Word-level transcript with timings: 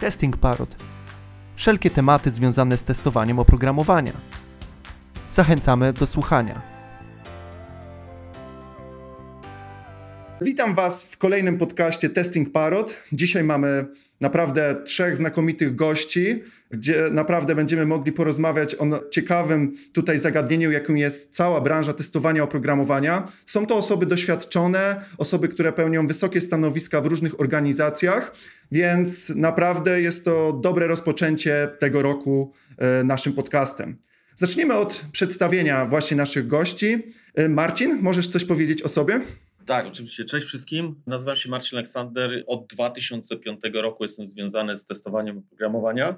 Testing 0.00 0.36
Parod. 0.36 0.76
Wszelkie 1.56 1.90
tematy 1.90 2.30
związane 2.30 2.76
z 2.78 2.84
testowaniem 2.84 3.38
oprogramowania. 3.38 4.12
Zachęcamy 5.30 5.92
do 5.92 6.06
słuchania. 6.06 6.62
Witam 10.40 10.74
Was 10.74 11.04
w 11.04 11.18
kolejnym 11.18 11.58
podcaście 11.58 12.10
Testing 12.10 12.52
Parod. 12.52 12.94
Dzisiaj 13.12 13.44
mamy 13.44 13.86
naprawdę 14.20 14.76
trzech 14.84 15.16
znakomitych 15.16 15.74
gości, 15.74 16.42
gdzie 16.70 17.08
naprawdę 17.10 17.54
będziemy 17.54 17.86
mogli 17.86 18.12
porozmawiać 18.12 18.74
o 18.74 19.08
ciekawym 19.10 19.72
tutaj 19.92 20.18
zagadnieniu, 20.18 20.70
jakim 20.70 20.96
jest 20.96 21.34
cała 21.34 21.60
branża 21.60 21.92
testowania 21.92 22.42
oprogramowania. 22.42 23.28
Są 23.46 23.66
to 23.66 23.76
osoby 23.76 24.06
doświadczone, 24.06 25.04
osoby, 25.18 25.48
które 25.48 25.72
pełnią 25.72 26.06
wysokie 26.06 26.40
stanowiska 26.40 27.00
w 27.00 27.06
różnych 27.06 27.40
organizacjach, 27.40 28.34
więc 28.72 29.28
naprawdę 29.28 30.00
jest 30.00 30.24
to 30.24 30.52
dobre 30.52 30.86
rozpoczęcie 30.86 31.68
tego 31.78 32.02
roku 32.02 32.52
e, 32.78 33.04
naszym 33.04 33.32
podcastem. 33.32 33.96
Zaczniemy 34.34 34.74
od 34.74 35.04
przedstawienia 35.12 35.86
właśnie 35.86 36.16
naszych 36.16 36.46
gości. 36.46 37.02
E, 37.34 37.48
Marcin, 37.48 37.98
możesz 38.02 38.28
coś 38.28 38.44
powiedzieć 38.44 38.82
o 38.82 38.88
sobie? 38.88 39.20
Tak, 39.66 39.86
oczywiście. 39.86 40.24
Cześć 40.24 40.46
wszystkim. 40.46 41.02
Nazywam 41.06 41.36
się 41.36 41.50
Marcin 41.50 41.78
Aleksander. 41.78 42.44
Od 42.46 42.66
2005 42.66 43.60
roku 43.74 44.04
jestem 44.04 44.26
związany 44.26 44.76
z 44.76 44.86
testowaniem 44.86 45.38
oprogramowania. 45.38 46.16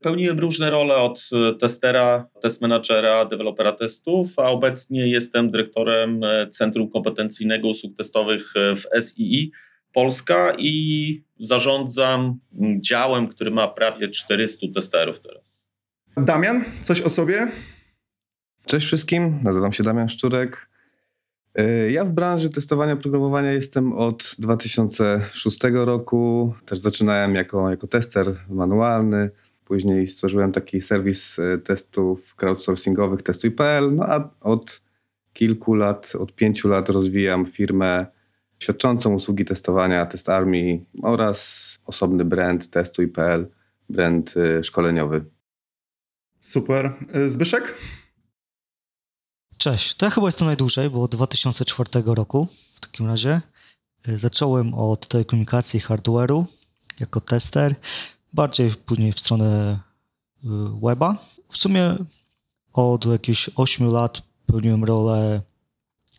Pełniłem 0.00 0.38
różne 0.40 0.70
role 0.70 0.96
od 0.96 1.30
testera, 1.60 2.28
test 2.42 2.62
managera, 2.62 3.24
dewelopera 3.24 3.72
testów, 3.72 4.38
a 4.38 4.42
obecnie 4.42 5.08
jestem 5.08 5.50
dyrektorem 5.50 6.20
Centrum 6.50 6.90
Kompetencyjnego 6.90 7.68
Usług 7.68 7.96
Testowych 7.96 8.52
w 8.56 9.04
SII 9.04 9.52
Polska 9.92 10.52
i 10.58 11.24
zarządzam 11.40 12.38
działem, 12.80 13.28
który 13.28 13.50
ma 13.50 13.68
prawie 13.68 14.08
400 14.08 14.66
testerów 14.74 15.20
teraz. 15.20 15.68
Damian, 16.16 16.64
coś 16.80 17.00
o 17.00 17.10
sobie? 17.10 17.48
Cześć 18.66 18.86
wszystkim, 18.86 19.40
nazywam 19.42 19.72
się 19.72 19.82
Damian 19.82 20.08
Szczurek. 20.08 20.75
E, 21.56 21.90
ja 21.90 22.04
w 22.04 22.12
branży 22.12 22.50
testowania 22.50 22.96
programowania 22.96 23.52
jestem 23.52 23.92
od 23.92 24.36
2006 24.38 25.60
roku. 25.72 26.54
Też 26.66 26.78
zaczynałem 26.78 27.34
jako, 27.34 27.70
jako 27.70 27.86
tester 27.86 28.26
manualny. 28.48 29.30
Później 29.64 30.06
stworzyłem 30.06 30.52
taki 30.52 30.80
serwis 30.80 31.38
e, 31.38 31.58
testów 31.58 32.34
crowdsourcingowych 32.34 33.22
testuj.pl. 33.22 33.94
No 33.94 34.04
a 34.04 34.30
od 34.40 34.82
kilku 35.32 35.74
lat, 35.74 36.12
od 36.18 36.34
pięciu 36.34 36.68
lat 36.68 36.88
rozwijam 36.88 37.46
firmę 37.46 38.06
świadczącą 38.58 39.14
usługi 39.14 39.44
testowania 39.44 40.06
Test 40.06 40.28
Army 40.28 40.84
oraz 41.02 41.78
osobny 41.86 42.24
brand 42.24 42.70
testuj.pl, 42.70 43.48
brand 43.88 44.34
e, 44.36 44.64
szkoleniowy. 44.64 45.24
Super. 46.40 46.92
Zbyszek? 47.26 47.74
Cześć, 49.58 49.94
to 49.94 50.06
ja 50.06 50.10
chyba 50.10 50.26
jestem 50.26 50.46
najdłużej, 50.46 50.90
bo 50.90 51.02
od 51.02 51.10
2004 51.10 52.02
roku 52.06 52.48
w 52.74 52.80
takim 52.80 53.06
razie. 53.06 53.40
Y, 54.08 54.18
zacząłem 54.18 54.74
od 54.74 55.08
telekomunikacji 55.08 55.80
hardware'u 55.80 56.44
jako 57.00 57.20
tester, 57.20 57.74
bardziej 58.32 58.70
później 58.70 59.12
w 59.12 59.20
stronę 59.20 59.78
y, 60.44 60.48
weba. 60.82 61.16
W 61.50 61.56
sumie 61.56 61.96
od 62.72 63.06
jakichś 63.06 63.50
8 63.56 63.88
lat 63.88 64.22
pełniłem 64.46 64.84
rolę 64.84 65.42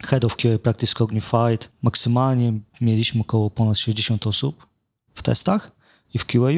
Head 0.04 0.26
of 0.26 0.36
QA 0.36 0.60
Practice 0.64 0.94
Cognified. 0.94 1.72
Maksymalnie 1.82 2.54
mieliśmy 2.82 3.22
około 3.22 3.50
ponad 3.50 3.78
60 3.78 4.28
osób 4.28 4.68
w 5.16 5.22
testach 5.22 5.72
i 6.14 6.20
w 6.20 6.26
QA, 6.26 6.50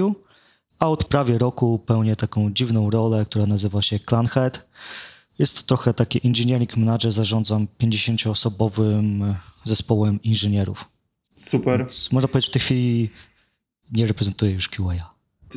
a 0.80 0.90
od 0.90 1.06
prawie 1.06 1.38
roku 1.38 1.80
pełnię 1.80 2.16
taką 2.16 2.54
dziwną 2.54 2.90
rolę, 2.90 3.26
która 3.26 3.46
nazywa 3.46 3.82
się 3.82 4.00
Clan 4.00 4.28
Head 4.28 4.70
jest 5.40 5.58
to 5.58 5.64
trochę 5.64 5.94
taki 5.94 6.28
engineering 6.28 6.78
manager, 6.78 7.12
zarządzam 7.12 7.68
50-osobowym 7.80 9.36
zespołem 9.64 10.20
inżynierów. 10.24 10.86
Super. 11.36 11.80
Więc 11.80 12.12
można 12.12 12.28
powiedzieć, 12.28 12.50
w 12.50 12.54
tej 12.54 12.62
chwili 12.62 13.10
nie 13.92 14.06
reprezentuję 14.06 14.52
już 14.52 14.70
QA. 14.70 15.14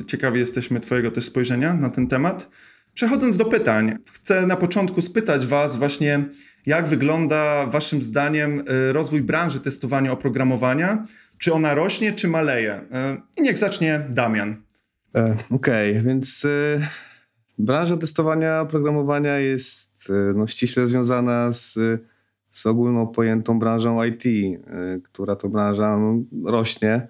Ciekawi 0.06 0.38
jesteśmy 0.38 0.81
Twojego 0.81 1.10
też 1.10 1.25
spojrzenia 1.25 1.75
na 1.75 1.91
ten 1.91 2.06
temat. 2.06 2.48
Przechodząc 2.94 3.37
do 3.37 3.44
pytań, 3.44 3.98
chcę 4.12 4.47
na 4.47 4.56
początku 4.56 5.03
spytać 5.03 5.47
Was 5.47 5.76
właśnie, 5.76 6.25
jak 6.66 6.88
wygląda 6.88 7.66
Waszym 7.66 8.03
zdaniem 8.03 8.60
y, 8.88 8.92
rozwój 8.92 9.22
branży 9.22 9.60
testowania 9.60 10.12
oprogramowania? 10.12 11.04
Czy 11.38 11.53
ona 11.53 11.75
rośnie, 11.75 12.12
czy 12.12 12.28
maleje? 12.28 12.75
Y, 12.75 12.81
I 13.37 13.42
niech 13.42 13.59
zacznie 13.59 14.06
Damian. 14.10 14.62
E, 15.15 15.37
okej, 15.50 15.91
okay, 15.91 16.03
więc 16.03 16.44
y, 16.44 16.81
Branża 17.59 17.97
testowania 17.97 18.61
oprogramowania 18.61 19.39
jest 19.39 20.11
e, 20.11 20.33
no, 20.35 20.47
ściśle 20.47 20.87
związana 20.87 21.53
z, 21.53 21.79
z 22.51 22.67
ogólną 22.67 23.07
pojętą 23.07 23.59
branżą 23.59 24.05
IT, 24.05 24.27
e, 24.27 24.61
która 25.03 25.37
to 25.37 25.49
branża 25.49 25.99
no, 25.99 26.23
rośnie. 26.51 27.09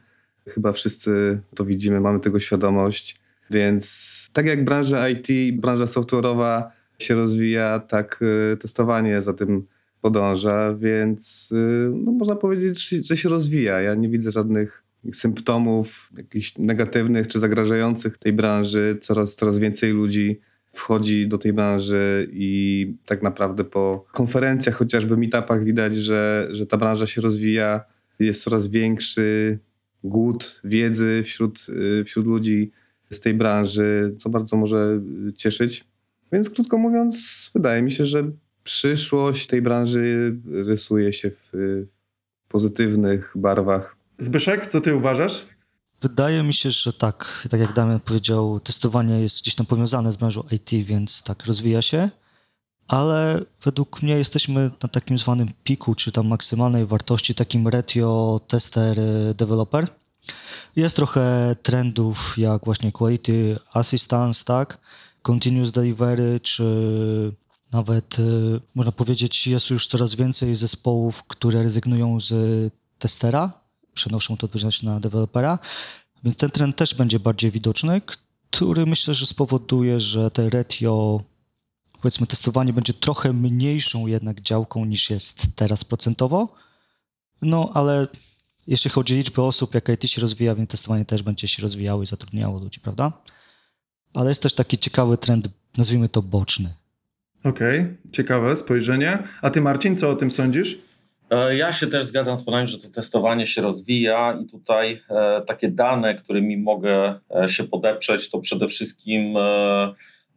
Chyba 0.48 0.72
wszyscy 0.72 1.40
to 1.54 1.64
widzimy, 1.64 2.00
mamy 2.00 2.20
tego 2.20 2.40
świadomość. 2.40 3.20
Więc 3.50 4.30
tak 4.32 4.46
jak 4.46 4.64
branża 4.64 5.08
IT, 5.08 5.60
branża 5.60 5.84
software'owa 5.84 6.62
się 6.98 7.14
rozwija, 7.14 7.80
tak 7.80 8.20
e, 8.52 8.56
testowanie 8.56 9.20
za 9.20 9.32
tym 9.32 9.66
podąża, 10.00 10.74
więc 10.74 11.54
no, 11.90 12.12
można 12.12 12.36
powiedzieć, 12.36 12.88
że 12.88 13.16
się 13.16 13.28
rozwija. 13.28 13.80
Ja 13.80 13.94
nie 13.94 14.08
widzę 14.08 14.30
żadnych 14.30 14.84
symptomów 15.12 16.12
jakichś 16.16 16.58
negatywnych 16.58 17.28
czy 17.28 17.38
zagrażających 17.38 18.18
tej 18.18 18.32
branży. 18.32 18.98
Coraz, 19.00 19.34
coraz 19.34 19.58
więcej 19.58 19.92
ludzi 19.92 20.40
wchodzi 20.72 21.28
do 21.28 21.38
tej 21.38 21.52
branży 21.52 22.28
i 22.32 22.94
tak 23.06 23.22
naprawdę 23.22 23.64
po 23.64 24.04
konferencjach, 24.12 24.74
chociażby 24.74 25.16
meetupach 25.16 25.64
widać, 25.64 25.96
że, 25.96 26.48
że 26.50 26.66
ta 26.66 26.76
branża 26.76 27.06
się 27.06 27.20
rozwija. 27.20 27.84
Jest 28.18 28.44
coraz 28.44 28.68
większy 28.68 29.58
głód 30.04 30.60
wiedzy 30.64 31.22
wśród, 31.24 31.66
wśród 32.04 32.26
ludzi 32.26 32.70
z 33.10 33.20
tej 33.20 33.34
branży, 33.34 34.14
co 34.18 34.30
bardzo 34.30 34.56
może 34.56 35.00
cieszyć. 35.36 35.84
Więc 36.32 36.50
krótko 36.50 36.78
mówiąc, 36.78 37.50
wydaje 37.54 37.82
mi 37.82 37.90
się, 37.90 38.04
że 38.04 38.30
przyszłość 38.64 39.46
tej 39.46 39.62
branży 39.62 40.36
rysuje 40.52 41.12
się 41.12 41.30
w 41.30 41.52
pozytywnych 42.48 43.32
barwach. 43.34 44.01
Zbyszek, 44.18 44.66
co 44.66 44.80
ty 44.80 44.94
uważasz? 44.94 45.46
Wydaje 46.02 46.42
mi 46.42 46.54
się, 46.54 46.70
że 46.70 46.92
tak, 46.92 47.48
tak 47.50 47.60
jak 47.60 47.72
Damian 47.72 48.00
powiedział, 48.00 48.60
testowanie 48.60 49.20
jest 49.20 49.40
gdzieś 49.40 49.54
tam 49.54 49.66
powiązane 49.66 50.12
z 50.12 50.16
branżą 50.16 50.44
IT, 50.50 50.70
więc 50.70 51.22
tak 51.22 51.46
rozwija 51.46 51.82
się, 51.82 52.10
ale 52.88 53.40
według 53.64 54.02
mnie 54.02 54.14
jesteśmy 54.18 54.70
na 54.82 54.88
takim 54.88 55.18
zwanym 55.18 55.52
piku, 55.64 55.94
czy 55.94 56.12
tam 56.12 56.26
maksymalnej 56.26 56.86
wartości, 56.86 57.34
takim 57.34 57.68
retio 57.68 58.40
tester 58.46 58.96
developer. 59.34 59.88
Jest 60.76 60.96
trochę 60.96 61.56
trendów 61.62 62.34
jak 62.36 62.64
właśnie 62.64 62.92
quality 62.92 63.58
assistance, 63.72 64.44
tak, 64.44 64.78
continuous 65.22 65.72
delivery, 65.72 66.40
czy 66.42 66.64
nawet 67.72 68.16
można 68.74 68.92
powiedzieć 68.92 69.46
jest 69.46 69.70
już 69.70 69.86
coraz 69.86 70.14
więcej 70.14 70.54
zespołów, 70.54 71.24
które 71.24 71.62
rezygnują 71.62 72.20
z 72.20 72.32
testera, 72.98 73.61
przenoszą 73.94 74.36
to 74.36 74.44
odpowiedzialność 74.44 74.82
na 74.82 75.00
dewelopera, 75.00 75.58
więc 76.24 76.36
ten 76.36 76.50
trend 76.50 76.76
też 76.76 76.94
będzie 76.94 77.20
bardziej 77.20 77.50
widoczny, 77.50 78.00
który 78.50 78.86
myślę, 78.86 79.14
że 79.14 79.26
spowoduje, 79.26 80.00
że 80.00 80.30
te 80.30 80.50
retio, 80.50 81.22
powiedzmy 82.02 82.26
testowanie 82.26 82.72
będzie 82.72 82.94
trochę 82.94 83.32
mniejszą 83.32 84.06
jednak 84.06 84.40
działką 84.40 84.84
niż 84.84 85.10
jest 85.10 85.46
teraz 85.56 85.84
procentowo, 85.84 86.54
no 87.42 87.70
ale 87.74 88.06
jeśli 88.66 88.90
chodzi 88.90 89.14
o 89.14 89.16
liczbę 89.16 89.42
osób, 89.42 89.74
jak 89.74 89.88
IT 89.88 90.10
się 90.10 90.20
rozwija, 90.20 90.54
więc 90.54 90.70
testowanie 90.70 91.04
też 91.04 91.22
będzie 91.22 91.48
się 91.48 91.62
rozwijało 91.62 92.02
i 92.02 92.06
zatrudniało 92.06 92.58
ludzi, 92.58 92.80
prawda? 92.80 93.12
Ale 94.14 94.28
jest 94.28 94.42
też 94.42 94.54
taki 94.54 94.78
ciekawy 94.78 95.18
trend, 95.18 95.48
nazwijmy 95.76 96.08
to 96.08 96.22
boczny. 96.22 96.74
Okej, 97.44 97.80
okay, 97.80 97.96
ciekawe 98.12 98.56
spojrzenie. 98.56 99.18
A 99.42 99.50
ty 99.50 99.60
Marcin, 99.60 99.96
co 99.96 100.10
o 100.10 100.14
tym 100.14 100.30
sądzisz? 100.30 100.78
E, 101.32 101.56
ja 101.56 101.72
się 101.72 101.86
też 101.86 102.04
zgadzam 102.04 102.38
z 102.38 102.44
Panem, 102.44 102.66
że 102.66 102.78
to 102.78 102.88
testowanie 102.88 103.46
się 103.46 103.62
rozwija 103.62 104.38
i 104.42 104.46
tutaj 104.46 105.02
e, 105.10 105.40
takie 105.40 105.68
dane, 105.68 106.14
którymi 106.14 106.56
mogę 106.56 107.18
e, 107.36 107.48
się 107.48 107.64
podeprzeć, 107.64 108.30
to 108.30 108.38
przede 108.38 108.68
wszystkim 108.68 109.36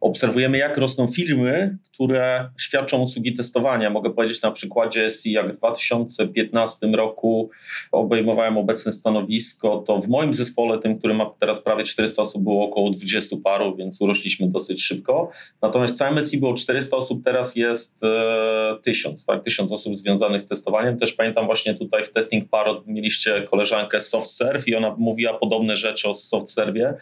obserwujemy, 0.00 0.58
jak 0.58 0.78
rosną 0.78 1.06
firmy, 1.06 1.78
które 1.92 2.50
świadczą 2.58 3.02
usługi 3.02 3.34
testowania. 3.34 3.90
Mogę 3.90 4.10
powiedzieć 4.10 4.42
na 4.42 4.50
przykładzie 4.50 5.10
SI, 5.10 5.32
jak 5.32 5.52
w 5.52 5.56
2015 5.56 6.86
roku 6.86 7.50
obejmowałem 7.92 8.58
obecne 8.58 8.92
stanowisko, 8.92 9.84
to 9.86 10.00
w 10.00 10.08
moim 10.08 10.34
zespole, 10.34 10.78
tym, 10.78 10.98
który 10.98 11.14
ma 11.14 11.30
teraz 11.40 11.62
prawie 11.62 11.84
400 11.84 12.22
osób, 12.22 12.42
było 12.42 12.64
około 12.64 12.90
20 12.90 13.36
paru, 13.44 13.76
więc 13.76 14.00
urośliśmy 14.00 14.50
dosyć 14.50 14.82
szybko. 14.82 15.30
Natomiast 15.62 15.94
w 15.94 15.98
całym 15.98 16.24
SI 16.24 16.38
było 16.38 16.54
400 16.54 16.96
osób, 16.96 17.24
teraz 17.24 17.56
jest 17.56 18.04
e, 18.04 18.76
1000, 18.82 19.26
tak? 19.26 19.44
1000 19.44 19.72
osób 19.72 19.96
związanych 19.96 20.40
z 20.40 20.48
testowaniem. 20.48 20.98
Też 20.98 21.12
pamiętam 21.12 21.46
właśnie 21.46 21.74
tutaj 21.74 22.04
w 22.04 22.12
Testing 22.12 22.48
Parod 22.48 22.86
mieliście 22.86 23.42
koleżankę 23.50 24.00
SoftServe 24.00 24.68
i 24.68 24.74
ona 24.74 24.94
mówiła 24.98 25.34
podobne 25.34 25.76
rzeczy 25.76 26.08
o 26.08 26.14
SoftServe 26.14 26.94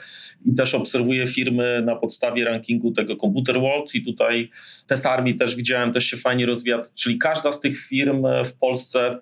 i 0.47 0.55
też 0.55 0.75
obserwuję 0.75 1.27
firmy 1.27 1.83
na 1.87 1.97
podstawie 1.97 2.45
rankingu 2.45 2.93
tego 2.95 3.17
Computer 3.17 3.61
World 3.61 3.95
i 3.95 4.05
tutaj 4.05 4.51
Test 4.87 5.07
Army 5.07 5.35
też 5.35 5.57
widziałem, 5.57 5.93
też 5.93 6.05
się 6.05 6.17
fajnie 6.17 6.47
rozwija, 6.47 6.83
czyli 6.95 7.19
każda 7.19 7.53
z 7.53 7.61
tych 7.61 7.79
firm 7.79 8.27
w 8.47 8.59
Polsce 8.59 9.19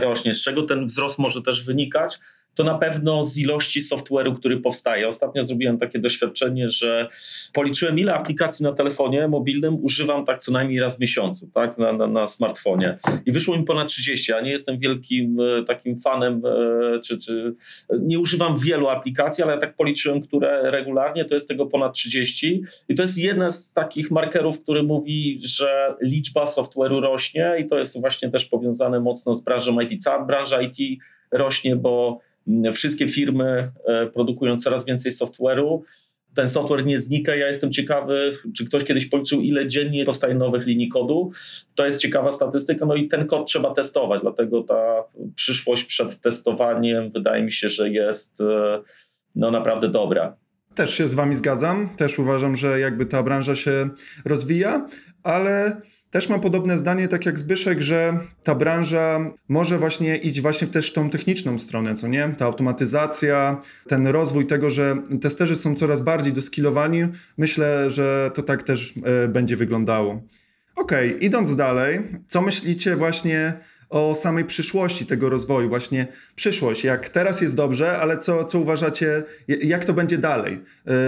rośnie. 0.00 0.34
Z 0.34 0.42
czego 0.42 0.62
ten 0.62 0.86
wzrost 0.86 1.18
może 1.18 1.42
też 1.42 1.64
wynikać? 1.64 2.18
To 2.54 2.64
na 2.64 2.78
pewno 2.78 3.24
z 3.24 3.38
ilości 3.38 3.82
software'u, 3.82 4.38
który 4.38 4.60
powstaje. 4.60 5.08
Ostatnio 5.08 5.44
zrobiłem 5.44 5.78
takie 5.78 5.98
doświadczenie, 5.98 6.70
że 6.70 7.08
policzyłem, 7.52 7.98
ile 7.98 8.14
aplikacji 8.14 8.62
na 8.64 8.72
telefonie 8.72 9.28
mobilnym 9.28 9.84
używam 9.84 10.24
tak 10.24 10.38
co 10.38 10.52
najmniej 10.52 10.80
raz 10.80 10.96
w 10.96 11.00
miesiącu, 11.00 11.50
tak, 11.54 11.78
na, 11.78 11.92
na, 11.92 12.06
na 12.06 12.26
smartfonie. 12.26 12.98
I 13.26 13.32
wyszło 13.32 13.56
mi 13.56 13.64
ponad 13.64 13.88
30. 13.88 14.32
Ja 14.32 14.40
nie 14.40 14.50
jestem 14.50 14.78
wielkim 14.78 15.40
e, 15.40 15.62
takim 15.64 15.98
fanem, 15.98 16.42
e, 16.46 17.00
czy, 17.00 17.18
czy 17.18 17.54
nie 18.00 18.18
używam 18.18 18.58
wielu 18.58 18.88
aplikacji, 18.88 19.44
ale 19.44 19.58
tak 19.58 19.76
policzyłem, 19.76 20.20
które 20.20 20.70
regularnie, 20.70 21.24
to 21.24 21.34
jest 21.34 21.48
tego 21.48 21.66
ponad 21.66 21.94
30. 21.94 22.62
I 22.88 22.94
to 22.94 23.02
jest 23.02 23.18
jedna 23.18 23.50
z 23.50 23.72
takich 23.72 24.10
markerów, 24.10 24.62
który 24.62 24.82
mówi, 24.82 25.38
że 25.44 25.94
liczba 26.00 26.44
software'u 26.44 27.00
rośnie 27.00 27.52
i 27.60 27.68
to 27.68 27.78
jest 27.78 28.00
właśnie 28.00 28.30
też 28.30 28.44
powiązane 28.44 29.00
mocno 29.00 29.36
z 29.36 29.44
branżą 29.44 29.80
IT. 29.80 30.02
Cała 30.02 30.24
branża 30.24 30.62
IT 30.62 31.02
rośnie, 31.32 31.76
bo 31.76 32.20
Wszystkie 32.72 33.08
firmy 33.08 33.70
e, 33.86 34.06
produkują 34.06 34.56
coraz 34.56 34.86
więcej 34.86 35.12
software'u. 35.12 35.80
Ten 36.34 36.48
software 36.48 36.86
nie 36.86 37.00
znika. 37.00 37.34
Ja 37.34 37.48
jestem 37.48 37.72
ciekawy, 37.72 38.32
czy 38.56 38.66
ktoś 38.66 38.84
kiedyś 38.84 39.06
policzył, 39.06 39.40
ile 39.40 39.68
dziennie 39.68 40.04
powstaje 40.04 40.34
nowych 40.34 40.66
linii 40.66 40.88
kodu. 40.88 41.30
To 41.74 41.86
jest 41.86 41.98
ciekawa 41.98 42.32
statystyka, 42.32 42.86
no 42.86 42.94
i 42.94 43.08
ten 43.08 43.26
kod 43.26 43.46
trzeba 43.46 43.74
testować, 43.74 44.20
dlatego 44.22 44.62
ta 44.62 45.04
przyszłość 45.34 45.84
przed 45.84 46.20
testowaniem 46.20 47.10
wydaje 47.10 47.42
mi 47.42 47.52
się, 47.52 47.68
że 47.68 47.88
jest 47.88 48.40
e, 48.40 48.82
no, 49.34 49.50
naprawdę 49.50 49.88
dobra. 49.88 50.36
Też 50.74 50.94
się 50.94 51.08
z 51.08 51.14
Wami 51.14 51.34
zgadzam. 51.34 51.96
Też 51.96 52.18
uważam, 52.18 52.56
że 52.56 52.80
jakby 52.80 53.06
ta 53.06 53.22
branża 53.22 53.56
się 53.56 53.90
rozwija, 54.24 54.86
ale 55.22 55.80
też 56.12 56.28
mam 56.28 56.40
podobne 56.40 56.78
zdanie, 56.78 57.08
tak 57.08 57.26
jak 57.26 57.38
Zbyszek, 57.38 57.80
że 57.80 58.18
ta 58.42 58.54
branża 58.54 59.20
może 59.48 59.78
właśnie 59.78 60.16
iść 60.16 60.40
właśnie 60.40 60.66
w 60.66 60.70
też 60.70 60.92
tą 60.92 61.10
techniczną 61.10 61.58
stronę, 61.58 61.94
co 61.94 62.08
nie? 62.08 62.34
Ta 62.38 62.44
automatyzacja, 62.44 63.60
ten 63.88 64.06
rozwój 64.06 64.46
tego, 64.46 64.70
że 64.70 64.96
testerzy 65.20 65.56
są 65.56 65.74
coraz 65.74 66.00
bardziej 66.00 66.32
doskilowani, 66.32 67.02
myślę, 67.38 67.90
że 67.90 68.30
to 68.34 68.42
tak 68.42 68.62
też 68.62 68.94
y, 69.24 69.28
będzie 69.28 69.56
wyglądało. 69.56 70.22
Okej, 70.76 71.08
okay, 71.08 71.20
idąc 71.20 71.56
dalej, 71.56 72.00
co 72.26 72.42
myślicie 72.42 72.96
właśnie 72.96 73.52
o 73.90 74.14
samej 74.14 74.44
przyszłości 74.44 75.06
tego 75.06 75.30
rozwoju, 75.30 75.68
właśnie 75.68 76.06
przyszłość, 76.34 76.84
jak 76.84 77.08
teraz 77.08 77.40
jest 77.40 77.56
dobrze, 77.56 77.98
ale 77.98 78.18
co, 78.18 78.44
co 78.44 78.58
uważacie, 78.58 79.22
jak 79.48 79.84
to 79.84 79.94
będzie 79.94 80.18
dalej? 80.18 80.60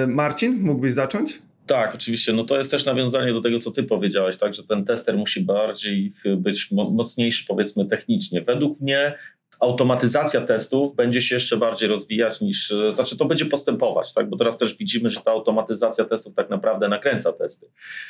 Y, 0.05 0.07
Marcin, 0.07 0.61
mógłbyś 0.61 0.93
zacząć? 0.93 1.43
Tak, 1.67 1.95
oczywiście. 1.95 2.33
No 2.33 2.45
to 2.45 2.59
jest 2.59 2.71
też 2.71 2.87
nawiązanie 2.87 3.33
do 3.33 3.41
tego, 3.41 3.59
co 3.59 3.71
ty 3.71 3.83
powiedziałeś, 3.83 4.39
tak, 4.39 4.55
że 4.55 4.63
ten 4.63 4.85
tester 4.85 5.17
musi 5.17 5.41
bardziej 5.41 6.13
być 6.37 6.69
mocniejszy, 6.71 7.45
powiedzmy, 7.49 7.87
technicznie. 7.87 8.43
Według 8.43 8.81
mnie 8.81 9.15
automatyzacja 9.61 10.41
testów 10.41 10.95
będzie 10.95 11.23
się 11.23 11.35
jeszcze 11.35 11.57
bardziej 11.57 11.89
rozwijać 11.89 12.41
niż, 12.41 12.75
znaczy 12.95 13.17
to 13.17 13.25
będzie 13.25 13.47
postępować, 13.47 14.15
tak? 14.15 14.31
bo 14.31 14.37
teraz 14.37 14.59
też 14.59 14.77
widzimy, 14.77 15.11
że 15.11 15.21
ta 15.21 15.31
automatyzacja 15.31 16.05
testów 16.05 16.35
tak 16.35 16.51
naprawdę 16.51 16.89
nakręca 16.89 17.33
testy. 17.33 17.67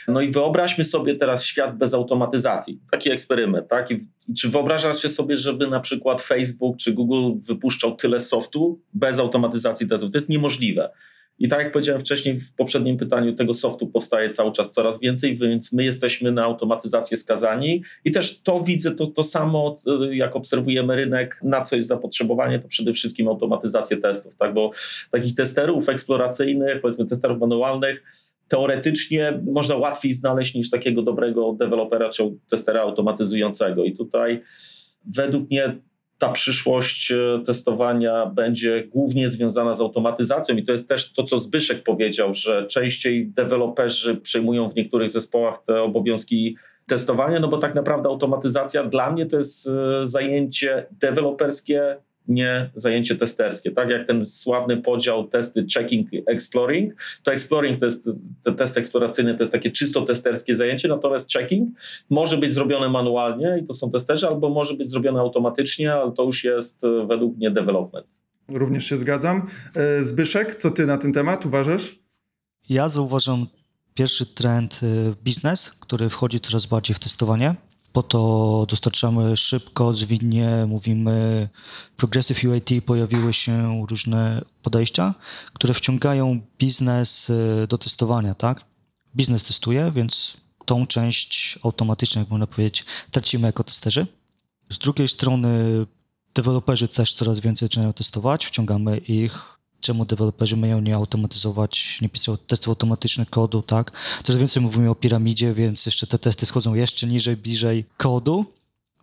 No 0.08 0.20
i 0.20 0.30
wyobraźmy 0.30 0.84
sobie 0.84 1.14
teraz 1.14 1.44
świat 1.44 1.78
bez 1.78 1.94
automatyzacji, 1.94 2.80
taki 2.90 3.10
eksperyment, 3.10 3.68
tak? 3.68 3.90
I, 3.90 3.98
czy 4.38 4.48
wyobrażacie 4.48 5.08
sobie, 5.08 5.36
żeby 5.36 5.70
na 5.70 5.80
przykład 5.80 6.22
Facebook 6.22 6.76
czy 6.76 6.92
Google 6.92 7.40
wypuszczał 7.46 7.96
tyle 7.96 8.20
softu 8.20 8.80
bez 8.94 9.18
automatyzacji 9.18 9.88
testów? 9.88 10.10
To 10.10 10.18
jest 10.18 10.28
niemożliwe. 10.28 10.90
I 11.38 11.48
tak 11.48 11.58
jak 11.58 11.72
powiedziałem 11.72 12.00
wcześniej 12.00 12.40
w 12.40 12.54
poprzednim 12.54 12.96
pytaniu, 12.96 13.34
tego 13.34 13.54
softu 13.54 13.86
powstaje 13.86 14.30
cały 14.30 14.52
czas 14.52 14.70
coraz 14.70 15.00
więcej, 15.00 15.36
więc 15.36 15.72
my 15.72 15.84
jesteśmy 15.84 16.32
na 16.32 16.44
automatyzację 16.44 17.16
skazani 17.16 17.82
i 18.04 18.10
też 18.10 18.42
to 18.42 18.60
widzę, 18.60 18.94
to, 18.94 19.06
to 19.06 19.22
samo 19.22 19.76
jak 20.10 20.36
obserwujemy 20.36 20.96
rynek, 20.96 21.40
na 21.42 21.62
co 21.62 21.76
jest 21.76 21.88
zapotrzebowanie, 21.88 22.58
to 22.58 22.68
przede 22.68 22.92
wszystkim 22.92 23.28
automatyzację 23.28 23.96
testów, 23.96 24.36
tak? 24.36 24.54
bo 24.54 24.70
takich 25.10 25.34
testerów 25.34 25.88
eksploracyjnych, 25.88 26.80
powiedzmy 26.80 27.06
testerów 27.06 27.40
manualnych, 27.40 28.02
teoretycznie 28.48 29.40
można 29.52 29.76
łatwiej 29.76 30.12
znaleźć 30.12 30.54
niż 30.54 30.70
takiego 30.70 31.02
dobrego 31.02 31.52
dewelopera 31.52 32.10
czy 32.10 32.22
testera 32.48 32.80
automatyzującego 32.80 33.84
i 33.84 33.92
tutaj 33.92 34.40
według 35.16 35.50
mnie 35.50 35.78
ta 36.18 36.32
przyszłość 36.32 37.10
e, 37.10 37.42
testowania 37.46 38.26
będzie 38.26 38.84
głównie 38.84 39.28
związana 39.28 39.74
z 39.74 39.80
automatyzacją 39.80 40.56
i 40.56 40.64
to 40.64 40.72
jest 40.72 40.88
też 40.88 41.12
to, 41.12 41.22
co 41.22 41.40
Zbyszek 41.40 41.82
powiedział, 41.82 42.34
że 42.34 42.66
częściej 42.66 43.26
deweloperzy 43.26 44.16
przejmują 44.16 44.68
w 44.68 44.74
niektórych 44.74 45.10
zespołach 45.10 45.62
te 45.66 45.82
obowiązki 45.82 46.56
testowania, 46.86 47.40
no 47.40 47.48
bo 47.48 47.58
tak 47.58 47.74
naprawdę 47.74 48.08
automatyzacja 48.08 48.84
dla 48.84 49.10
mnie 49.10 49.26
to 49.26 49.38
jest 49.38 49.66
e, 49.66 50.06
zajęcie 50.06 50.86
deweloperskie 50.90 51.96
nie 52.28 52.70
zajęcie 52.74 53.16
testerskie. 53.16 53.70
Tak 53.70 53.90
jak 53.90 54.04
ten 54.04 54.26
sławny 54.26 54.76
podział 54.76 55.28
testy 55.28 55.66
checking, 55.74 56.08
exploring, 56.26 56.94
to 57.22 57.32
exploring 57.32 57.80
to 57.80 57.86
jest, 57.86 58.10
te 58.42 58.52
test 58.52 58.78
eksploracyjny 58.78 59.34
to 59.34 59.42
jest 59.42 59.52
takie 59.52 59.70
czysto 59.70 60.02
testerskie 60.02 60.56
zajęcie, 60.56 60.88
natomiast 60.88 61.32
checking 61.32 61.68
może 62.10 62.36
być 62.36 62.52
zrobione 62.52 62.88
manualnie 62.88 63.58
i 63.62 63.66
to 63.66 63.74
są 63.74 63.90
testerzy, 63.90 64.26
albo 64.26 64.48
może 64.48 64.74
być 64.74 64.88
zrobione 64.88 65.20
automatycznie, 65.20 65.94
ale 65.94 66.12
to 66.12 66.22
już 66.22 66.44
jest 66.44 66.84
e, 66.84 67.06
według 67.06 67.36
mnie 67.36 67.50
development. 67.50 68.06
Również 68.48 68.84
się 68.84 68.96
zgadzam. 68.96 69.46
E, 69.74 70.04
Zbyszek, 70.04 70.54
co 70.54 70.70
ty 70.70 70.86
na 70.86 70.98
ten 70.98 71.12
temat 71.12 71.46
uważasz? 71.46 71.98
Ja 72.68 72.88
zauważam 72.88 73.46
pierwszy 73.94 74.26
trend 74.26 74.80
e, 74.82 75.14
biznes, 75.24 75.72
który 75.80 76.08
wchodzi 76.08 76.40
coraz 76.40 76.66
bardziej 76.66 76.94
w 76.94 76.98
testowanie. 76.98 77.54
Po 77.94 78.02
to 78.02 78.66
dostarczamy 78.68 79.36
szybko, 79.36 79.92
zwinnie, 79.92 80.66
mówimy 80.68 81.48
Progressive 81.96 82.44
UAT, 82.44 82.70
pojawiły 82.86 83.32
się 83.32 83.86
różne 83.88 84.44
podejścia, 84.62 85.14
które 85.52 85.74
wciągają 85.74 86.40
biznes 86.58 87.30
y, 87.30 87.66
do 87.68 87.78
testowania, 87.78 88.34
tak? 88.34 88.64
Biznes 89.16 89.42
testuje, 89.42 89.92
więc 89.94 90.36
tą 90.64 90.86
część 90.86 91.58
automatycznie, 91.62 92.20
jak 92.20 92.30
można 92.30 92.46
powiedzieć, 92.46 92.84
tracimy 93.10 93.46
jako 93.46 93.64
testerzy. 93.64 94.06
Z 94.70 94.78
drugiej 94.78 95.08
strony 95.08 95.86
deweloperzy 96.34 96.88
też 96.88 97.14
coraz 97.14 97.40
więcej 97.40 97.68
zaczynają 97.68 97.92
testować, 97.92 98.46
wciągamy 98.46 98.96
ich 98.96 99.53
czemu 99.84 100.04
deweloperzy 100.04 100.56
mają 100.56 100.80
nie 100.80 100.94
automatyzować, 100.94 101.98
nie 102.00 102.08
pisać 102.08 102.40
testów 102.46 102.68
automatycznych 102.68 103.30
kodu, 103.30 103.62
tak? 103.62 103.92
Coraz 104.24 104.38
więcej 104.40 104.62
mówimy 104.62 104.90
o 104.90 104.94
piramidzie, 104.94 105.54
więc 105.54 105.86
jeszcze 105.86 106.06
te 106.06 106.18
testy 106.18 106.46
schodzą 106.46 106.74
jeszcze 106.74 107.06
niżej, 107.06 107.36
bliżej 107.36 107.84
kodu, 107.96 108.44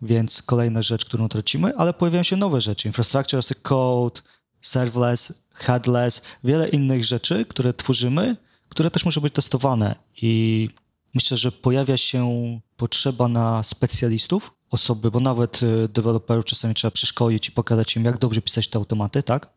więc 0.01 0.41
kolejna 0.41 0.81
rzecz, 0.81 1.05
którą 1.05 1.29
tracimy, 1.29 1.75
ale 1.77 1.93
pojawiają 1.93 2.23
się 2.23 2.35
nowe 2.35 2.61
rzeczy. 2.61 2.88
Infrastructure 2.88 3.39
as 3.39 3.51
a 3.51 3.55
code, 3.55 4.21
serverless, 4.61 5.33
headless, 5.53 6.21
wiele 6.43 6.69
innych 6.69 7.03
rzeczy, 7.03 7.45
które 7.45 7.73
tworzymy, 7.73 8.35
które 8.69 8.91
też 8.91 9.05
muszą 9.05 9.21
być 9.21 9.33
testowane 9.33 9.95
i 10.21 10.69
myślę, 11.13 11.38
że 11.38 11.51
pojawia 11.51 11.97
się 11.97 12.29
potrzeba 12.77 13.27
na 13.27 13.63
specjalistów, 13.63 14.51
osoby, 14.71 15.11
bo 15.11 15.19
nawet 15.19 15.63
y, 15.63 15.88
deweloperów 15.88 16.45
czasami 16.45 16.73
trzeba 16.73 16.91
przeszkolić 16.91 17.47
i 17.47 17.51
pokazać 17.51 17.95
im, 17.95 18.05
jak 18.05 18.17
dobrze 18.17 18.41
pisać 18.41 18.67
te 18.67 18.79
automaty, 18.79 19.23
tak? 19.23 19.50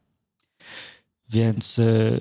Więc 1.31 1.78
y, 1.78 2.21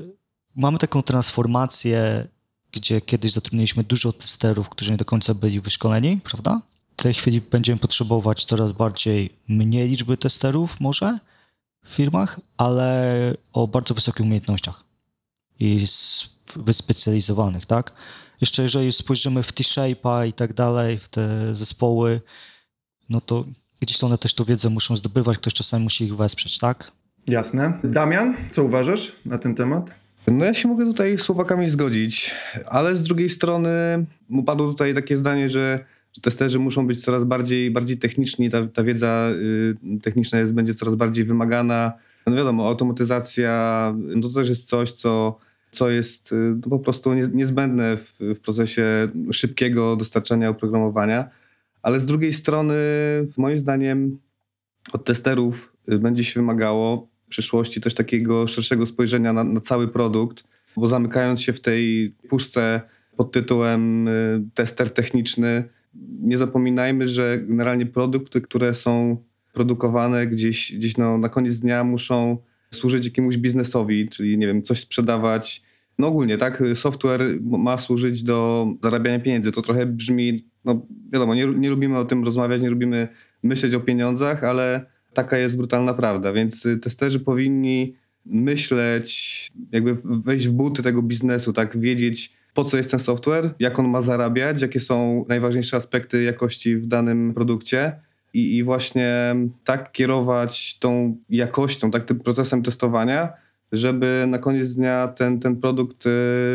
mamy 0.55 0.77
taką 0.77 1.03
transformację, 1.03 2.27
gdzie 2.71 3.01
kiedyś 3.01 3.31
zatrudniliśmy 3.31 3.83
dużo 3.83 4.13
testerów, 4.13 4.69
którzy 4.69 4.91
nie 4.91 4.97
do 4.97 5.05
końca 5.05 5.33
byli 5.33 5.61
wyszkoleni, 5.61 6.19
prawda? 6.23 6.61
W 6.97 7.03
tej 7.03 7.13
chwili 7.13 7.41
będziemy 7.41 7.79
potrzebować 7.79 8.45
coraz 8.45 8.71
bardziej 8.71 9.35
mniej 9.47 9.89
liczby 9.89 10.17
testerów 10.17 10.79
może 10.79 11.19
w 11.85 11.89
firmach, 11.89 12.39
ale 12.57 13.33
o 13.53 13.67
bardzo 13.67 13.93
wysokich 13.93 14.25
umiejętnościach 14.25 14.83
i 15.59 15.85
wyspecjalizowanych, 16.55 17.65
tak? 17.65 17.93
Jeszcze 18.41 18.63
jeżeli 18.63 18.93
spojrzymy 18.93 19.43
w 19.43 19.53
T-Shape'a 19.53 20.27
i 20.27 20.33
tak 20.33 20.53
dalej, 20.53 20.97
w 20.97 21.07
te 21.07 21.55
zespoły, 21.55 22.21
no 23.09 23.21
to 23.21 23.45
gdzieś 23.79 24.03
one 24.03 24.17
też 24.17 24.33
tą 24.33 24.43
wiedzę 24.43 24.69
muszą 24.69 24.95
zdobywać, 24.95 25.37
ktoś 25.37 25.53
czasami 25.53 25.83
musi 25.83 26.03
ich 26.03 26.15
wesprzeć, 26.15 26.57
tak? 26.57 26.91
Jasne. 27.27 27.73
Damian, 27.83 28.33
co 28.49 28.63
uważasz 28.63 29.15
na 29.25 29.37
ten 29.37 29.55
temat? 29.55 29.93
No 30.27 30.45
ja 30.45 30.53
się 30.53 30.67
mogę 30.67 30.85
tutaj 30.85 31.17
z 31.17 31.25
chłopakami 31.25 31.69
zgodzić, 31.69 32.35
ale 32.65 32.95
z 32.95 33.03
drugiej 33.03 33.29
strony 33.29 33.69
padło 34.45 34.67
tutaj 34.67 34.93
takie 34.93 35.17
zdanie, 35.17 35.49
że, 35.49 35.85
że 36.13 36.21
testerzy 36.21 36.59
muszą 36.59 36.87
być 36.87 37.03
coraz 37.03 37.23
bardziej, 37.23 37.71
bardziej 37.71 37.97
techniczni, 37.97 38.49
ta, 38.49 38.67
ta 38.67 38.83
wiedza 38.83 39.29
y, 39.31 39.99
techniczna 40.01 40.39
jest, 40.39 40.53
będzie 40.53 40.73
coraz 40.73 40.95
bardziej 40.95 41.25
wymagana. 41.25 41.93
No 42.27 42.35
wiadomo, 42.35 42.67
automatyzacja 42.67 43.93
no 43.97 44.21
to 44.21 44.29
też 44.29 44.49
jest 44.49 44.67
coś, 44.67 44.91
co, 44.91 45.37
co 45.71 45.89
jest 45.89 46.31
y, 46.31 46.35
no 46.35 46.69
po 46.69 46.79
prostu 46.79 47.13
niezbędne 47.13 47.97
w, 47.97 48.17
w 48.19 48.39
procesie 48.39 49.07
szybkiego 49.31 49.95
dostarczania 49.95 50.49
oprogramowania, 50.49 51.29
ale 51.81 51.99
z 51.99 52.05
drugiej 52.05 52.33
strony 52.33 52.75
moim 53.37 53.59
zdaniem 53.59 54.19
od 54.93 55.05
testerów 55.05 55.75
y, 55.91 55.99
będzie 55.99 56.23
się 56.23 56.39
wymagało 56.39 57.12
przyszłości 57.29 57.81
też 57.81 57.93
takiego 57.93 58.47
szerszego 58.47 58.85
spojrzenia 58.85 59.33
na, 59.33 59.43
na 59.43 59.61
cały 59.61 59.87
produkt, 59.87 60.43
bo 60.77 60.87
zamykając 60.87 61.41
się 61.41 61.53
w 61.53 61.61
tej 61.61 62.15
puszce 62.29 62.81
pod 63.17 63.31
tytułem 63.31 64.07
y, 64.07 64.43
tester 64.53 64.91
techniczny, 64.91 65.63
nie 66.21 66.37
zapominajmy, 66.37 67.07
że 67.07 67.39
generalnie 67.41 67.85
produkty, 67.85 68.41
które 68.41 68.73
są 68.73 69.17
produkowane 69.53 70.27
gdzieś, 70.27 70.75
gdzieś 70.75 70.97
no, 70.97 71.17
na 71.17 71.29
koniec 71.29 71.59
dnia 71.59 71.83
muszą 71.83 72.37
służyć 72.71 73.05
jakiemuś 73.05 73.37
biznesowi, 73.37 74.09
czyli 74.09 74.37
nie 74.37 74.47
wiem, 74.47 74.63
coś 74.63 74.79
sprzedawać. 74.79 75.63
No 75.99 76.07
ogólnie, 76.07 76.37
tak, 76.37 76.63
software 76.75 77.21
ma 77.41 77.77
służyć 77.77 78.23
do 78.23 78.67
zarabiania 78.83 79.19
pieniędzy. 79.19 79.51
To 79.51 79.61
trochę 79.61 79.85
brzmi, 79.85 80.39
no 80.65 80.85
wiadomo, 81.11 81.35
nie, 81.35 81.45
nie 81.45 81.69
lubimy 81.69 81.97
o 81.97 82.05
tym 82.05 82.23
rozmawiać, 82.23 82.61
nie 82.61 82.69
lubimy 82.69 83.07
myśleć 83.43 83.75
o 83.75 83.79
pieniądzach, 83.79 84.43
ale 84.43 84.85
taka 85.13 85.37
jest 85.37 85.57
brutalna 85.57 85.93
prawda, 85.93 86.33
więc 86.33 86.67
testerzy 86.81 87.19
powinni 87.19 87.95
myśleć, 88.25 89.47
jakby 89.71 89.95
wejść 90.05 90.47
w 90.47 90.51
buty 90.51 90.83
tego 90.83 91.01
biznesu, 91.01 91.53
tak, 91.53 91.77
wiedzieć 91.77 92.33
po 92.53 92.63
co 92.63 92.77
jest 92.77 92.91
ten 92.91 92.99
software, 92.99 93.53
jak 93.59 93.79
on 93.79 93.89
ma 93.89 94.01
zarabiać, 94.01 94.61
jakie 94.61 94.79
są 94.79 95.25
najważniejsze 95.29 95.77
aspekty 95.77 96.23
jakości 96.23 96.75
w 96.75 96.87
danym 96.87 97.33
produkcie 97.33 97.91
i, 98.33 98.57
i 98.57 98.63
właśnie 98.63 99.35
tak 99.63 99.91
kierować 99.91 100.79
tą 100.79 101.17
jakością, 101.29 101.91
tak? 101.91 102.05
Tym 102.05 102.19
procesem 102.19 102.63
testowania, 102.63 103.33
żeby 103.71 104.25
na 104.27 104.37
koniec 104.37 104.75
dnia 104.75 105.07
ten, 105.07 105.39
ten 105.39 105.55
produkt 105.55 106.05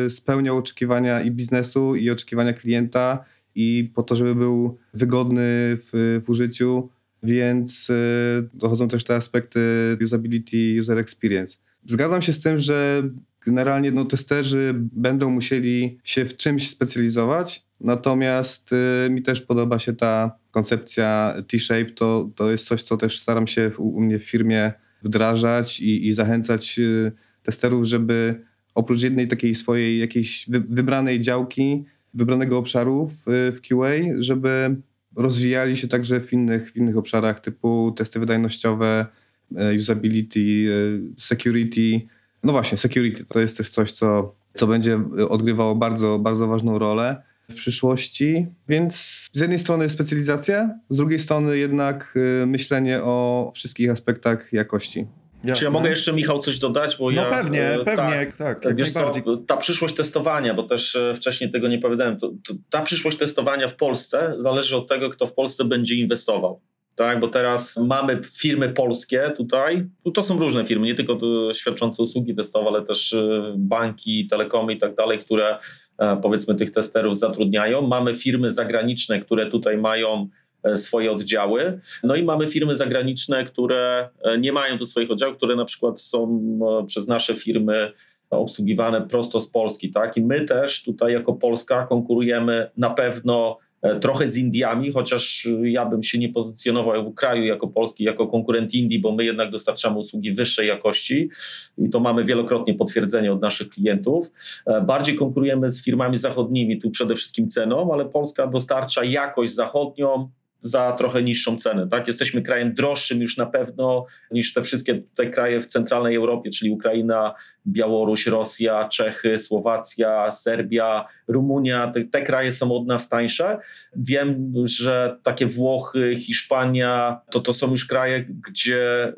y, 0.07 0.11
spełniał 0.11 0.57
oczekiwania 0.57 1.21
i 1.21 1.31
biznesu, 1.31 1.97
i 1.97 2.11
oczekiwania 2.11 2.53
klienta, 2.53 3.25
i 3.55 3.91
po 3.95 4.03
to, 4.03 4.15
żeby 4.15 4.35
był 4.35 4.79
wygodny 4.95 5.77
w, 5.77 6.21
w 6.25 6.31
użyciu, 6.31 6.89
więc 7.23 7.91
y, 7.91 8.49
dochodzą 8.55 8.89
też 8.89 9.05
te 9.05 9.15
aspekty 9.15 9.61
usability, 10.05 10.77
user 10.81 10.99
experience. 10.99 11.59
Zgadzam 11.87 12.23
się 12.23 12.33
z 12.33 12.41
tym, 12.41 12.59
że 12.59 13.03
generalnie 13.47 13.93
no, 13.93 14.05
testerzy 14.05 14.75
będą 14.77 15.31
musieli 15.31 15.99
się 16.05 16.25
w 16.25 16.37
czymś 16.37 16.71
specjalizować, 16.71 17.67
natomiast 17.81 18.71
y, 19.07 19.11
mi 19.11 19.23
też 19.23 19.41
podoba 19.41 19.79
się 19.79 19.93
ta 19.93 20.39
koncepcja 20.51 21.35
T-shape, 21.49 21.91
to, 21.91 22.31
to 22.37 22.51
jest 22.51 22.67
coś, 22.67 22.83
co 22.83 22.97
też 22.97 23.19
staram 23.19 23.47
się 23.47 23.71
w, 23.71 23.81
u 23.81 24.01
mnie 24.01 24.19
w 24.19 24.25
firmie 24.25 24.73
wdrażać 25.03 25.81
i, 25.81 26.07
i 26.07 26.13
zachęcać 26.13 26.79
y, 26.79 27.13
testerów, 27.43 27.85
żeby 27.85 28.45
oprócz 28.75 29.03
jednej 29.03 29.29
takiej 29.29 29.55
swojej 29.55 29.99
jakiejś 29.99 30.51
wy, 30.51 30.61
wybranej 30.61 31.21
działki, 31.21 31.85
wybranego 32.15 32.59
obszaru 32.59 33.07
w, 33.07 33.23
w 33.27 33.61
QA, 33.61 34.15
żeby 34.19 34.77
rozwijali 35.19 35.77
się 35.77 35.89
także 35.89 36.21
w 36.21 36.33
innych, 36.33 36.73
w 36.73 36.77
innych 36.77 36.97
obszarach 36.97 37.41
typu 37.41 37.93
testy 37.97 38.21
wydajnościowe, 38.21 39.07
y, 39.53 39.77
usability, 39.77 40.73
security, 41.17 42.01
no 42.45 42.53
właśnie, 42.53 42.79
security 42.79 43.25
to 43.25 43.41
jest 43.41 43.57
też 43.57 43.71
coś, 43.71 43.93
co, 43.93 44.35
co 44.55 44.67
będzie 44.67 45.01
odgrywało 45.29 45.75
bardzo, 45.75 46.19
bardzo 46.19 46.47
ważną 46.47 46.79
rolę 46.79 47.23
w 47.51 47.55
przyszłości. 47.55 48.47
Więc 48.69 48.95
z 49.33 49.41
jednej 49.41 49.59
strony 49.59 49.89
specjalizacja, 49.89 50.79
z 50.91 50.97
drugiej 50.97 51.19
strony 51.19 51.59
jednak 51.59 52.15
myślenie 52.47 53.03
o 53.03 53.51
wszystkich 53.55 53.91
aspektach 53.91 54.53
jakości. 54.53 55.07
Jasne. 55.45 55.57
Czy 55.57 55.65
ja 55.65 55.71
mogę 55.71 55.91
jeszcze, 55.91 56.13
Michał, 56.13 56.39
coś 56.39 56.59
dodać? 56.59 56.97
Bo 56.97 57.11
no 57.11 57.23
ja, 57.23 57.31
pewnie, 57.31 57.71
e, 57.71 57.85
pewnie, 57.85 58.27
tak. 58.27 58.37
tak 58.37 58.65
jak 58.65 58.77
Wiesz 58.77 58.93
co, 58.93 59.13
ta 59.47 59.57
przyszłość 59.57 59.95
testowania, 59.95 60.55
bo 60.55 60.63
też 60.63 60.97
e, 60.97 61.15
wcześniej 61.15 61.51
tego 61.51 61.69
nie 61.69 61.79
powiedziałem, 61.79 62.19
to, 62.19 62.33
to, 62.49 62.55
ta 62.71 62.83
przyszłość 62.83 63.19
testowania 63.19 63.69
w 63.69 63.77
Polsce 63.77 64.35
zależy 64.39 64.77
od 64.77 64.89
tego, 64.89 65.11
kto 65.11 65.27
w 65.27 65.35
Polsce 65.35 65.65
będzie 65.65 65.95
inwestował 65.95 66.61
tak? 66.99 67.21
Bo 67.21 67.29
teraz 67.29 67.77
mamy 67.77 68.21
firmy 68.25 68.69
polskie 68.69 69.33
tutaj, 69.37 69.87
to 70.15 70.23
są 70.23 70.39
różne 70.39 70.67
firmy, 70.67 70.87
nie 70.87 70.95
tylko 70.95 71.19
świadczące 71.55 72.03
usługi 72.03 72.35
testowe, 72.35 72.69
ale 72.69 72.83
też 72.83 73.13
y, 73.13 73.55
banki, 73.57 74.27
telekomy 74.27 74.73
i 74.73 74.79
tak 74.79 74.95
dalej, 74.95 75.19
które 75.19 75.59
e, 75.99 76.17
powiedzmy 76.23 76.55
tych 76.55 76.71
testerów 76.71 77.19
zatrudniają. 77.19 77.83
Mamy 77.83 78.15
firmy 78.15 78.53
zagraniczne, 78.53 79.21
które 79.21 79.51
tutaj 79.51 79.79
mają 79.79 80.09
e, 80.23 80.29
swoje 80.77 81.13
oddziały. 81.13 81.81
No 82.03 82.17
i 82.17 82.23
mamy 82.23 82.47
firmy 82.47 82.77
zagraniczne, 82.77 83.45
które 83.45 84.09
e, 84.23 84.39
nie 84.39 84.53
mają 84.53 84.79
tu 84.79 84.87
swoich 84.87 85.11
oddziałów, 85.11 85.37
które 85.37 85.57
na 85.57 85.65
przykład 85.65 86.01
są 86.01 86.41
przez 86.87 87.09
nasze 87.09 87.35
firmy 87.35 87.93
obsługiwane 88.31 89.09
prosto 89.09 89.41
z 89.41 89.51
Polski, 89.51 89.91
tak? 89.91 90.17
I 90.17 90.23
my 90.23 90.45
też 90.45 90.85
tutaj 90.85 91.13
jako 91.13 91.33
Polska 91.33 91.87
konkurujemy 91.87 92.71
na 92.77 92.91
pewno 92.91 93.59
E, 93.83 94.01
trochę 94.01 94.29
z 94.29 94.39
Indiami, 94.39 94.93
chociaż 94.93 95.49
ja 95.63 95.87
bym 95.87 96.03
się 96.03 96.19
nie 96.19 96.29
pozycjonował 96.29 97.11
w 97.11 97.15
kraju 97.15 97.45
jako 97.45 97.69
Polski, 97.69 98.05
jako 98.05 98.27
konkurent 98.27 98.75
Indii, 98.75 98.99
bo 98.99 99.13
my 99.13 99.25
jednak 99.25 99.51
dostarczamy 99.51 99.99
usługi 99.99 100.33
wyższej 100.33 100.69
jakości 100.69 101.31
i 101.79 101.91
to 101.91 102.01
mamy 102.01 102.25
wielokrotnie 102.25 102.75
potwierdzenie 102.75 103.33
od 103.33 103.43
naszych 103.43 103.69
klientów. 103.69 104.33
E, 104.67 104.81
bardziej 104.81 105.17
konkurujemy 105.17 105.71
z 105.71 105.85
firmami 105.85 106.17
zachodnimi, 106.17 106.79
tu 106.79 106.91
przede 106.91 107.15
wszystkim 107.15 107.49
ceną, 107.49 107.93
ale 107.93 108.05
Polska 108.05 108.47
dostarcza 108.47 109.05
jakość 109.05 109.55
zachodnią, 109.55 110.31
za 110.63 110.93
trochę 110.93 111.23
niższą 111.23 111.57
cenę. 111.57 111.89
Tak? 111.89 112.07
Jesteśmy 112.07 112.43
krajem 112.43 112.75
droższym 112.75 113.21
już 113.21 113.37
na 113.37 113.47
pewno 113.47 114.07
niż 114.31 114.53
te 114.53 114.63
wszystkie 114.63 114.95
tutaj 114.95 115.31
kraje 115.31 115.61
w 115.61 115.67
centralnej 115.67 116.17
Europie, 116.17 116.51
czyli 116.51 116.71
Ukraina, 116.71 117.35
Białoruś, 117.67 118.27
Rosja, 118.27 118.89
Czechy, 118.89 119.39
Słowacja, 119.39 120.31
Serbia, 120.31 121.07
Rumunia. 121.29 121.93
Te, 121.95 122.05
te 122.05 122.23
kraje 122.23 122.53
są 122.53 122.73
od 122.73 122.87
nas 122.87 123.09
tańsze. 123.09 123.59
Wiem, 123.97 124.53
że 124.65 125.17
takie 125.23 125.47
Włochy, 125.47 126.17
Hiszpania, 126.17 127.21
to, 127.31 127.41
to 127.41 127.53
są 127.53 127.71
już 127.71 127.87
kraje, 127.87 128.27
gdzie 128.49 129.13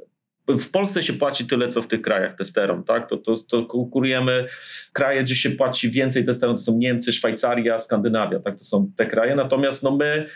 w 0.59 0.71
Polsce 0.71 1.03
się 1.03 1.13
płaci 1.13 1.47
tyle, 1.47 1.69
co 1.69 1.83
w 1.83 1.87
tych 1.87 2.03
krajach 2.03 2.35
testerom, 2.35 2.85
tak? 2.85 3.09
To, 3.09 3.17
to, 3.17 3.35
to 3.49 3.67
konkurujemy 3.67 4.47
kraje, 4.93 5.25
gdzie 5.25 5.37
się 5.37 5.51
płaci 5.51 5.91
więcej 5.91 6.27
testerom, 6.27 6.57
to 6.57 6.63
są 6.63 6.79
Niemcy, 6.79 7.13
Szwajcaria, 7.13 7.79
Skandynawia, 7.79 8.41
tak? 8.41 8.59
To 8.59 8.65
są 8.65 8.93
te 8.97 9.07
kraje. 9.07 9.35
Natomiast 9.35 9.83
no 9.83 9.97
my 9.97 10.27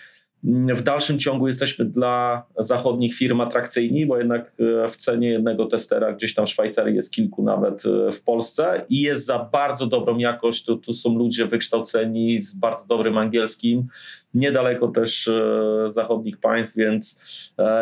w 0.74 0.82
dalszym 0.82 1.18
ciągu 1.18 1.46
jesteśmy 1.46 1.84
dla 1.84 2.46
zachodnich 2.58 3.14
firm 3.14 3.40
atrakcyjni, 3.40 4.06
bo 4.06 4.18
jednak 4.18 4.52
e, 4.84 4.88
w 4.88 4.96
cenie 4.96 5.28
jednego 5.28 5.66
testera 5.66 6.12
gdzieś 6.12 6.34
tam 6.34 6.46
w 6.46 6.50
Szwajcarii 6.50 6.96
jest 6.96 7.12
kilku 7.12 7.42
nawet 7.42 7.82
e, 7.86 8.12
w 8.12 8.22
Polsce 8.22 8.84
i 8.88 9.00
jest 9.00 9.26
za 9.26 9.38
bardzo 9.38 9.86
dobrą 9.86 10.18
jakość. 10.18 10.64
To, 10.64 10.76
to 10.76 10.92
są 10.92 11.18
ludzie 11.18 11.46
wykształceni 11.46 12.40
z 12.40 12.54
bardzo 12.54 12.86
dobrym 12.86 13.18
angielskim, 13.18 13.86
niedaleko 14.34 14.88
też 14.88 15.28
e, 15.28 15.42
zachodnich 15.88 16.38
państw, 16.38 16.76
więc 16.76 17.24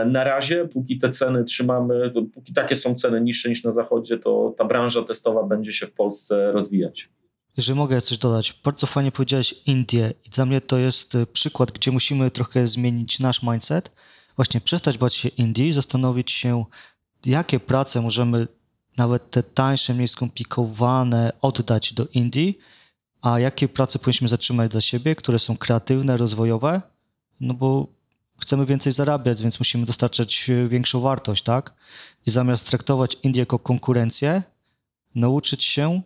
na 0.07 0.25
razie, 0.25 0.69
póki 0.73 0.99
te 0.99 1.11
ceny 1.11 1.45
trzymamy, 1.45 2.13
póki 2.35 2.53
takie 2.53 2.77
są 2.77 2.95
ceny 2.95 3.21
niższe 3.21 3.49
niż 3.49 3.65
na 3.65 3.73
zachodzie, 3.73 4.19
to 4.19 4.55
ta 4.57 4.65
branża 4.65 5.03
testowa 5.03 5.43
będzie 5.43 5.73
się 5.73 5.87
w 5.87 5.93
Polsce 5.93 6.53
rozwijać. 6.53 7.09
Jeżeli 7.57 7.79
mogę 7.79 8.01
coś 8.01 8.19
dodać, 8.19 8.61
bardzo 8.65 8.87
fajnie 8.87 9.13
powiedziałeś 9.13 9.55
Indie. 9.67 10.13
I 10.25 10.31
dla 10.31 10.47
mnie 10.47 10.61
to 10.61 10.79
jest 10.79 11.15
e, 11.15 11.27
przykład, 11.27 11.73
gdzie 11.73 11.91
musimy 11.91 12.31
trochę 12.31 12.69
zmienić 12.69 13.21
nasz 13.21 13.43
mindset, 13.43 13.93
właśnie 14.37 14.61
przestać 14.61 14.99
bać 14.99 15.15
się 15.15 15.29
Indii, 15.29 15.73
zastanowić 15.73 16.33
się, 16.33 16.65
jakie 17.27 17.61
prace 17.61 18.01
możemy, 18.01 18.49
nawet 18.97 19.31
te 19.31 19.43
tańsze, 19.43 19.95
mniej 19.95 20.09
skomplikowane, 20.09 21.33
oddać 21.41 21.93
do 21.93 22.07
Indii, 22.07 22.59
a 23.23 23.39
jakie 23.39 23.69
prace 23.69 23.99
powinniśmy 23.99 24.29
zatrzymać 24.29 24.71
dla 24.71 24.81
siebie, 24.81 25.15
które 25.15 25.39
są 25.39 25.57
kreatywne, 25.57 26.17
rozwojowe, 26.17 26.83
no 27.41 27.55
bo 27.55 27.87
chcemy 28.41 28.67
więcej 28.67 28.93
zarabiać, 28.93 29.43
więc 29.43 29.59
musimy 29.59 29.87
dostarczać 29.87 30.51
e, 30.51 30.69
większą 30.69 31.01
wartość, 31.01 31.43
tak? 31.43 31.75
I 32.27 32.31
zamiast 32.31 32.67
traktować 32.69 33.17
Indię 33.23 33.41
jako 33.41 33.59
konkurencję, 33.59 34.43
nauczyć 35.15 35.65
się 35.65 36.03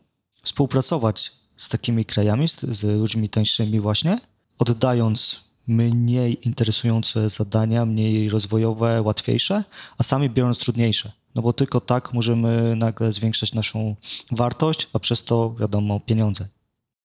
współpracować 0.47 1.33
z 1.57 1.69
takimi 1.69 2.05
krajami, 2.05 2.49
z, 2.49 2.61
z 2.61 2.85
ludźmi 2.85 3.29
tańszymi 3.29 3.81
właśnie, 3.81 4.19
oddając 4.59 5.45
mniej 5.67 6.47
interesujące 6.47 7.29
zadania, 7.29 7.87
mniej 7.87 8.29
rozwojowe, 8.29 9.03
łatwiejsze, 9.03 9.65
a 9.99 10.03
sami 10.03 10.31
biorąc 10.31 10.59
trudniejsze. 10.59 11.13
No 11.35 11.43
bo 11.43 11.53
tylko 11.53 11.81
tak 11.81 12.15
możemy 12.15 12.77
nagle 12.77 13.13
zwiększać 13.13 13.53
naszą 13.53 13.97
wartość, 14.31 14.89
a 14.93 14.99
przez 14.99 15.25
to, 15.25 15.55
wiadomo, 15.61 16.01
pieniądze. 16.01 16.49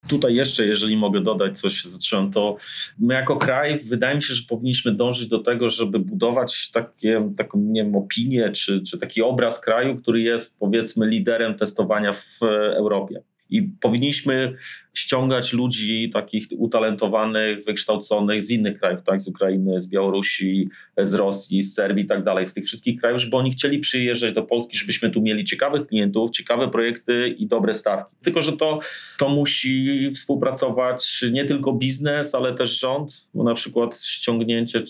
Tutaj 0.10 0.36
jeszcze, 0.36 0.66
jeżeli 0.66 0.98
mogę 0.98 1.22
dodać 1.22 1.60
coś, 1.60 1.84
zacząłem, 1.84 2.32
to 2.32 2.58
my 3.00 3.14
jako 3.14 3.38
kraj 3.38 3.80
wydaje 3.80 4.16
mi 4.16 4.24
się, 4.24 4.34
że 4.34 4.44
powinniśmy 4.50 4.92
dążyć 4.96 5.28
do 5.28 5.40
tego, 5.40 5.70
żeby 5.70 6.00
budować 6.00 6.72
takie, 6.72 7.34
taką, 7.38 7.60
nie 7.60 7.84
wiem, 7.84 7.96
opinię, 7.96 8.52
czy, 8.52 8.82
czy 8.82 8.98
taki 8.98 9.22
obraz 9.22 9.62
kraju, 9.62 9.98
który 10.02 10.22
jest 10.22 10.60
powiedzmy 10.60 11.08
liderem 11.08 11.58
testowania 11.58 12.14
w 12.14 12.44
Europie. 12.76 13.24
I 13.52 13.64
powinniśmy 13.64 14.54
ściągać 14.94 15.54
ludzi 15.54 16.10
takich 16.10 16.48
utalentowanych, 16.58 17.66
wykształconych 17.66 18.44
z 18.44 18.50
innych 18.52 18.80
krajów, 18.80 19.04
tak, 19.04 19.22
z 19.22 19.28
Ukrainy, 19.28 19.80
z 19.80 19.88
Białorusi, 19.88 20.70
z 20.98 21.14
Rosji, 21.14 21.64
z 21.64 21.74
Serbii 21.74 22.04
i 22.04 22.08
tak 22.08 22.24
dalej, 22.24 22.46
z 22.46 22.54
tych 22.54 22.66
wszystkich 22.66 23.02
krajów, 23.02 23.22
żeby 23.22 23.38
oni 23.38 23.52
chcieli 23.52 23.80
przyjeżdżać 23.80 24.34
do 24.34 24.44
Polski, 24.44 24.78
żebyśmy 24.78 25.10
tu 25.10 25.22
mieli 25.22 25.46
ciekawych 25.46 25.88
klientów, 25.88 26.32
ciekawe 26.32 26.68
projekty 26.68 27.36
i 27.38 27.48
dobre 27.48 27.74
stawki. 27.74 28.16
Tylko, 28.24 28.42
że 28.42 28.58
to, 28.58 28.80
to 29.20 29.30
musi 29.30 30.10
współpracować 30.16 31.26
nie 31.32 31.46
tylko 31.46 31.74
biznes, 31.74 32.36
ale 32.36 32.54
też 32.54 32.80
rząd, 32.80 33.30
bo 33.34 33.44
na 33.44 33.54
przykład 33.54 34.02
ściągnięcie 34.04 34.84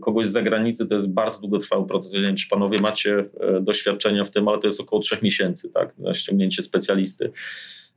kogoś 0.00 0.26
z 0.26 0.32
zagranicy 0.32 0.86
to 0.86 0.94
jest 0.94 1.12
bardzo 1.12 1.40
długotrwały 1.40 1.86
proces. 1.86 2.14
Nie 2.14 2.20
wiem, 2.20 2.36
czy 2.36 2.48
panowie 2.48 2.80
macie 2.80 3.24
e, 3.40 3.60
doświadczenia 3.60 4.24
w 4.24 4.30
tym, 4.30 4.48
ale 4.48 4.58
to 4.58 4.66
jest 4.66 4.80
około 4.80 5.02
trzech 5.02 5.22
miesięcy, 5.22 5.70
tak, 5.70 5.98
na 5.98 6.14
ściągnięcie 6.14 6.62
specjalisty. 6.62 7.32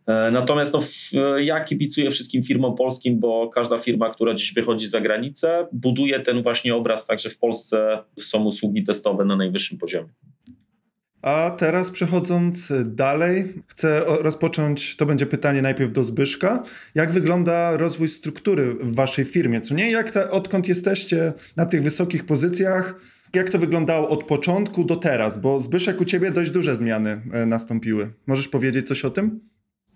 E, 0.07 0.31
natomiast 0.31 0.73
no, 0.73 0.81
ja 1.37 1.63
kibicuję 1.63 2.11
wszystkim 2.11 2.43
firmom 2.43 2.75
polskim, 2.75 3.19
bo 3.19 3.49
każda 3.49 3.77
firma, 3.77 4.13
która 4.13 4.33
dziś 4.33 4.53
wychodzi 4.53 4.87
za 4.87 5.01
granicę, 5.01 5.67
buduje 5.71 6.19
ten 6.19 6.41
właśnie 6.43 6.75
obraz, 6.75 7.07
także 7.07 7.29
w 7.29 7.37
Polsce 7.37 8.03
są 8.19 8.43
usługi 8.43 8.83
testowe 8.83 9.25
na 9.25 9.35
najwyższym 9.35 9.77
poziomie. 9.77 10.09
A 11.21 11.55
teraz 11.57 11.91
przechodząc 11.91 12.73
dalej, 12.85 13.53
chcę 13.67 14.01
rozpocząć, 14.07 14.95
to 14.97 15.05
będzie 15.05 15.25
pytanie 15.25 15.61
najpierw 15.61 15.91
do 15.91 16.03
Zbyszka. 16.03 16.63
Jak 16.95 17.11
wygląda 17.11 17.77
rozwój 17.77 18.09
struktury 18.09 18.73
w 18.73 18.95
waszej 18.95 19.25
firmie? 19.25 19.61
Co 19.61 19.75
nie? 19.75 19.91
Jak 19.91 20.11
ta, 20.11 20.31
odkąd 20.31 20.67
jesteście 20.67 21.33
na 21.57 21.65
tych 21.65 21.83
wysokich 21.83 22.25
pozycjach? 22.25 22.95
Jak 23.33 23.49
to 23.49 23.59
wyglądało 23.59 24.09
od 24.09 24.23
początku 24.23 24.83
do 24.83 24.95
teraz? 24.95 25.41
Bo 25.41 25.59
Zbyszek, 25.59 26.01
u 26.01 26.05
ciebie 26.05 26.31
dość 26.31 26.51
duże 26.51 26.75
zmiany 26.75 27.21
e, 27.33 27.45
nastąpiły. 27.45 28.13
Możesz 28.27 28.47
powiedzieć 28.47 28.87
coś 28.87 29.05
o 29.05 29.09
tym? 29.09 29.39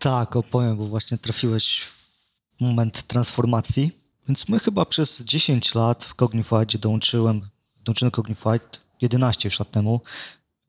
Tak, 0.06 0.36
opowiem, 0.36 0.78
bo 0.78 0.86
właśnie 0.86 1.18
trafiłeś 1.18 1.80
w 2.58 2.62
moment 2.62 3.08
transformacji. 3.08 3.92
Więc 4.28 4.50
my 4.50 4.60
chyba 4.60 4.86
przez 4.86 5.24
10 5.24 5.76
lat 5.76 6.04
w 6.04 6.16
Cognified 6.16 6.78
dołączyłem, 6.78 7.50
dołączyłem 7.84 8.12
Cognified 8.12 8.82
11 9.02 9.48
już 9.48 9.60
lat 9.60 9.72
temu. 9.72 10.02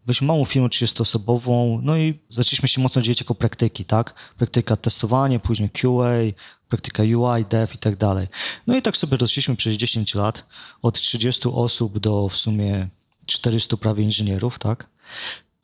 Byliśmy 0.06 0.26
małą 0.26 0.44
firmą 0.44 0.68
30-osobową, 0.68 1.80
no 1.82 1.96
i 1.96 2.18
zaczęliśmy 2.28 2.68
się 2.68 2.80
mocno 2.80 3.02
dzielić 3.02 3.20
jako 3.20 3.34
praktyki, 3.34 3.84
tak? 3.84 4.14
Praktyka 4.36 4.76
testowanie, 4.76 5.40
później 5.40 5.70
QA, 5.70 6.10
praktyka 6.68 7.02
UI, 7.02 7.44
dev 7.50 7.74
i 7.74 7.78
tak 7.78 7.96
dalej. 7.96 8.26
No 8.66 8.76
i 8.76 8.82
tak 8.82 8.96
sobie 8.96 9.16
rośliśmy 9.16 9.56
przez 9.56 9.74
10 9.74 10.14
lat, 10.14 10.46
od 10.82 11.00
30 11.00 11.48
osób 11.48 11.98
do 11.98 12.28
w 12.28 12.36
sumie 12.36 12.88
400 13.26 13.76
prawie 13.76 14.04
inżynierów, 14.04 14.58
tak? 14.58 14.88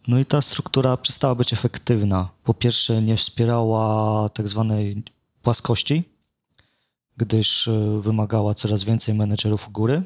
No 0.09 0.19
i 0.19 0.25
ta 0.25 0.43
struktura 0.43 0.97
przestała 0.97 1.35
być 1.35 1.53
efektywna. 1.53 2.29
Po 2.45 2.55
pierwsze, 2.55 3.03
nie 3.03 3.17
wspierała 3.17 4.29
tak 4.29 4.49
zwanej 4.49 5.03
płaskości, 5.43 6.05
gdyż 7.17 7.69
e, 7.69 8.01
wymagała 8.01 8.55
coraz 8.55 8.85
więcej 8.85 9.15
menedżerów 9.15 9.69
u 9.69 9.71
góry. 9.71 10.03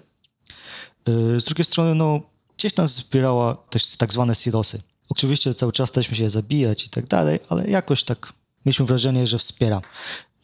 E, 1.05 1.41
z 1.41 1.45
drugiej 1.45 1.65
strony, 1.65 1.95
no, 1.95 2.21
gdzieś 2.59 2.75
tam 2.75 2.87
wspierała 2.89 3.55
też 3.55 3.97
tak 3.97 4.13
zwane 4.13 4.35
silosy. 4.35 4.83
Oczywiście 5.09 5.55
cały 5.55 5.73
czas 5.73 5.89
staraliśmy 5.89 6.17
się 6.17 6.29
zabijać 6.29 6.85
i 6.85 6.89
tak 6.89 7.07
dalej, 7.07 7.39
ale 7.51 7.67
jakoś 7.67 8.05
tak 8.05 8.33
mieliśmy 8.67 8.87
wrażenie, 8.87 9.27
że 9.27 9.39
wspiera. 9.39 9.83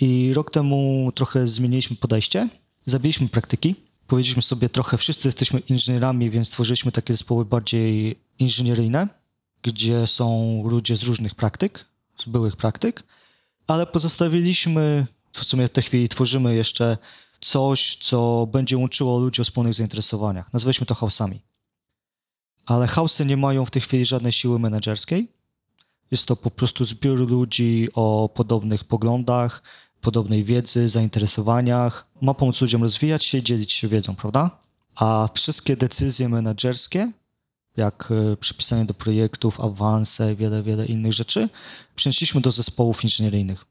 I 0.00 0.32
rok 0.34 0.50
temu 0.50 1.12
trochę 1.14 1.46
zmieniliśmy 1.46 1.96
podejście, 1.96 2.48
zabiliśmy 2.86 3.28
praktyki. 3.28 3.74
Powiedzieliśmy 4.06 4.42
sobie 4.42 4.68
trochę, 4.68 4.96
wszyscy 4.96 5.28
jesteśmy 5.28 5.60
inżynierami, 5.60 6.30
więc 6.30 6.48
stworzyliśmy 6.48 6.92
takie 6.92 7.12
zespoły 7.12 7.44
bardziej 7.44 8.18
inżynieryjne 8.38 9.21
gdzie 9.62 10.06
są 10.06 10.62
ludzie 10.68 10.96
z 10.96 11.02
różnych 11.02 11.34
praktyk, 11.34 11.84
z 12.16 12.24
byłych 12.24 12.56
praktyk, 12.56 13.02
ale 13.66 13.86
pozostawiliśmy, 13.86 15.06
w 15.32 15.44
sumie 15.44 15.66
w 15.66 15.70
tej 15.70 15.84
chwili 15.84 16.08
tworzymy 16.08 16.54
jeszcze 16.54 16.96
coś, 17.40 17.96
co 17.96 18.48
będzie 18.52 18.78
łączyło 18.78 19.18
ludzi 19.18 19.40
o 19.40 19.44
wspólnych 19.44 19.74
zainteresowaniach. 19.74 20.52
Nazwaliśmy 20.52 20.86
to 20.86 20.94
house'ami. 20.94 21.38
Ale 22.66 22.86
house'y 22.86 23.26
nie 23.26 23.36
mają 23.36 23.64
w 23.64 23.70
tej 23.70 23.82
chwili 23.82 24.06
żadnej 24.06 24.32
siły 24.32 24.58
menedżerskiej. 24.58 25.28
Jest 26.10 26.26
to 26.26 26.36
po 26.36 26.50
prostu 26.50 26.84
zbiór 26.84 27.30
ludzi 27.30 27.88
o 27.94 28.28
podobnych 28.34 28.84
poglądach, 28.84 29.62
podobnej 30.00 30.44
wiedzy, 30.44 30.88
zainteresowaniach. 30.88 32.06
Ma 32.20 32.34
pomóc 32.34 32.60
ludziom 32.60 32.82
rozwijać 32.82 33.24
się 33.24 33.42
dzielić 33.42 33.72
się 33.72 33.88
wiedzą, 33.88 34.16
prawda? 34.16 34.50
A 34.94 35.28
wszystkie 35.34 35.76
decyzje 35.76 36.28
menedżerskie 36.28 37.12
jak 37.76 38.08
e, 38.10 38.36
przypisanie 38.36 38.84
do 38.84 38.94
projektów, 38.94 39.60
awanse, 39.60 40.34
wiele, 40.34 40.62
wiele 40.62 40.86
innych 40.86 41.12
rzeczy, 41.12 41.48
przenieśliśmy 41.94 42.40
do 42.40 42.50
zespołów 42.50 43.04
inżynieryjnych. 43.04 43.64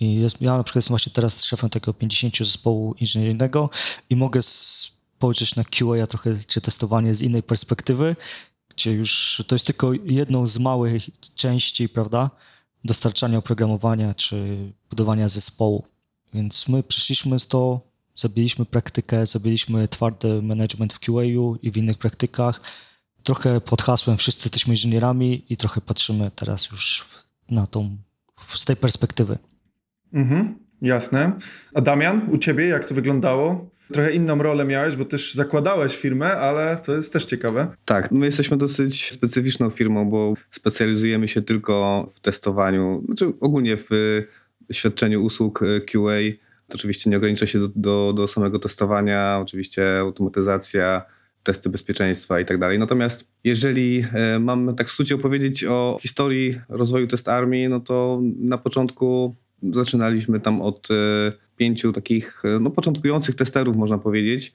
I 0.00 0.14
jest, 0.14 0.40
ja 0.40 0.56
na 0.56 0.64
przykład 0.64 0.76
jestem 0.82 0.92
właśnie 0.92 1.12
teraz 1.12 1.44
szefem 1.44 1.70
takiego 1.70 1.94
50 1.94 2.38
zespołu 2.38 2.94
inżynieryjnego 3.00 3.70
i 4.10 4.16
mogę 4.16 4.42
spojrzeć 4.42 5.56
na 5.56 5.64
QA 5.64 6.06
trochę, 6.06 6.36
czy 6.46 6.60
testowanie 6.60 7.14
z 7.14 7.22
innej 7.22 7.42
perspektywy, 7.42 8.16
gdzie 8.68 8.92
już 8.92 9.42
to 9.46 9.54
jest 9.54 9.66
tylko 9.66 9.92
jedną 9.92 10.46
z 10.46 10.58
małych 10.58 11.02
części, 11.34 11.88
prawda, 11.88 12.30
dostarczania 12.84 13.38
oprogramowania 13.38 14.14
czy 14.14 14.58
budowania 14.90 15.28
zespołu. 15.28 15.84
Więc 16.34 16.68
my 16.68 16.82
przyszliśmy 16.82 17.40
z 17.40 17.46
to, 17.46 17.80
zabiliśmy 18.14 18.64
praktykę, 18.64 19.26
zabiliśmy 19.26 19.88
twardy 19.88 20.42
management 20.42 20.92
w 20.92 20.98
QA 20.98 21.24
i 21.62 21.70
w 21.70 21.76
innych 21.76 21.98
praktykach, 21.98 22.60
trochę 23.22 23.60
pod 23.60 23.82
hasłem 23.82 24.16
wszyscy 24.16 24.46
jesteśmy 24.46 24.72
inżynierami 24.72 25.44
i 25.48 25.56
trochę 25.56 25.80
patrzymy 25.80 26.30
teraz 26.34 26.70
już 26.70 27.04
na 27.50 27.66
tą, 27.66 27.96
z 28.44 28.64
tej 28.64 28.76
perspektywy. 28.76 29.38
Mhm, 30.12 30.58
jasne. 30.82 31.32
A 31.74 31.80
Damian, 31.80 32.28
u 32.30 32.38
ciebie 32.38 32.66
jak 32.66 32.84
to 32.84 32.94
wyglądało? 32.94 33.70
Trochę 33.92 34.12
inną 34.12 34.42
rolę 34.42 34.64
miałeś, 34.64 34.96
bo 34.96 35.04
też 35.04 35.34
zakładałeś 35.34 35.96
firmę, 35.96 36.36
ale 36.36 36.78
to 36.86 36.94
jest 36.94 37.12
też 37.12 37.24
ciekawe. 37.24 37.68
Tak, 37.84 38.12
my 38.12 38.26
jesteśmy 38.26 38.56
dosyć 38.56 39.12
specyficzną 39.12 39.70
firmą, 39.70 40.10
bo 40.10 40.34
specjalizujemy 40.50 41.28
się 41.28 41.42
tylko 41.42 42.06
w 42.14 42.20
testowaniu, 42.20 43.02
znaczy 43.06 43.32
ogólnie 43.40 43.76
w 43.76 43.90
świadczeniu 44.72 45.24
usług 45.24 45.60
QA. 45.60 46.18
To 46.68 46.74
oczywiście 46.74 47.10
nie 47.10 47.16
ogranicza 47.16 47.46
się 47.46 47.58
do, 47.58 47.68
do, 47.76 48.12
do 48.12 48.28
samego 48.28 48.58
testowania, 48.58 49.38
oczywiście 49.42 49.98
automatyzacja, 49.98 51.02
testy 51.42 51.70
bezpieczeństwa 51.70 52.40
i 52.40 52.44
tak 52.44 52.58
dalej. 52.58 52.78
Natomiast 52.78 53.28
jeżeli 53.44 54.04
e, 54.12 54.38
mam 54.38 54.74
tak 54.74 54.88
w 54.88 54.90
skrócie 54.90 55.14
opowiedzieć 55.14 55.64
o 55.64 55.98
historii 56.02 56.60
rozwoju 56.68 57.06
test 57.06 57.28
armii, 57.28 57.68
no 57.68 57.80
to 57.80 58.20
na 58.38 58.58
początku 58.58 59.34
zaczynaliśmy 59.72 60.40
tam 60.40 60.62
od 60.62 60.88
e, 60.90 60.94
pięciu 61.56 61.92
takich 61.92 62.42
e, 62.44 62.58
no, 62.60 62.70
początkujących 62.70 63.34
testerów, 63.34 63.76
można 63.76 63.98
powiedzieć. 63.98 64.52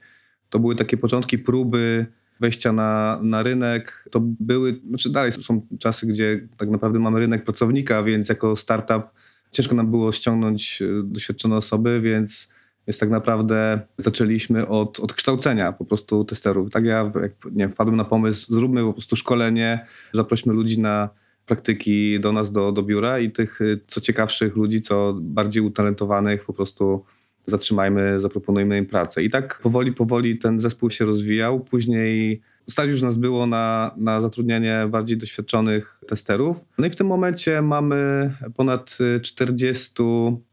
To 0.50 0.58
były 0.58 0.76
takie 0.76 0.96
początki 0.96 1.38
próby 1.38 2.06
wejścia 2.40 2.72
na, 2.72 3.20
na 3.22 3.42
rynek. 3.42 4.08
To 4.10 4.20
były, 4.22 4.80
znaczy 4.88 5.10
dalej 5.10 5.32
są 5.32 5.66
czasy, 5.78 6.06
gdzie 6.06 6.48
tak 6.56 6.70
naprawdę 6.70 6.98
mamy 6.98 7.18
rynek 7.18 7.44
pracownika, 7.44 8.02
więc 8.02 8.28
jako 8.28 8.56
startup 8.56 9.02
ciężko 9.50 9.74
nam 9.74 9.90
było 9.90 10.12
ściągnąć 10.12 10.82
doświadczone 11.04 11.56
osoby, 11.56 12.00
więc 12.00 12.48
więc 12.88 12.98
tak 12.98 13.10
naprawdę 13.10 13.80
zaczęliśmy 13.96 14.68
od, 14.68 15.00
od 15.00 15.12
kształcenia 15.12 15.72
po 15.72 15.84
prostu 15.84 16.24
testerów. 16.24 16.70
Tak 16.70 16.84
ja 16.84 17.10
jak, 17.22 17.32
nie 17.44 17.58
wiem, 17.58 17.70
wpadłem 17.70 17.96
na 17.96 18.04
pomysł, 18.04 18.54
zróbmy 18.54 18.84
po 18.84 18.92
prostu 18.92 19.16
szkolenie, 19.16 19.86
zaprośmy 20.12 20.52
ludzi 20.52 20.80
na 20.80 21.08
praktyki 21.46 22.20
do 22.20 22.32
nas, 22.32 22.52
do, 22.52 22.72
do 22.72 22.82
biura 22.82 23.18
i 23.18 23.30
tych 23.30 23.58
co 23.86 24.00
ciekawszych 24.00 24.56
ludzi, 24.56 24.80
co 24.80 25.14
bardziej 25.20 25.62
utalentowanych 25.62 26.44
po 26.44 26.52
prostu 26.52 27.04
zatrzymajmy, 27.46 28.20
zaproponujmy 28.20 28.78
im 28.78 28.86
pracę. 28.86 29.22
I 29.22 29.30
tak 29.30 29.60
powoli, 29.62 29.92
powoli 29.92 30.38
ten 30.38 30.60
zespół 30.60 30.90
się 30.90 31.04
rozwijał. 31.04 31.60
Później 31.60 32.40
stać 32.70 32.90
już 32.90 33.02
nas 33.02 33.16
było 33.16 33.46
na, 33.46 33.94
na 33.96 34.20
zatrudnianie 34.20 34.88
bardziej 34.90 35.16
doświadczonych 35.16 36.00
testerów. 36.08 36.64
No 36.78 36.86
i 36.86 36.90
w 36.90 36.96
tym 36.96 37.06
momencie 37.06 37.62
mamy 37.62 38.30
ponad 38.56 38.98
40 39.22 39.92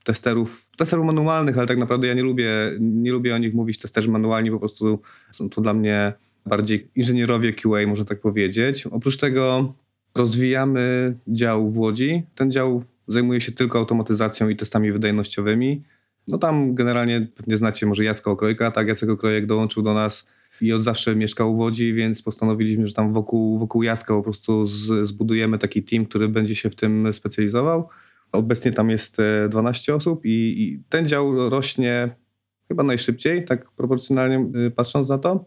testerów, 0.04 0.72
testerów 0.78 1.06
manualnych, 1.06 1.58
ale 1.58 1.68
tak 1.68 1.78
naprawdę 1.78 2.08
ja 2.08 2.14
nie 2.14 2.24
lubię, 2.24 2.52
nie 2.80 3.12
lubię 3.12 3.36
o 3.36 3.38
nich 3.38 3.54
mówić 3.54 3.78
testerzy 3.78 4.10
manualni, 4.10 4.52
po 4.52 4.60
prostu 4.60 5.02
są 5.32 5.50
to 5.50 5.62
dla 5.62 5.74
mnie 5.74 6.14
bardziej 6.46 6.92
inżynierowie 6.96 7.54
QA, 7.54 7.88
można 7.88 8.06
tak 8.06 8.22
powiedzieć. 8.22 8.88
Oprócz 8.88 9.18
tego 9.18 9.74
rozwijamy 10.16 11.16
dział 11.28 11.70
w 11.70 11.78
Łodzi. 11.78 12.24
Ten 12.36 12.52
dział 12.52 12.84
zajmuje 13.08 13.42
się 13.42 13.52
tylko 13.52 13.80
automatyzacją 13.80 14.50
i 14.50 14.56
testami 14.56 14.92
wydajnościowymi. 14.92 15.84
No 16.28 16.38
tam 16.38 16.76
generalnie 16.76 17.28
pewnie 17.36 17.58
znacie 17.58 17.86
może 17.86 18.04
Jacka 18.04 18.32
Okrojka, 18.32 18.72
tak? 18.72 18.88
Jacek 18.88 19.10
Okrojek 19.10 19.46
dołączył 19.46 19.84
do 19.84 19.94
nas 19.94 20.28
i 20.62 20.74
od 20.74 20.82
zawsze 20.82 21.16
mieszkał 21.16 21.56
w 21.56 21.60
Łodzi, 21.60 21.94
więc 21.94 22.22
postanowiliśmy, 22.22 22.88
że 22.88 22.94
tam 22.94 23.14
wokół, 23.14 23.58
wokół 23.58 23.84
Jacka 23.84 24.14
po 24.14 24.24
prostu 24.24 24.66
z, 24.66 25.08
zbudujemy 25.08 25.58
taki 25.58 25.84
team, 25.84 26.06
który 26.06 26.30
będzie 26.30 26.56
się 26.56 26.70
w 26.70 26.76
tym 26.76 27.14
specjalizował. 27.14 27.90
Obecnie 28.32 28.72
tam 28.72 28.90
jest 28.90 29.18
12 29.50 29.96
osób 29.96 30.26
i, 30.26 30.30
i 30.30 30.84
ten 30.90 31.06
dział 31.06 31.50
rośnie 31.50 32.16
chyba 32.68 32.84
najszybciej, 32.84 33.46
tak 33.46 33.72
proporcjonalnie 33.72 34.72
patrząc 34.72 35.10
na 35.10 35.18
to. 35.18 35.46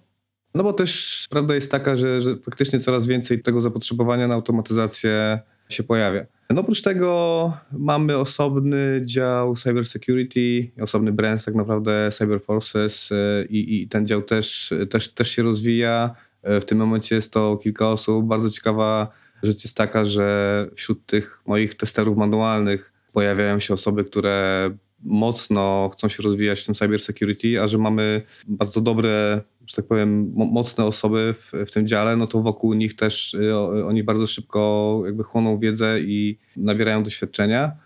No 0.54 0.62
bo 0.62 0.72
też 0.72 1.24
prawda 1.30 1.54
jest 1.54 1.70
taka, 1.70 1.96
że, 1.96 2.20
że 2.20 2.36
faktycznie 2.36 2.80
coraz 2.80 3.06
więcej 3.06 3.42
tego 3.42 3.60
zapotrzebowania 3.60 4.28
na 4.28 4.34
automatyzację 4.34 5.40
się 5.68 5.82
pojawia. 5.82 6.26
No 6.50 6.60
oprócz 6.60 6.82
tego 6.82 7.52
mamy 7.72 8.16
osobny 8.16 9.00
dział 9.04 9.56
Cyber 9.56 9.86
Security, 9.86 10.70
osobny 10.82 11.12
brand 11.12 11.44
tak 11.44 11.54
naprawdę 11.54 12.10
Cyber 12.12 12.40
Forces 12.40 13.12
e, 13.12 13.44
i, 13.44 13.82
i 13.82 13.88
ten 13.88 14.06
dział 14.06 14.22
też, 14.22 14.74
też, 14.90 15.14
też 15.14 15.30
się 15.30 15.42
rozwija. 15.42 16.14
E, 16.42 16.60
w 16.60 16.64
tym 16.64 16.78
momencie 16.78 17.14
jest 17.14 17.32
to 17.32 17.56
kilka 17.56 17.90
osób. 17.90 18.26
Bardzo 18.26 18.50
ciekawa 18.50 19.10
rzecz 19.42 19.64
jest 19.64 19.76
taka, 19.76 20.04
że 20.04 20.66
wśród 20.74 21.06
tych 21.06 21.40
moich 21.46 21.74
testerów 21.74 22.16
manualnych 22.16 22.92
pojawiają 23.12 23.58
się 23.58 23.74
osoby, 23.74 24.04
które 24.04 24.70
mocno 25.02 25.90
chcą 25.92 26.08
się 26.08 26.22
rozwijać 26.22 26.60
w 26.60 26.66
tym 26.66 26.74
cyber 26.74 27.00
security, 27.00 27.60
a 27.60 27.66
że 27.66 27.78
mamy 27.78 28.22
bardzo 28.48 28.80
dobre, 28.80 29.40
że 29.66 29.76
tak 29.76 29.86
powiem, 29.86 30.32
mocne 30.34 30.84
osoby 30.84 31.34
w, 31.34 31.52
w 31.66 31.70
tym 31.70 31.88
dziale, 31.88 32.16
no 32.16 32.26
to 32.26 32.40
wokół 32.40 32.74
nich 32.74 32.96
też 32.96 33.34
y, 33.34 33.56
oni 33.86 34.04
bardzo 34.04 34.26
szybko 34.26 35.02
jakby 35.06 35.24
chłoną 35.24 35.58
wiedzę 35.58 36.00
i 36.00 36.38
nabierają 36.56 37.02
doświadczenia. 37.02 37.76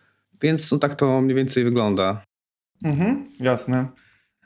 Więc 0.43 0.73
no 0.73 0.79
tak 0.79 0.95
to 0.95 1.21
mniej 1.21 1.37
więcej 1.37 1.65
wygląda. 1.65 2.25
Mhm, 2.85 3.29
jasne. 3.41 3.89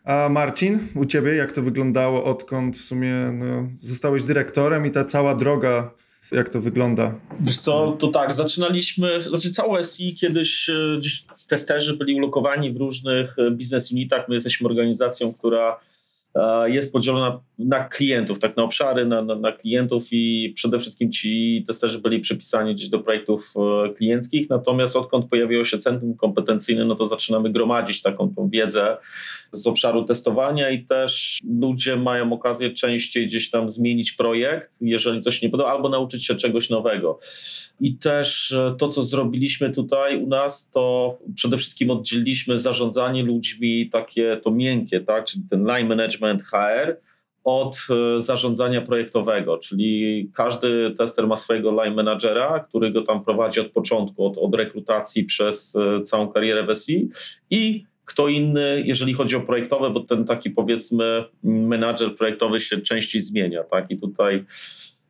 A 0.05 0.29
Marcin, 0.29 0.79
u 0.95 1.05
ciebie 1.05 1.35
jak 1.35 1.53
to 1.53 1.63
wyglądało, 1.63 2.25
odkąd 2.25 2.77
w 2.77 2.81
sumie 2.81 3.13
no, 3.35 3.69
zostałeś 3.75 4.23
dyrektorem 4.23 4.87
i 4.87 4.91
ta 4.91 5.05
cała 5.05 5.35
droga 5.35 5.91
jak 6.33 6.49
to 6.49 6.61
wygląda? 6.61 7.15
Wiesz 7.41 7.59
co, 7.59 7.93
to 7.93 8.09
tak, 8.09 8.35
zaczynaliśmy, 8.35 9.23
znaczy 9.23 9.51
całe 9.51 9.85
SI 9.85 10.15
kiedyś 10.15 10.71
e, 10.71 10.75
testerzy 11.49 11.97
byli 11.97 12.15
ulokowani 12.15 12.73
w 12.73 12.77
różnych 12.77 13.39
e, 13.39 13.51
business 13.51 13.93
unitach. 13.93 14.29
My 14.29 14.35
jesteśmy 14.35 14.69
organizacją, 14.69 15.33
która 15.33 15.81
e, 16.35 16.71
jest 16.71 16.93
podzielona 16.93 17.41
na 17.59 17.89
klientów, 17.89 18.39
tak 18.39 18.57
na 18.57 18.63
obszary, 18.63 19.07
na, 19.07 19.23
na, 19.23 19.35
na, 19.35 19.53
klientów 19.53 20.09
i 20.13 20.53
przede 20.57 20.79
wszystkim 20.79 21.13
ci 21.13 21.65
testerzy 21.67 21.99
byli 21.99 22.21
przypisani 22.21 22.75
gdzieś 22.75 22.89
do 22.89 22.99
projektów 22.99 23.55
klienckich, 23.97 24.51
natomiast 24.51 24.97
odkąd 24.97 25.27
pojawiło 25.27 25.65
się 25.65 25.79
centrum 25.79 26.17
kompetencyjne, 26.17 26.85
no 26.85 26.95
to 26.95 27.09
zaczynamy 27.09 27.53
gromadzić 27.53 28.03
taką 28.03 28.35
tą 28.35 28.49
wiedzę 28.49 28.97
z 29.53 29.67
obszaru 29.67 30.05
testowania 30.05 30.71
i 30.71 30.85
też 30.85 31.41
ludzie 31.61 31.97
mają 31.97 32.33
okazję 32.33 32.71
częściej 32.71 33.27
gdzieś 33.27 33.51
tam 33.51 33.71
zmienić 33.71 34.13
projekt, 34.13 34.71
jeżeli 34.81 35.21
coś 35.21 35.43
nie 35.43 35.51
podoba, 35.51 35.71
albo 35.71 35.89
nauczyć 35.89 36.27
się 36.27 36.35
czegoś 36.35 36.71
nowego. 36.71 37.19
I 37.81 37.95
też 37.95 38.53
e, 38.53 38.75
to, 38.79 38.89
co 38.89 39.05
zrobiliśmy 39.05 39.73
tutaj 39.73 40.23
u 40.23 40.27
nas, 40.27 40.71
to 40.71 41.19
przede 41.35 41.57
wszystkim 41.57 41.91
oddzieliliśmy 41.91 42.59
zarządzanie 42.59 43.23
ludźmi, 43.23 43.91
takie 43.93 44.41
to 44.45 44.51
miękkie, 44.51 45.01
tak, 45.01 45.25
czyli 45.25 45.45
ten 45.51 45.65
line 45.65 45.89
management 45.89 46.43
HR, 46.43 46.97
od 47.47 47.77
e, 47.91 48.21
zarządzania 48.21 48.83
projektowego, 48.83 49.59
czyli 49.59 50.31
każdy 50.35 50.95
tester 50.99 51.27
ma 51.27 51.37
swojego 51.37 51.71
line 51.71 51.95
managera, 51.95 52.61
który 52.61 52.91
go 52.91 53.03
tam 53.03 53.25
prowadzi 53.25 53.61
od 53.61 53.69
początku, 53.69 54.27
od, 54.27 54.39
od 54.39 54.55
rekrutacji 54.55 55.25
przez 55.25 55.77
e, 55.77 56.03
całą 56.03 56.29
karierę 56.29 56.67
w 56.67 56.79
SI 56.79 57.09
i 57.51 57.85
kto 58.05 58.29
inny, 58.29 58.83
jeżeli 58.85 59.15
chodzi 59.15 59.37
o 59.37 59.41
projektowe, 59.41 59.91
bo 59.91 60.01
ten 60.01 60.25
taki 60.25 60.51
powiedzmy 60.51 61.25
menadżer 61.43 62.17
projektowy 62.17 62.61
się 62.61 62.81
częściej 62.81 63.23
zmienia, 63.23 63.65
tak? 63.65 63.91
I 63.91 63.99
tutaj 63.99 64.45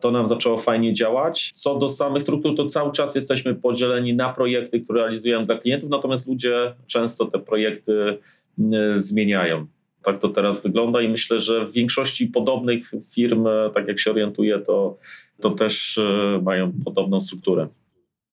to 0.01 0.11
nam 0.11 0.29
zaczęło 0.29 0.59
fajnie 0.59 0.95
działać. 0.95 1.53
Co 1.55 1.79
do 1.79 1.89
samych 1.89 2.23
struktur, 2.23 2.57
to 2.57 2.67
cały 2.67 2.93
czas 2.93 3.15
jesteśmy 3.15 3.55
podzieleni 3.55 4.15
na 4.15 4.33
projekty, 4.33 4.81
które 4.81 5.01
realizujemy 5.01 5.47
dla 5.47 5.59
klientów, 5.59 5.91
natomiast 5.91 6.29
ludzie 6.29 6.75
często 6.87 7.25
te 7.25 7.39
projekty 7.39 8.19
mm, 8.59 8.99
zmieniają. 8.99 9.67
Tak 10.07 10.19
to 10.19 10.29
teraz 10.29 10.63
wygląda 10.63 11.03
i 11.03 11.09
myślę, 11.09 11.41
że 11.41 11.67
w 11.67 11.73
większości 11.73 12.27
podobnych 12.27 12.91
firm, 13.15 13.47
tak 13.75 13.89
jak 13.89 14.01
się 14.01 14.11
orientuję, 14.11 14.59
to, 14.59 14.99
to 15.41 15.51
też 15.51 15.99
e, 15.99 16.41
mają 16.43 16.73
podobną 16.85 17.21
strukturę. 17.21 17.69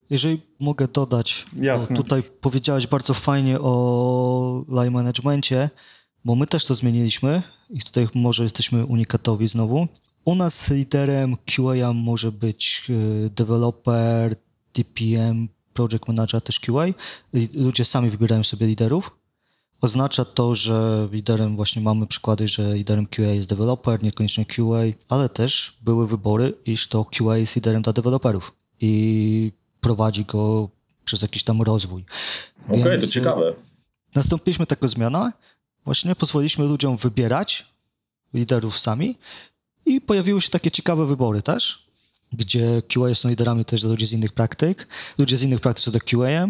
Jeżeli 0.09 0.41
mogę 0.59 0.87
dodać, 0.87 1.45
Jasne. 1.61 1.97
tutaj 1.97 2.23
powiedziałeś 2.41 2.87
bardzo 2.87 3.13
fajnie 3.13 3.59
o 3.59 4.65
line 4.69 4.93
managementie, 4.93 5.69
bo 6.25 6.35
my 6.35 6.47
też 6.47 6.65
to 6.65 6.75
zmieniliśmy 6.75 7.41
i 7.69 7.79
tutaj 7.79 8.07
może 8.15 8.43
jesteśmy 8.43 8.85
unikatowi 8.85 9.47
znowu. 9.47 9.87
U 10.25 10.35
nas 10.35 10.71
liderem 10.71 11.37
QA 11.45 11.93
może 11.93 12.31
być 12.31 12.83
e, 12.89 13.29
developer, 13.29 14.35
DPM, 14.73 15.47
project 15.73 16.07
manager, 16.07 16.41
też 16.41 16.59
QA. 16.59 16.85
Ludzie 17.53 17.85
sami 17.85 18.09
wybierają 18.09 18.43
sobie 18.43 18.67
liderów. 18.67 19.22
Oznacza 19.83 20.25
to, 20.25 20.55
że 20.55 21.07
liderem 21.11 21.55
właśnie 21.55 21.81
mamy 21.81 22.07
przykłady, 22.07 22.47
że 22.47 22.73
liderem 22.73 23.07
QA 23.07 23.21
jest 23.21 23.49
developer, 23.49 24.03
niekoniecznie 24.03 24.45
QA, 24.45 24.83
ale 25.09 25.29
też 25.29 25.77
były 25.81 26.07
wybory, 26.07 26.53
iż 26.65 26.87
to 26.87 27.05
QA 27.05 27.37
jest 27.37 27.55
liderem 27.55 27.81
dla 27.81 27.93
deweloperów. 27.93 28.51
I 28.79 29.51
prowadzi 29.81 30.25
go 30.25 30.69
przez 31.05 31.21
jakiś 31.21 31.43
tam 31.43 31.61
rozwój. 31.61 32.05
Okej, 32.69 32.81
okay, 32.81 32.99
to 32.99 33.07
ciekawe. 33.07 33.55
Nastąpiliśmy 34.15 34.65
taką 34.65 34.87
zmianę, 34.87 35.31
właśnie 35.85 36.15
pozwoliliśmy 36.15 36.65
ludziom 36.65 36.97
wybierać 36.97 37.65
liderów 38.33 38.79
sami 38.79 39.17
i 39.85 40.01
pojawiły 40.01 40.41
się 40.41 40.49
takie 40.49 40.71
ciekawe 40.71 41.05
wybory 41.05 41.41
też, 41.41 41.82
gdzie 42.33 42.81
QA 42.93 43.15
są 43.15 43.29
liderami 43.29 43.65
też 43.65 43.81
dla 43.81 43.89
ludzi 43.89 44.07
z 44.07 44.11
innych 44.11 44.33
praktyk, 44.33 44.87
ludzie 45.17 45.37
z 45.37 45.43
innych 45.43 45.61
praktyk 45.61 45.83
są 45.83 45.91
do 45.91 45.99
QA. 45.99 46.49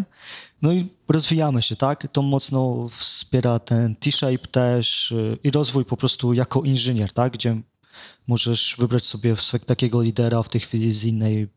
No 0.62 0.72
i 0.72 0.86
rozwijamy 1.08 1.62
się, 1.62 1.76
tak? 1.76 2.08
To 2.12 2.22
mocno 2.22 2.88
wspiera 2.98 3.58
ten 3.58 3.96
T-shape 3.96 4.46
też 4.50 5.10
y, 5.12 5.38
i 5.44 5.50
rozwój 5.50 5.84
po 5.84 5.96
prostu 5.96 6.32
jako 6.34 6.62
inżynier, 6.62 7.12
tak? 7.12 7.32
Gdzie 7.32 7.60
możesz 8.26 8.76
wybrać 8.78 9.04
sobie 9.04 9.34
takiego 9.66 10.02
lidera 10.02 10.42
w 10.42 10.48
tej 10.48 10.60
chwili 10.60 10.92
z 10.92 11.04
innej 11.04 11.48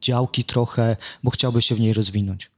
działki 0.00 0.44
trochę, 0.44 0.96
bo 1.22 1.30
chciałby 1.30 1.62
się 1.62 1.74
w 1.74 1.80
niej 1.80 1.92
rozwinąć. 1.92 2.50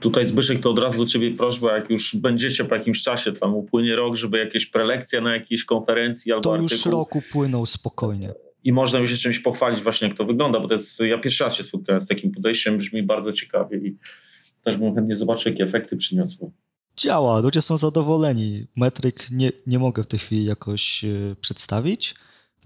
Tutaj 0.00 0.26
Zbyszek, 0.26 0.60
to 0.60 0.70
od 0.70 0.78
razu 0.78 1.04
do 1.04 1.10
ciebie 1.10 1.30
prośba, 1.30 1.76
jak 1.76 1.90
już 1.90 2.16
będziecie 2.16 2.64
po 2.64 2.74
jakimś 2.74 3.02
czasie, 3.02 3.32
tam 3.32 3.54
upłynie 3.54 3.96
rok, 3.96 4.16
żeby 4.16 4.38
jakieś 4.38 4.66
prelekcje 4.66 5.20
na 5.20 5.34
jakiejś 5.34 5.64
konferencji 5.64 6.32
albo 6.32 6.42
To 6.42 6.52
artykuł. 6.54 6.76
już 6.76 6.86
rok 6.86 7.16
upłynął 7.16 7.66
spokojnie. 7.66 8.32
I 8.64 8.72
można 8.72 8.98
już 8.98 9.10
się 9.10 9.16
czymś 9.16 9.38
pochwalić 9.38 9.80
właśnie, 9.80 10.08
jak 10.08 10.16
to 10.16 10.24
wygląda, 10.24 10.60
bo 10.60 10.68
to 10.68 10.74
jest, 10.74 11.00
ja 11.00 11.18
pierwszy 11.18 11.44
raz 11.44 11.56
się 11.56 11.62
spotkałem 11.62 12.00
z 12.00 12.06
takim 12.06 12.30
podejściem, 12.32 12.78
brzmi 12.78 13.02
bardzo 13.02 13.32
ciekawie 13.32 13.78
i 13.78 13.96
też 14.62 14.76
bym 14.76 14.94
chętnie 14.94 15.16
zobaczył, 15.16 15.52
jakie 15.52 15.64
efekty 15.64 15.96
przyniosło. 15.96 16.50
Działa, 16.96 17.40
ludzie 17.40 17.62
są 17.62 17.78
zadowoleni. 17.78 18.66
Metryk 18.76 19.30
nie, 19.30 19.52
nie 19.66 19.78
mogę 19.78 20.02
w 20.02 20.06
tej 20.06 20.18
chwili 20.18 20.44
jakoś 20.44 21.02
yy, 21.02 21.36
przedstawić, 21.40 22.14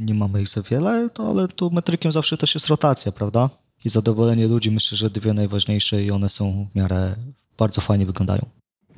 nie 0.00 0.14
mamy 0.14 0.42
ich 0.42 0.48
za 0.48 0.62
wiele, 0.62 1.10
to, 1.10 1.28
ale 1.28 1.48
tu 1.48 1.70
metrykiem 1.70 2.12
zawsze 2.12 2.36
też 2.36 2.54
jest 2.54 2.68
rotacja, 2.68 3.12
prawda? 3.12 3.50
i 3.84 3.88
zadowolenie 3.88 4.48
ludzi 4.48 4.70
myślę, 4.70 4.98
że 4.98 5.10
dwie 5.10 5.32
najważniejsze 5.32 6.04
i 6.04 6.10
one 6.10 6.28
są 6.28 6.68
w 6.72 6.74
miarę 6.74 7.16
bardzo 7.58 7.80
fajnie 7.80 8.06
wyglądają. 8.06 8.46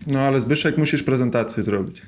No 0.06 0.20
ale 0.20 0.40
Zbyszek 0.40 0.78
musisz 0.78 1.02
prezentację 1.02 1.62
zrobić. 1.62 2.02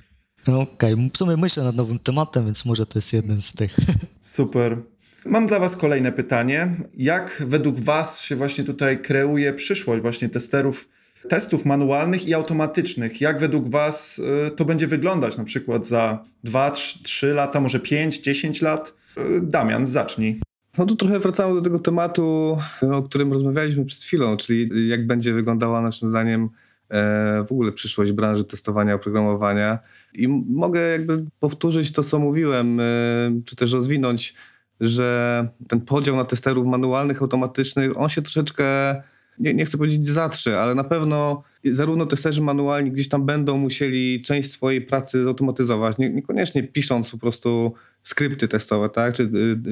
No, 0.48 0.60
Okej, 0.60 0.94
okay. 0.94 1.10
w 1.14 1.18
sumie 1.18 1.36
myślę 1.36 1.64
nad 1.64 1.76
nowym 1.76 1.98
tematem, 1.98 2.44
więc 2.44 2.64
może 2.64 2.86
to 2.86 2.98
jest 2.98 3.12
jeden 3.12 3.42
z 3.42 3.52
tych. 3.52 3.76
Super. 4.20 4.78
Mam 5.26 5.46
dla 5.46 5.60
Was 5.60 5.76
kolejne 5.76 6.12
pytanie. 6.12 6.76
Jak 6.94 7.42
według 7.46 7.80
Was 7.80 8.22
się 8.22 8.36
właśnie 8.36 8.64
tutaj 8.64 9.02
kreuje 9.02 9.52
przyszłość 9.52 10.02
właśnie 10.02 10.28
testerów, 10.28 10.88
testów 11.28 11.64
manualnych 11.64 12.28
i 12.28 12.34
automatycznych? 12.34 13.20
Jak 13.20 13.40
według 13.40 13.68
Was 13.68 14.20
y, 14.48 14.50
to 14.50 14.64
będzie 14.64 14.86
wyglądać 14.86 15.38
na 15.38 15.44
przykład 15.44 15.86
za 15.86 16.24
2, 16.44 16.70
3 16.70 17.34
lata, 17.34 17.60
może 17.60 17.80
5, 17.80 18.18
10 18.18 18.62
lat? 18.62 18.94
Y, 19.18 19.40
Damian, 19.42 19.86
zacznij. 19.86 20.40
No 20.78 20.86
to 20.86 20.96
trochę 20.96 21.18
wracamy 21.18 21.54
do 21.54 21.60
tego 21.60 21.78
tematu, 21.78 22.58
o 22.92 23.02
którym 23.02 23.32
rozmawialiśmy 23.32 23.84
przed 23.84 24.02
chwilą, 24.02 24.36
czyli 24.36 24.88
jak 24.88 25.06
będzie 25.06 25.32
wyglądała 25.32 25.80
naszym 25.80 26.08
zdaniem 26.08 26.48
w 27.48 27.52
ogóle 27.52 27.72
przyszłość 27.72 28.12
branży 28.12 28.44
testowania 28.44 28.94
oprogramowania. 28.94 29.78
I 30.14 30.28
mogę 30.28 30.80
jakby 30.80 31.24
powtórzyć 31.40 31.92
to, 31.92 32.02
co 32.02 32.18
mówiłem, 32.18 32.80
e, 32.80 32.84
czy 33.44 33.56
też 33.56 33.72
rozwinąć, 33.72 34.34
że 34.80 35.48
ten 35.68 35.80
podział 35.80 36.16
na 36.16 36.24
testerów 36.24 36.66
manualnych, 36.66 37.22
automatycznych, 37.22 37.98
on 38.00 38.08
się 38.08 38.22
troszeczkę, 38.22 38.64
nie, 39.38 39.54
nie 39.54 39.64
chcę 39.64 39.78
powiedzieć 39.78 40.06
zatrze, 40.06 40.60
ale 40.60 40.74
na 40.74 40.84
pewno 40.84 41.42
zarówno 41.64 42.06
testerzy 42.06 42.42
manualni 42.42 42.90
gdzieś 42.90 43.08
tam 43.08 43.26
będą 43.26 43.58
musieli 43.58 44.22
część 44.22 44.50
swojej 44.50 44.80
pracy 44.80 45.24
zautomatyzować, 45.24 45.98
nie, 45.98 46.10
niekoniecznie 46.10 46.62
pisząc 46.62 47.10
po 47.10 47.18
prostu 47.18 47.74
skrypty 48.02 48.48
testowe, 48.48 48.88
tak? 48.88 49.14
czy, 49.14 49.22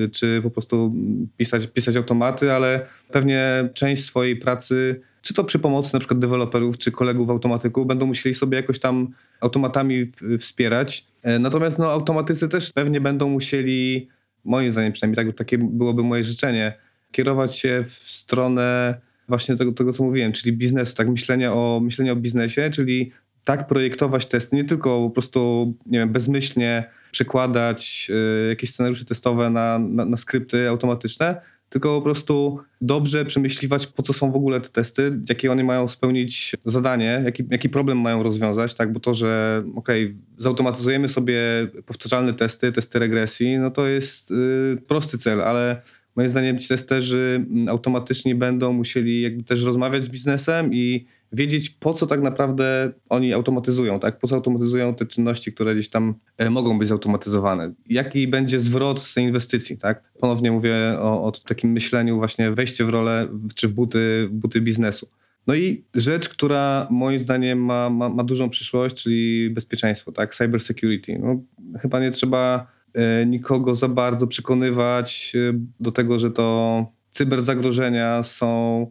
y, 0.04 0.08
czy 0.08 0.40
po 0.42 0.50
prostu 0.50 0.94
pisać, 1.36 1.66
pisać 1.66 1.96
automaty, 1.96 2.52
ale 2.52 2.86
pewnie 3.12 3.68
część 3.74 4.04
swojej 4.04 4.36
pracy, 4.36 5.00
czy 5.26 5.34
to 5.34 5.44
przy 5.44 5.58
pomocy 5.58 5.94
na 5.94 5.98
przykład 5.98 6.20
deweloperów, 6.20 6.78
czy 6.78 6.92
kolegów 6.92 7.30
automatyków, 7.30 7.86
będą 7.86 8.06
musieli 8.06 8.34
sobie 8.34 8.56
jakoś 8.56 8.78
tam 8.78 9.08
automatami 9.40 10.06
wspierać. 10.38 11.06
E, 11.22 11.38
natomiast 11.38 11.78
no, 11.78 11.90
automatycy 11.90 12.48
też 12.48 12.72
pewnie 12.72 13.00
będą 13.00 13.28
musieli, 13.28 14.08
moim 14.44 14.70
zdaniem 14.70 14.92
przynajmniej 14.92 15.26
tak, 15.26 15.36
takie 15.36 15.58
byłoby 15.58 16.02
moje 16.02 16.24
życzenie, 16.24 16.74
kierować 17.12 17.58
się 17.58 17.84
w 17.88 17.92
stronę 17.92 18.94
właśnie 19.28 19.56
tego, 19.56 19.72
tego 19.72 19.92
co 19.92 20.04
mówiłem, 20.04 20.32
czyli 20.32 20.52
biznesu, 20.52 20.94
tak 20.94 21.08
myślenia 21.08 21.52
o, 21.52 21.80
myślenia 21.82 22.12
o 22.12 22.16
biznesie, 22.16 22.70
czyli 22.70 23.12
tak 23.44 23.66
projektować 23.66 24.26
testy, 24.26 24.56
nie 24.56 24.64
tylko 24.64 25.02
po 25.08 25.10
prostu, 25.10 25.74
nie 25.86 25.98
wiem, 25.98 26.12
bezmyślnie 26.12 26.90
przekładać 27.10 28.10
y, 28.44 28.48
jakieś 28.48 28.70
scenariusze 28.70 29.04
testowe 29.04 29.50
na, 29.50 29.78
na, 29.78 30.04
na 30.04 30.16
skrypty 30.16 30.68
automatyczne, 30.68 31.40
tylko 31.68 31.96
po 31.96 32.02
prostu 32.02 32.58
dobrze 32.80 33.24
przemyśliwać, 33.24 33.86
po 33.86 34.02
co 34.02 34.12
są 34.12 34.30
w 34.30 34.36
ogóle 34.36 34.60
te 34.60 34.68
testy, 34.68 35.18
jakie 35.28 35.52
one 35.52 35.64
mają 35.64 35.88
spełnić 35.88 36.56
zadanie, 36.64 37.22
jaki, 37.24 37.44
jaki 37.50 37.68
problem 37.68 38.00
mają 38.00 38.22
rozwiązać, 38.22 38.74
tak? 38.74 38.92
Bo 38.92 39.00
to, 39.00 39.14
że 39.14 39.62
okej, 39.76 40.04
okay, 40.04 40.16
zautomatyzujemy 40.36 41.08
sobie 41.08 41.40
powtarzalne 41.86 42.32
testy, 42.32 42.72
testy 42.72 42.98
regresji, 42.98 43.58
no 43.58 43.70
to 43.70 43.86
jest 43.86 44.30
y, 44.30 44.82
prosty 44.86 45.18
cel, 45.18 45.42
ale 45.42 45.82
moim 46.16 46.28
zdaniem 46.28 46.58
ci 46.58 46.68
testerzy 46.68 47.46
mm, 47.50 47.68
automatycznie 47.68 48.34
będą 48.34 48.72
musieli 48.72 49.22
jakby 49.22 49.42
też 49.42 49.62
rozmawiać 49.62 50.04
z 50.04 50.08
biznesem 50.08 50.74
i 50.74 51.06
wiedzieć, 51.32 51.70
po 51.70 51.94
co 51.94 52.06
tak 52.06 52.22
naprawdę 52.22 52.92
oni 53.08 53.32
automatyzują, 53.32 54.00
tak? 54.00 54.18
Po 54.18 54.28
co 54.28 54.34
automatyzują 54.34 54.94
te 54.94 55.06
czynności, 55.06 55.52
które 55.52 55.74
gdzieś 55.74 55.90
tam 55.90 56.14
e, 56.38 56.50
mogą 56.50 56.78
być 56.78 56.88
zautomatyzowane. 56.88 57.72
Jaki 57.86 58.28
będzie 58.28 58.60
zwrot 58.60 59.02
z 59.02 59.14
tej 59.14 59.24
inwestycji, 59.24 59.78
tak? 59.78 60.12
Ponownie 60.20 60.52
mówię 60.52 60.74
o, 60.98 61.24
o 61.24 61.32
takim 61.32 61.72
myśleniu 61.72 62.16
właśnie 62.16 62.50
wejście 62.50 62.84
w 62.84 62.88
rolę 62.88 63.28
czy 63.54 63.68
w 63.68 63.72
buty, 63.72 64.26
w 64.30 64.32
buty 64.32 64.60
biznesu. 64.60 65.08
No 65.46 65.54
i 65.54 65.84
rzecz, 65.94 66.28
która 66.28 66.86
moim 66.90 67.18
zdaniem 67.18 67.64
ma, 67.64 67.90
ma, 67.90 68.08
ma 68.08 68.24
dużą 68.24 68.50
przyszłość, 68.50 69.02
czyli 69.02 69.50
bezpieczeństwo, 69.50 70.12
tak? 70.12 70.34
Cyber 70.34 70.60
security. 70.60 71.18
No, 71.18 71.40
chyba 71.80 72.00
nie 72.00 72.10
trzeba 72.10 72.66
e, 72.94 73.26
nikogo 73.26 73.74
za 73.74 73.88
bardzo 73.88 74.26
przekonywać 74.26 75.32
e, 75.34 75.58
do 75.80 75.92
tego, 75.92 76.18
że 76.18 76.30
to 76.30 76.86
cyberzagrożenia 77.10 78.22
są 78.22 78.86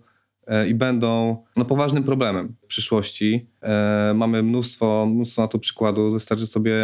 i 0.69 0.73
będą 0.73 1.43
no, 1.55 1.65
poważnym 1.65 2.03
problemem 2.03 2.55
w 2.63 2.67
przyszłości. 2.67 3.47
E, 3.61 4.13
mamy 4.15 4.43
mnóstwo, 4.43 5.07
mnóstwo 5.09 5.41
na 5.41 5.47
to 5.47 5.59
przykładów. 5.59 6.13
Wystarczy 6.13 6.47
sobie 6.47 6.75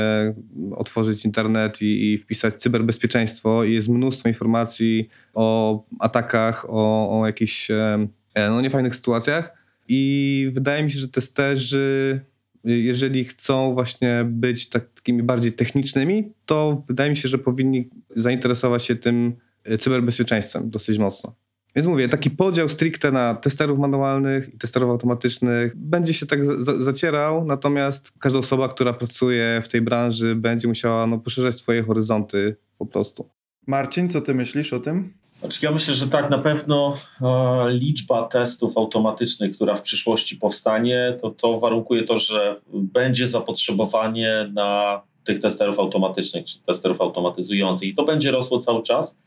otworzyć 0.76 1.26
internet 1.26 1.82
i, 1.82 2.13
i, 2.13 2.17
wpisać 2.17 2.56
cyberbezpieczeństwo 2.56 3.63
i 3.63 3.74
jest 3.74 3.89
mnóstwo 3.89 4.30
informacji 4.30 5.10
o 5.34 5.84
atakach, 6.00 6.65
o, 6.69 7.19
o 7.19 7.26
jakichś 7.26 7.71
e, 7.71 8.08
no, 8.36 8.62
niefajnych 8.62 8.95
sytuacjach. 8.95 9.54
I 9.88 10.50
wydaje 10.52 10.84
mi 10.84 10.91
się, 10.91 11.00
że 11.00 11.08
testerzy, 11.08 12.19
jeżeli 12.63 13.26
chcą 13.26 13.74
właśnie 13.74 14.26
być 14.30 14.69
tak, 14.69 14.89
takimi 14.93 15.24
bardziej 15.24 15.54
technicznymi, 15.54 16.32
to 16.45 16.84
wydaje 16.88 17.10
mi 17.10 17.17
się, 17.17 17.30
że 17.30 17.38
powinni 17.38 17.89
zainteresować 18.15 18.86
się 18.86 18.95
tym 18.95 19.36
cyberbezpieczeństwem 19.80 20.69
dosyć 20.69 20.97
mocno. 20.97 21.36
Więc 21.76 21.88
mówię, 21.88 22.10
taki 22.10 22.30
podział 22.30 22.70
stricte 22.70 23.12
na 23.12 23.36
testerów 23.36 23.80
manualnych 23.80 24.54
i 24.54 24.58
testerów 24.58 24.90
automatycznych 24.90 25.76
będzie 25.76 26.14
się 26.14 26.26
tak 26.26 26.46
za 26.46 26.82
zacierał, 26.82 27.46
natomiast 27.46 28.12
każda 28.20 28.40
osoba, 28.40 28.70
która 28.70 28.94
pracuje 28.94 29.62
w 29.64 29.68
tej 29.68 29.82
branży 29.82 30.36
będzie 30.36 30.68
musiała 30.68 31.08
no, 31.08 31.18
poszerzać 31.18 31.56
swoje 31.56 31.84
horyzonty 31.84 32.56
po 32.78 32.86
prostu. 32.86 33.30
Marcin, 33.68 34.10
co 34.10 34.22
ty 34.22 34.34
myślisz 34.34 34.74
o 34.74 34.80
tym? 34.80 35.14
Znaczy, 35.40 35.60
ja 35.66 35.72
myślę, 35.72 35.94
że 35.94 36.08
tak, 36.08 36.30
na 36.30 36.38
pewno 36.38 36.96
e, 37.22 37.26
liczba 37.70 38.28
testów 38.28 38.78
automatycznych, 38.78 39.56
która 39.56 39.76
w 39.76 39.82
przyszłości 39.82 40.36
powstanie, 40.36 41.18
to, 41.22 41.30
to 41.30 41.60
warunkuje 41.60 42.04
to, 42.04 42.18
że 42.18 42.62
będzie 42.74 43.28
zapotrzebowanie 43.28 44.52
na 44.54 45.02
tych 45.24 45.40
testerów 45.40 45.80
automatycznych, 45.80 46.46
czy 46.46 46.64
testerów 46.64 47.02
automatyzujących 47.02 47.90
i 47.90 47.96
to 47.96 48.04
będzie 48.04 48.32
rosło 48.32 48.60
cały 48.60 48.84
czas. 48.84 49.22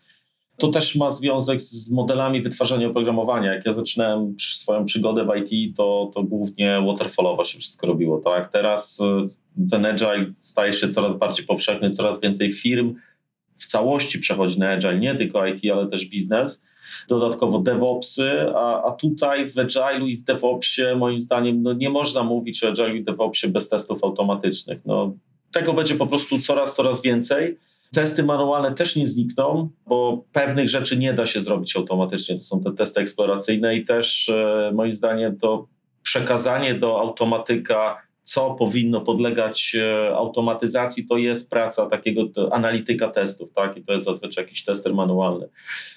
To 0.57 0.69
też 0.69 0.97
ma 0.97 1.11
związek 1.11 1.63
z 1.63 1.91
modelami 1.93 2.43
wytwarzania 2.43 2.89
oprogramowania. 2.89 3.55
Jak 3.55 3.67
ja 3.67 3.73
zaczynałem 3.73 4.37
swoją 4.39 4.85
przygodę 4.85 5.25
w 5.25 5.37
IT, 5.37 5.77
to, 5.77 6.11
to 6.15 6.23
głównie 6.23 6.83
waterfallowo 6.87 7.45
się 7.45 7.59
wszystko 7.59 7.87
robiło. 7.87 8.19
Tak? 8.19 8.53
Teraz 8.53 9.01
e, 9.01 9.27
ten 9.71 9.87
agile 9.87 10.27
staje 10.39 10.73
się 10.73 10.89
coraz 10.89 11.17
bardziej 11.17 11.47
powszechny, 11.47 11.91
coraz 11.91 12.21
więcej 12.21 12.53
firm 12.53 12.95
w 13.57 13.67
całości 13.67 14.19
przechodzi 14.19 14.59
na 14.59 14.71
agile, 14.71 14.99
nie 14.99 15.15
tylko 15.15 15.47
IT, 15.47 15.73
ale 15.73 15.87
też 15.87 16.07
biznes. 16.07 16.63
Dodatkowo 17.09 17.59
DevOpsy, 17.59 18.31
a, 18.55 18.85
a 18.85 18.91
tutaj 18.91 19.49
w 19.49 19.55
agile'u 19.55 20.07
i 20.07 20.17
w 20.17 20.25
DevOpsie 20.25 20.83
moim 20.97 21.21
zdaniem 21.21 21.63
no 21.63 21.73
nie 21.73 21.91
można 21.91 22.23
mówić 22.23 22.65
o 22.65 22.73
agile'u 22.73 22.97
i 22.97 23.05
DevOpsie 23.05 23.49
bez 23.49 23.69
testów 23.69 24.05
automatycznych. 24.05 24.81
No, 24.87 25.15
tego 25.53 25.73
będzie 25.73 25.95
po 25.95 26.07
prostu 26.07 26.39
coraz, 26.39 26.77
coraz 26.77 27.03
więcej. 27.03 27.59
Testy 27.95 28.23
manualne 28.23 28.75
też 28.75 28.97
nie 28.97 29.09
znikną, 29.09 29.69
bo 29.87 30.25
pewnych 30.33 30.69
rzeczy 30.69 30.99
nie 30.99 31.15
da 31.15 31.27
się 31.27 31.41
zrobić 31.41 31.77
automatycznie. 31.77 32.39
To 32.39 32.45
są 32.45 32.61
te 32.61 32.73
testy 32.73 33.01
eksploracyjne 33.01 33.77
i 33.77 33.85
też 33.85 34.29
e, 34.29 34.73
moim 34.75 34.95
zdaniem 34.95 35.39
to 35.39 35.67
przekazanie 36.03 36.75
do 36.75 37.01
automatyka 37.01 38.04
co 38.25 38.55
powinno 38.55 39.01
podlegać 39.01 39.77
e, 39.79 40.17
automatyzacji, 40.17 41.07
to 41.07 41.17
jest 41.17 41.51
praca 41.51 41.87
takiego 41.87 42.23
analityka 42.51 43.09
testów, 43.09 43.53
tak? 43.53 43.77
I 43.77 43.85
to 43.85 43.93
jest 43.93 44.05
zazwyczaj 44.05 44.45
jakiś 44.45 44.65
tester 44.65 44.95
manualny. 44.95 45.49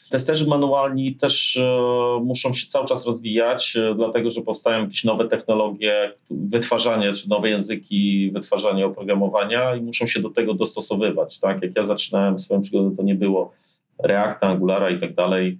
Testerzy 0.10 0.48
manualni 0.48 1.16
też 1.16 1.58
e, 1.58 1.80
muszą 2.24 2.54
się 2.54 2.68
cały 2.68 2.88
czas 2.88 3.06
rozwijać, 3.06 3.76
e, 3.76 3.96
dlatego 3.96 4.32
że 4.32 4.42
powstają 4.42 4.84
jakieś 4.84 5.04
nowe 5.04 5.28
technologie 5.28 6.13
wytwarzania, 6.30 7.13
czy 7.13 7.30
nowe 7.30 7.50
języki 7.50 8.32
wytwarzania 8.34 8.86
oprogramowania 8.86 9.76
i 9.76 9.82
muszą 9.82 10.08
się 10.08 10.22
do 10.22 10.30
tego 10.30 10.54
dostosowywać, 10.54 11.40
tak? 11.40 11.62
Jak 11.62 11.76
ja 11.76 11.84
zaczynałem 11.84 12.40
swoją 12.40 12.62
przygodę, 12.62 12.96
to 12.98 13.04
nie 13.04 13.16
było 13.16 13.54
Reacta, 14.04 14.48
Angulara 14.48 14.90
i 14.90 15.00
tak 15.00 15.16
dalej 15.16 15.60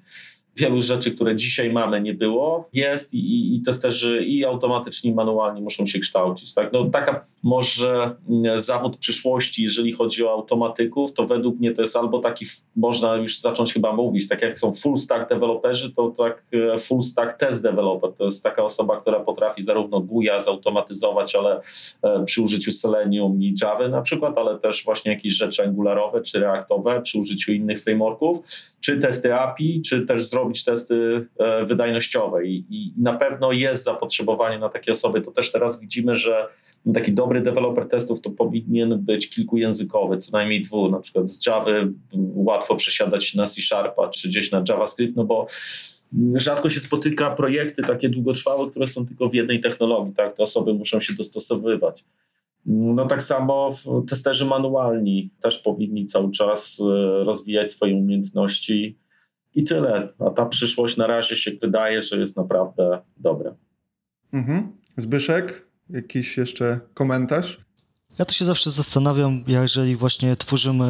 wielu 0.58 0.82
rzeczy, 0.82 1.12
które 1.12 1.36
dzisiaj 1.36 1.74
mamy, 1.74 2.02
nie 2.02 2.14
było, 2.14 2.70
jest 2.74 3.14
i, 3.14 3.56
i 3.56 3.62
testerzy 3.62 4.24
i 4.26 4.46
automatyczni, 4.46 5.10
i 5.10 5.14
manualni 5.14 5.62
muszą 5.62 5.86
się 5.86 6.00
kształcić. 6.00 6.54
Tak? 6.54 6.74
No, 6.74 6.86
taka 6.86 7.26
może 7.44 8.16
mm, 8.30 8.62
zawód 8.62 8.98
przyszłości, 8.98 9.64
jeżeli 9.64 9.92
chodzi 9.94 10.26
o 10.26 10.32
automatyków, 10.32 11.14
to 11.14 11.26
według 11.26 11.60
mnie 11.60 11.72
to 11.72 11.82
jest 11.82 11.96
albo 11.96 12.20
taki, 12.20 12.46
można 12.76 13.16
już 13.16 13.40
zacząć 13.40 13.74
chyba 13.74 13.94
mówić, 13.94 14.28
tak 14.28 14.42
jak 14.42 14.60
są 14.60 14.74
full 14.74 14.98
stack 14.98 15.30
deweloperzy, 15.30 15.94
to 15.94 16.14
tak 16.18 16.44
e, 16.54 16.80
full 16.80 17.04
stack 17.04 17.38
test 17.38 17.64
developer, 17.64 18.14
to 18.18 18.26
jest 18.26 18.44
taka 18.44 18.64
osoba, 18.64 19.02
która 19.02 19.20
potrafi 19.20 19.64
zarówno 19.64 20.00
GUIA 20.00 20.40
zautomatyzować, 20.40 21.36
ale 21.36 21.62
e, 22.04 22.24
przy 22.26 22.42
użyciu 22.42 22.72
Selenium 22.72 23.42
i 23.44 23.56
Java 23.62 23.88
na 23.88 24.02
przykład, 24.02 24.38
ale 24.38 24.60
też 24.60 24.86
właśnie 24.86 25.12
jakieś 25.12 25.34
rzeczy 25.34 25.64
angularowe 25.64 26.22
czy 26.22 26.40
reaktowe 26.40 27.02
przy 27.02 27.20
użyciu 27.20 27.54
innych 27.54 27.84
frameworków, 27.84 28.40
czy 28.88 29.00
testy 29.00 29.34
API, 29.34 29.82
czy 29.82 30.02
też 30.02 30.24
zrobić 30.24 30.48
robić 30.48 30.64
testy 30.64 31.28
e, 31.40 31.66
wydajnościowe 31.66 32.46
i, 32.46 32.66
i 32.70 32.94
na 32.98 33.14
pewno 33.14 33.52
jest 33.52 33.84
zapotrzebowanie 33.84 34.60
na 34.60 34.70
takie 34.70 34.92
osoby. 34.92 35.22
To 35.22 35.32
też 35.32 35.52
teraz 35.52 35.82
widzimy, 35.82 36.16
że 36.16 36.48
taki 36.94 37.14
dobry 37.14 37.42
deweloper 37.42 37.88
testów 37.88 38.22
to 38.22 38.30
powinien 38.30 39.00
być 39.00 39.30
kilkujęzykowy, 39.30 40.18
co 40.18 40.38
najmniej 40.38 40.62
dwu, 40.62 40.90
na 40.90 41.00
przykład 41.00 41.30
z 41.30 41.46
Java 41.46 41.72
łatwo 42.36 42.76
przesiadać 42.76 43.36
na 43.36 43.46
C 43.46 43.62
Sharpa 43.62 44.10
czy 44.10 44.28
gdzieś 44.28 44.52
na 44.52 44.64
JavaScript, 44.70 45.16
no 45.16 45.24
bo 45.24 45.48
rzadko 46.36 46.70
się 46.70 46.80
spotyka 46.80 47.32
projekty 47.32 47.82
takie 47.82 48.10
długotrwałe, 48.10 48.70
które 48.70 48.88
są 48.88 49.08
tylko 49.08 49.30
w 49.30 49.34
jednej 49.34 49.60
technologii, 49.60 50.14
tak? 50.14 50.36
Te 50.36 50.44
osoby 50.44 50.74
muszą 50.74 51.00
się 51.00 51.14
dostosowywać. 51.14 52.04
No 52.68 53.06
tak 53.06 53.24
samo 53.24 53.72
testerzy 54.10 54.46
manualni 54.46 55.32
też 55.42 55.58
powinni 55.58 56.06
cały 56.06 56.32
czas 56.32 56.80
e, 56.80 57.24
rozwijać 57.24 57.72
swoje 57.72 57.96
umiejętności 57.96 59.00
i 59.56 59.64
tyle. 59.64 60.10
A 60.20 60.30
ta 60.30 60.46
przyszłość 60.46 60.98
na 60.98 61.08
razie 61.08 61.36
się 61.36 61.52
wydaje, 61.62 62.02
że 62.02 62.20
jest 62.20 62.38
naprawdę 62.38 63.02
dobra. 63.18 63.56
Mhm. 64.34 64.72
Zbyszek, 64.98 65.68
jakiś 65.90 66.38
jeszcze 66.38 66.80
komentarz? 66.94 67.66
Ja 68.20 68.26
to 68.26 68.34
się 68.34 68.46
zawsze 68.46 68.72
zastanawiam, 68.72 69.44
jeżeli 69.48 69.96
właśnie 69.96 70.36
tworzymy 70.36 70.86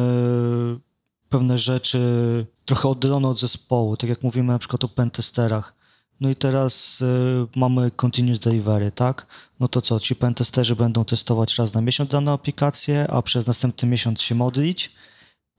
pewne 1.28 1.58
rzeczy 1.58 2.00
trochę 2.64 2.88
oddalone 2.88 3.28
od 3.28 3.40
zespołu, 3.40 3.96
tak 3.96 4.10
jak 4.10 4.22
mówimy 4.22 4.52
na 4.52 4.58
przykład 4.58 4.84
o 4.84 4.88
pentesterach. 4.88 5.77
No 6.20 6.30
i 6.30 6.36
teraz 6.36 7.00
y, 7.00 7.04
mamy 7.56 7.90
continuous 7.90 8.38
delivery, 8.38 8.92
tak? 8.92 9.26
No 9.60 9.68
to 9.68 9.82
co, 9.82 10.00
ci 10.00 10.16
pentesterzy 10.16 10.76
będą 10.76 11.04
testować 11.04 11.58
raz 11.58 11.74
na 11.74 11.80
miesiąc 11.80 12.10
daną 12.10 12.32
aplikację, 12.32 13.06
a 13.10 13.22
przez 13.22 13.46
następny 13.46 13.88
miesiąc 13.88 14.22
się 14.22 14.34
modlić, 14.34 14.92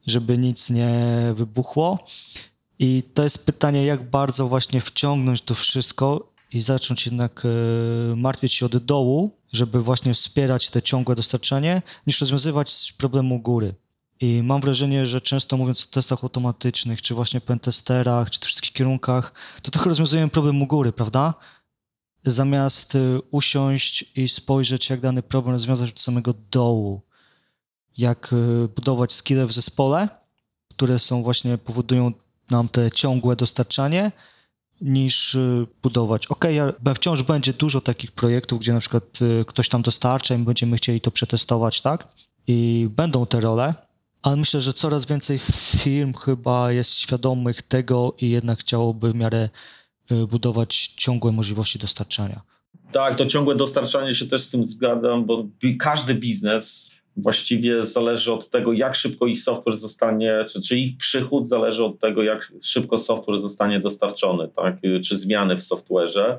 żeby 0.08 0.38
nic 0.38 0.70
nie 0.70 1.00
wybuchło. 1.36 2.00
I 2.80 3.04
to 3.14 3.24
jest 3.24 3.46
pytanie, 3.46 3.86
jak 3.86 4.10
bardzo 4.10 4.48
właśnie 4.48 4.82
wciągnąć 4.82 5.42
to 5.42 5.56
wszystko 5.56 6.34
i 6.54 6.62
zacząć 6.62 7.06
jednak 7.06 7.44
e, 7.46 8.16
martwić 8.16 8.54
się 8.54 8.66
od 8.66 8.78
dołu, 8.78 9.32
żeby 9.54 9.80
właśnie 9.82 10.14
wspierać 10.14 10.70
te 10.70 10.82
ciągłe 10.82 11.16
dostarczanie, 11.16 11.82
niż 12.08 12.22
rozwiązywać 12.22 12.94
problemu 12.98 13.40
góry. 13.40 13.76
I 14.22 14.44
mam 14.44 14.62
wrażenie, 14.62 15.06
że 15.06 15.22
często 15.22 15.58
mówiąc 15.58 15.84
o 15.84 15.94
testach 15.94 16.24
automatycznych, 16.24 17.02
czy 17.02 17.16
właśnie 17.16 17.42
pentesterach, 17.42 18.30
czy 18.30 18.40
tych 18.40 18.48
wszystkich 18.48 18.74
kierunkach, 18.74 19.34
to 19.62 19.72
trochę 19.72 19.90
rozwiązujemy 19.90 20.30
problem 20.30 20.62
u 20.62 20.68
góry, 20.68 20.92
prawda? 20.92 21.34
Zamiast 22.26 22.96
e, 22.96 23.00
usiąść 23.32 24.06
i 24.16 24.30
spojrzeć, 24.30 24.90
jak 24.90 25.00
dany 25.00 25.24
problem 25.24 25.56
rozwiązać 25.56 25.92
od 25.92 26.02
samego 26.02 26.34
dołu. 26.52 27.02
Jak 27.98 28.34
e, 28.34 28.68
budować 28.68 29.14
skille 29.14 29.46
w 29.46 29.54
zespole, 29.54 30.10
które 30.70 31.00
są 31.00 31.24
właśnie, 31.24 31.58
powodują 31.58 32.12
nam 32.50 32.70
te 32.70 32.92
ciągłe 32.92 33.36
dostarczanie, 33.36 34.12
niż 34.82 35.36
y, 35.36 35.68
budować. 35.82 36.28
Ok, 36.28 36.46
wciąż 36.96 37.24
będzie 37.24 37.54
dużo 37.54 37.82
takich 37.82 38.12
projektów, 38.12 38.60
gdzie 38.60 38.74
na 38.74 38.80
przykład 38.80 39.22
y, 39.22 39.46
ktoś 39.48 39.70
tam 39.70 39.82
dostarcza 39.82 40.36
i 40.36 40.38
będziemy 40.38 40.78
chcieli 40.78 41.02
to 41.02 41.12
przetestować, 41.12 41.82
tak? 41.82 42.08
I 42.48 42.88
będą 42.92 43.26
te 43.26 43.40
role, 43.40 43.74
ale 44.22 44.36
myślę, 44.36 44.62
że 44.62 44.74
coraz 44.74 45.06
więcej 45.06 45.40
firm 45.78 46.14
chyba 46.14 46.72
jest 46.72 46.94
świadomych 46.94 47.62
tego 47.62 48.16
i 48.18 48.30
jednak 48.30 48.60
chciałoby 48.60 49.12
w 49.12 49.16
miarę 49.16 49.50
y, 50.12 50.28
budować 50.28 50.88
ciągłe 50.88 51.32
możliwości 51.32 51.80
dostarczania. 51.80 52.42
Tak, 52.92 53.16
to 53.16 53.26
ciągłe 53.26 53.56
dostarczanie 53.56 54.16
się 54.16 54.28
też 54.28 54.44
z 54.44 54.52
tym 54.52 54.68
zgadzam, 54.68 55.26
bo 55.26 55.48
każdy 55.80 56.16
biznes 56.16 56.99
właściwie 57.18 57.86
zależy 57.86 58.34
od 58.34 58.50
tego, 58.50 58.74
jak 58.74 58.96
szybko 58.96 59.28
ich 59.28 59.40
software 59.42 59.78
zostanie, 59.78 60.46
czy, 60.50 60.62
czy 60.62 60.78
ich 60.78 60.98
przychód 60.98 61.48
zależy 61.48 61.86
od 61.86 62.00
tego, 62.00 62.24
jak 62.24 62.54
szybko 62.62 62.98
software 62.98 63.40
zostanie 63.40 63.80
dostarczony, 63.80 64.48
tak? 64.56 64.78
czy 65.06 65.18
zmiany 65.18 65.58
w 65.58 65.60
software'ze. 65.60 66.38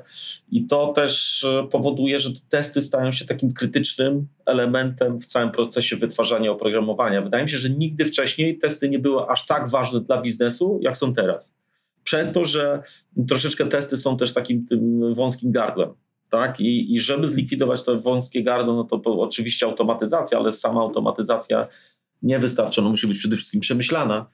I 0.51 0.67
to 0.67 0.93
też 0.95 1.43
e, 1.43 1.67
powoduje, 1.71 2.19
że 2.19 2.29
testy 2.49 2.81
stają 2.81 3.11
się 3.11 3.25
takim 3.25 3.51
krytycznym 3.51 4.27
elementem 4.45 5.19
w 5.19 5.25
całym 5.25 5.51
procesie 5.51 5.95
wytwarzania 5.95 6.51
oprogramowania. 6.51 7.21
Wydaje 7.21 7.43
mi 7.43 7.49
się, 7.49 7.57
że 7.57 7.69
nigdy 7.69 8.05
wcześniej 8.05 8.57
testy 8.57 8.89
nie 8.89 8.99
były 8.99 9.27
aż 9.27 9.45
tak 9.45 9.69
ważne 9.69 10.01
dla 10.01 10.21
biznesu, 10.21 10.79
jak 10.81 10.97
są 10.97 11.13
teraz. 11.13 11.55
Przez 12.03 12.33
to, 12.33 12.45
że 12.45 12.83
troszeczkę 13.27 13.65
testy 13.65 13.97
są 13.97 14.17
też 14.17 14.33
takim 14.33 14.65
tym 14.65 15.13
wąskim 15.13 15.51
gardłem 15.51 15.89
tak? 16.31 16.59
I, 16.59 16.93
I 16.93 16.99
żeby 16.99 17.27
zlikwidować 17.27 17.83
to 17.83 18.01
wąskie 18.01 18.43
gardło, 18.43 18.73
no 18.73 18.83
to, 18.83 19.19
oczywiście 19.19 19.65
automatyzacja, 19.65 20.37
ale 20.37 20.53
sama 20.53 20.81
automatyzacja 20.81 21.67
nie 22.21 22.39
wystarcza, 22.39 22.81
no 22.81 22.89
musi 22.89 23.07
być 23.07 23.17
przede 23.17 23.35
wszystkim 23.35 23.61
przemyślana. 23.61 24.25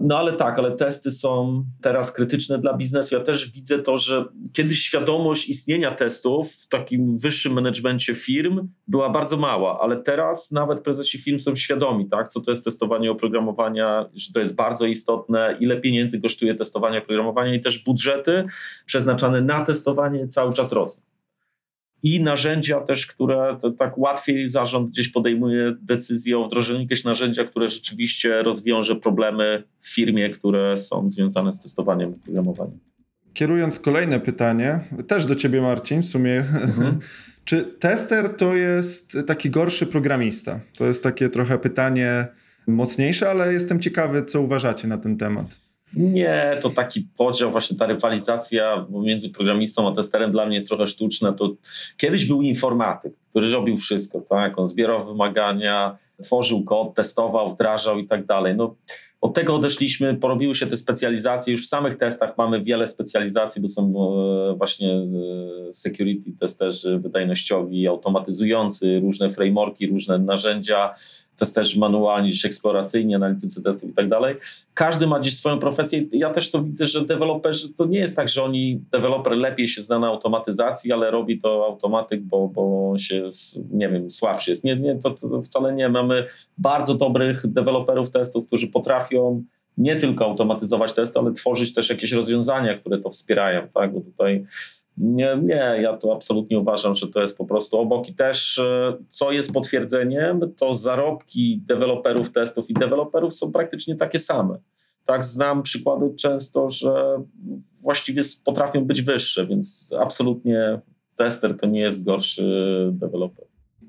No 0.00 0.18
ale 0.18 0.32
tak, 0.32 0.58
ale 0.58 0.76
testy 0.76 1.12
są 1.12 1.64
teraz 1.80 2.12
krytyczne 2.12 2.58
dla 2.58 2.76
biznesu. 2.76 3.14
Ja 3.14 3.20
też 3.20 3.50
widzę 3.50 3.78
to, 3.78 3.98
że 3.98 4.24
kiedyś 4.52 4.82
świadomość 4.82 5.48
istnienia 5.48 5.90
testów 5.90 6.52
w 6.52 6.68
takim 6.68 7.18
wyższym 7.18 7.52
managemencie 7.52 8.14
firm 8.14 8.68
była 8.88 9.10
bardzo 9.10 9.36
mała, 9.36 9.80
ale 9.80 9.96
teraz 9.96 10.52
nawet 10.52 10.80
prezesi 10.80 11.18
firm 11.18 11.38
są 11.38 11.56
świadomi, 11.56 12.08
tak, 12.08 12.28
co 12.28 12.40
to 12.40 12.50
jest 12.50 12.64
testowanie 12.64 13.10
oprogramowania, 13.10 14.10
że 14.14 14.32
to 14.32 14.40
jest 14.40 14.56
bardzo 14.56 14.86
istotne, 14.86 15.56
ile 15.60 15.80
pieniędzy 15.80 16.20
kosztuje 16.20 16.54
testowanie 16.54 16.98
oprogramowania 16.98 17.54
i 17.54 17.60
też 17.60 17.84
budżety 17.84 18.44
przeznaczane 18.86 19.40
na 19.40 19.64
testowanie 19.64 20.28
cały 20.28 20.52
czas 20.52 20.72
rosną 20.72 21.11
i 22.02 22.22
narzędzia 22.22 22.80
też, 22.80 23.06
które 23.06 23.58
tak 23.78 23.98
łatwiej 23.98 24.48
zarząd 24.48 24.90
gdzieś 24.90 25.08
podejmuje 25.08 25.76
decyzję 25.82 26.38
o 26.38 26.44
wdrożeniu 26.44 26.80
jakiegoś 26.80 27.04
narzędzia, 27.04 27.44
które 27.44 27.68
rzeczywiście 27.68 28.42
rozwiąże 28.42 28.96
problemy 28.96 29.62
w 29.80 29.94
firmie, 29.94 30.30
które 30.30 30.78
są 30.78 31.10
związane 31.10 31.52
z 31.52 31.62
testowaniem 31.62 32.14
programowania. 32.14 32.74
Kierując 33.34 33.78
kolejne 33.78 34.20
pytanie, 34.20 34.80
też 35.06 35.26
do 35.26 35.34
ciebie 35.34 35.60
Marcin, 35.60 36.02
w 36.02 36.06
sumie. 36.06 36.38
Mhm. 36.38 36.98
Czy 37.44 37.62
tester 37.62 38.36
to 38.36 38.54
jest 38.54 39.18
taki 39.26 39.50
gorszy 39.50 39.86
programista? 39.86 40.60
To 40.76 40.86
jest 40.86 41.02
takie 41.02 41.28
trochę 41.28 41.58
pytanie 41.58 42.26
mocniejsze, 42.66 43.30
ale 43.30 43.52
jestem 43.52 43.80
ciekawy, 43.80 44.24
co 44.24 44.40
uważacie 44.40 44.88
na 44.88 44.98
ten 44.98 45.16
temat. 45.16 45.61
Nie, 45.96 46.58
to 46.60 46.70
taki 46.70 47.06
podział, 47.16 47.50
właśnie 47.50 47.76
ta 47.76 47.86
rywalizacja 47.86 48.86
między 48.90 49.30
programistą 49.30 49.88
a 49.88 49.94
testerem 49.94 50.32
dla 50.32 50.46
mnie 50.46 50.54
jest 50.54 50.68
trochę 50.68 50.86
sztuczna. 50.86 51.32
To 51.32 51.52
kiedyś 51.96 52.24
był 52.24 52.42
informatyk, 52.42 53.12
który 53.30 53.50
robił 53.50 53.76
wszystko, 53.76 54.20
tak? 54.20 54.58
On 54.58 54.66
zbierał 54.66 55.06
wymagania, 55.06 55.98
tworzył 56.22 56.64
kod, 56.64 56.94
testował, 56.94 57.50
wdrażał 57.50 57.98
i 57.98 58.06
tak 58.06 58.26
dalej. 58.26 58.56
No, 58.56 58.74
od 59.22 59.34
tego 59.34 59.54
odeszliśmy, 59.54 60.14
porobiły 60.14 60.54
się 60.54 60.66
te 60.66 60.76
specjalizacje. 60.76 61.52
Już 61.52 61.66
w 61.66 61.68
samych 61.68 61.96
testach 61.96 62.38
mamy 62.38 62.62
wiele 62.62 62.88
specjalizacji, 62.88 63.62
bo 63.62 63.68
są 63.68 63.92
e, 63.94 64.54
właśnie 64.56 64.92
e, 64.92 65.72
security 65.72 66.32
testerzy 66.40 66.98
wydajnościowi, 66.98 67.88
automatyzujący, 67.88 69.00
różne 69.00 69.30
frameworki, 69.30 69.86
różne 69.86 70.18
narzędzia 70.18 70.94
testerzy 71.36 71.80
manualni, 71.80 72.28
gdzieś 72.28 72.44
eksploracyjni, 72.44 73.14
analitycy 73.14 73.62
testów 73.62 73.90
i 73.90 73.94
tak 73.94 74.08
dalej. 74.08 74.36
Każdy 74.74 75.06
ma 75.06 75.20
gdzieś 75.20 75.36
swoją 75.36 75.58
profesję. 75.58 76.04
Ja 76.12 76.30
też 76.30 76.50
to 76.50 76.62
widzę, 76.62 76.86
że 76.86 77.04
deweloperzy, 77.04 77.74
to 77.74 77.86
nie 77.86 77.98
jest 77.98 78.16
tak, 78.16 78.28
że 78.28 78.44
oni, 78.44 78.80
deweloper 78.92 79.32
lepiej 79.32 79.68
się 79.68 79.82
zna 79.82 79.98
na 79.98 80.06
automatyzacji, 80.06 80.92
ale 80.92 81.10
robi 81.10 81.40
to 81.40 81.66
automatyk, 81.66 82.22
bo, 82.22 82.48
bo 82.48 82.94
się, 82.98 83.30
nie 83.70 83.88
wiem, 83.88 84.10
słabszy 84.10 84.50
jest. 84.50 84.64
Nie, 84.64 84.76
nie 84.76 84.98
to, 84.98 85.10
to 85.10 85.42
wcale 85.42 85.72
nie. 85.74 85.88
Mamy 85.88 86.26
bardzo 86.58 86.94
dobrych 86.94 87.46
deweloperów 87.46 88.10
testów, 88.10 88.46
którzy 88.46 88.68
potrafią 88.68 89.44
nie 89.78 89.96
tylko 89.96 90.24
automatyzować 90.24 90.92
testy, 90.92 91.18
ale 91.18 91.32
tworzyć 91.32 91.74
też 91.74 91.90
jakieś 91.90 92.12
rozwiązania, 92.12 92.78
które 92.78 92.98
to 92.98 93.10
wspierają, 93.10 93.68
tak? 93.74 93.92
Bo 93.92 94.00
tutaj 94.00 94.44
nie, 94.96 95.38
nie, 95.42 95.78
ja 95.82 95.96
to 95.96 96.14
absolutnie 96.14 96.58
uważam, 96.58 96.94
że 96.94 97.08
to 97.08 97.20
jest 97.20 97.38
po 97.38 97.44
prostu 97.44 97.78
obok 97.78 98.08
i 98.08 98.14
też 98.14 98.58
e, 98.58 98.96
co 99.08 99.32
jest 99.32 99.52
potwierdzeniem, 99.52 100.40
to 100.56 100.72
zarobki 100.72 101.62
deweloperów 101.66 102.32
testów 102.32 102.70
i 102.70 102.74
deweloperów 102.74 103.34
są 103.34 103.52
praktycznie 103.52 103.96
takie 103.96 104.18
same. 104.18 104.58
Tak, 105.04 105.24
znam 105.24 105.62
przykłady 105.62 106.14
często, 106.16 106.70
że 106.70 107.22
właściwie 107.82 108.22
potrafią 108.44 108.84
być 108.84 109.02
wyższe, 109.02 109.46
więc 109.46 109.94
absolutnie 110.00 110.80
tester 111.16 111.56
to 111.56 111.66
nie 111.66 111.80
jest 111.80 112.04
gorszy 112.04 112.44
deweloper. 112.92 113.44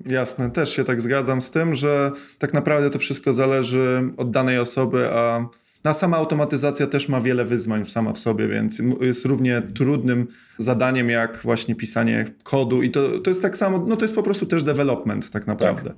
Jasne, 0.06 0.50
też 0.50 0.70
się 0.70 0.84
tak 0.84 1.02
zgadzam 1.02 1.42
z 1.42 1.50
tym, 1.50 1.74
że 1.74 2.10
tak 2.38 2.54
naprawdę 2.54 2.90
to 2.90 2.98
wszystko 2.98 3.34
zależy 3.34 4.02
od 4.16 4.30
danej 4.30 4.58
osoby, 4.58 5.08
a 5.10 5.48
na 5.84 5.92
sama 5.92 6.16
automatyzacja 6.16 6.86
też 6.86 7.08
ma 7.08 7.20
wiele 7.20 7.44
wyzwań 7.44 7.84
sama 7.84 8.12
w 8.12 8.18
sobie, 8.18 8.48
więc 8.48 8.82
jest 9.00 9.24
równie 9.24 9.62
trudnym 9.74 10.26
zadaniem 10.58 11.10
jak 11.10 11.36
właśnie 11.36 11.74
pisanie 11.74 12.24
kodu 12.42 12.82
i 12.82 12.90
to, 12.90 13.18
to 13.18 13.30
jest 13.30 13.42
tak 13.42 13.56
samo, 13.56 13.84
no 13.88 13.96
to 13.96 14.04
jest 14.04 14.14
po 14.14 14.22
prostu 14.22 14.46
też 14.46 14.62
development 14.62 15.30
tak 15.30 15.46
naprawdę. 15.46 15.90
Tak. 15.90 15.96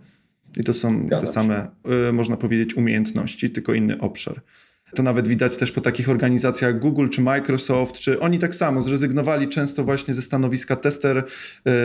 I 0.56 0.64
to 0.64 0.74
są 0.74 1.00
Zgadzam 1.00 1.20
te 1.20 1.26
same, 1.26 1.68
y, 2.08 2.12
można 2.12 2.36
powiedzieć, 2.36 2.76
umiejętności, 2.76 3.50
tylko 3.50 3.74
inny 3.74 4.00
obszar. 4.00 4.42
To 4.94 5.02
nawet 5.02 5.28
widać 5.28 5.56
też 5.56 5.72
po 5.72 5.80
takich 5.80 6.10
organizacjach 6.10 6.72
jak 6.72 6.80
Google 6.80 7.08
czy 7.08 7.22
Microsoft, 7.22 7.94
czy 7.94 8.20
oni 8.20 8.38
tak 8.38 8.54
samo 8.54 8.82
zrezygnowali 8.82 9.48
często 9.48 9.84
właśnie 9.84 10.14
ze 10.14 10.22
stanowiska 10.22 10.76
tester 10.76 11.24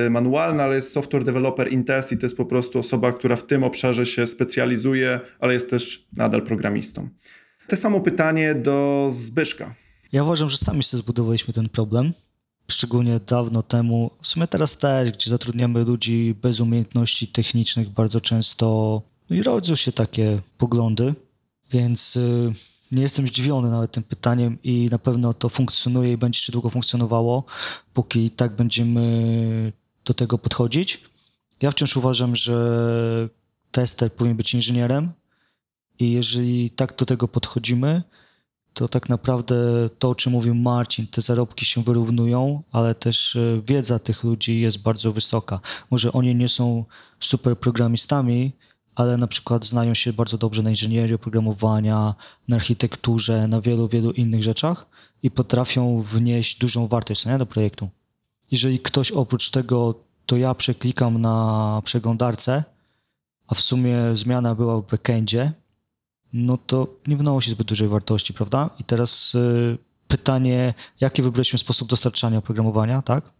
y, 0.05 0.09
manualny, 0.09 0.63
ale 0.63 0.75
jest 0.75 0.91
software 0.91 1.23
developer 1.23 1.73
in 1.73 1.83
test 1.83 2.11
i 2.11 2.17
to 2.17 2.25
jest 2.25 2.37
po 2.37 2.45
prostu 2.45 2.79
osoba, 2.79 3.13
która 3.13 3.35
w 3.35 3.43
tym 3.43 3.63
obszarze 3.63 4.05
się 4.05 4.27
specjalizuje, 4.27 5.19
ale 5.39 5.53
jest 5.53 5.69
też 5.69 6.07
nadal 6.17 6.41
programistą. 6.41 7.09
Te 7.71 7.77
samo 7.77 8.01
pytanie 8.01 8.55
do 8.55 9.07
Zbyszka. 9.11 9.75
Ja 10.11 10.23
uważam, 10.23 10.49
że 10.49 10.57
sami 10.57 10.83
sobie 10.83 11.03
zbudowaliśmy 11.03 11.53
ten 11.53 11.69
problem. 11.69 12.13
Szczególnie 12.71 13.19
dawno 13.19 13.63
temu, 13.63 14.11
w 14.21 14.27
sumie 14.27 14.47
teraz 14.47 14.77
też, 14.77 15.11
gdzie 15.11 15.29
zatrudniamy 15.29 15.83
ludzi 15.83 16.35
bez 16.41 16.59
umiejętności 16.59 17.27
technicznych 17.27 17.89
bardzo 17.89 18.21
często 18.21 19.01
no 19.29 19.35
i 19.35 19.43
rodzą 19.43 19.75
się 19.75 19.91
takie 19.91 20.41
poglądy, 20.57 21.13
więc 21.71 22.15
y, 22.15 22.53
nie 22.91 23.01
jestem 23.01 23.27
zdziwiony 23.27 23.69
nawet 23.69 23.91
tym 23.91 24.03
pytaniem 24.03 24.57
i 24.63 24.87
na 24.91 24.99
pewno 24.99 25.33
to 25.33 25.49
funkcjonuje 25.49 26.11
i 26.11 26.17
będzie 26.17 26.37
jeszcze 26.37 26.51
długo 26.51 26.69
funkcjonowało, 26.69 27.43
póki 27.93 28.29
tak 28.29 28.55
będziemy 28.55 29.73
do 30.05 30.13
tego 30.13 30.37
podchodzić. 30.37 31.01
Ja 31.61 31.71
wciąż 31.71 31.97
uważam, 31.97 32.35
że 32.35 33.29
tester 33.71 34.13
powinien 34.13 34.37
być 34.37 34.53
inżynierem, 34.53 35.11
i 35.99 36.11
jeżeli 36.11 36.69
tak 36.69 36.95
do 36.97 37.05
tego 37.05 37.27
podchodzimy, 37.27 38.03
to 38.73 38.87
tak 38.87 39.09
naprawdę 39.09 39.55
to, 39.99 40.09
o 40.09 40.15
czym 40.15 40.31
mówił 40.31 40.55
Marcin, 40.55 41.07
te 41.07 41.21
zarobki 41.21 41.65
się 41.65 41.83
wyrównują, 41.83 42.63
ale 42.71 42.95
też 42.95 43.35
e, 43.35 43.61
wiedza 43.67 43.99
tych 43.99 44.23
ludzi 44.23 44.61
jest 44.61 44.81
bardzo 44.81 45.11
wysoka. 45.11 45.59
Może 45.91 46.11
oni 46.11 46.35
nie 46.35 46.49
są 46.49 46.85
super 47.19 47.57
programistami, 47.57 48.51
ale 48.95 49.17
na 49.17 49.27
przykład 49.27 49.65
znają 49.65 49.93
się 49.93 50.13
bardzo 50.13 50.37
dobrze 50.37 50.63
na 50.63 50.69
inżynierii 50.69 51.15
oprogramowania, 51.15 52.15
na 52.47 52.55
architekturze, 52.55 53.47
na 53.47 53.61
wielu, 53.61 53.87
wielu 53.87 54.11
innych 54.11 54.43
rzeczach 54.43 54.85
i 55.23 55.31
potrafią 55.31 56.01
wnieść 56.01 56.57
dużą 56.57 56.87
wartość 56.87 57.25
nie, 57.25 57.37
do 57.37 57.45
projektu. 57.45 57.89
Jeżeli 58.51 58.79
ktoś 58.79 59.11
oprócz 59.11 59.49
tego, 59.49 59.95
to 60.25 60.37
ja 60.37 60.55
przeklikam 60.55 61.21
na 61.21 61.81
przeglądarce, 61.85 62.63
a 63.47 63.55
w 63.55 63.61
sumie 63.61 63.97
zmiana 64.13 64.55
była 64.55 64.81
w 64.81 64.87
backendzie, 64.91 65.53
no 66.33 66.57
to 66.57 66.87
nie 67.07 67.17
wnosi 67.17 67.51
zbyt 67.51 67.67
dużej 67.67 67.87
wartości, 67.87 68.33
prawda? 68.33 68.69
I 68.79 68.83
teraz 68.83 69.35
y, 69.35 69.77
pytanie, 70.07 70.73
jaki 71.01 71.21
wybraliśmy 71.21 71.59
sposób 71.59 71.89
dostarczania 71.89 72.37
oprogramowania, 72.37 73.01
tak? 73.01 73.31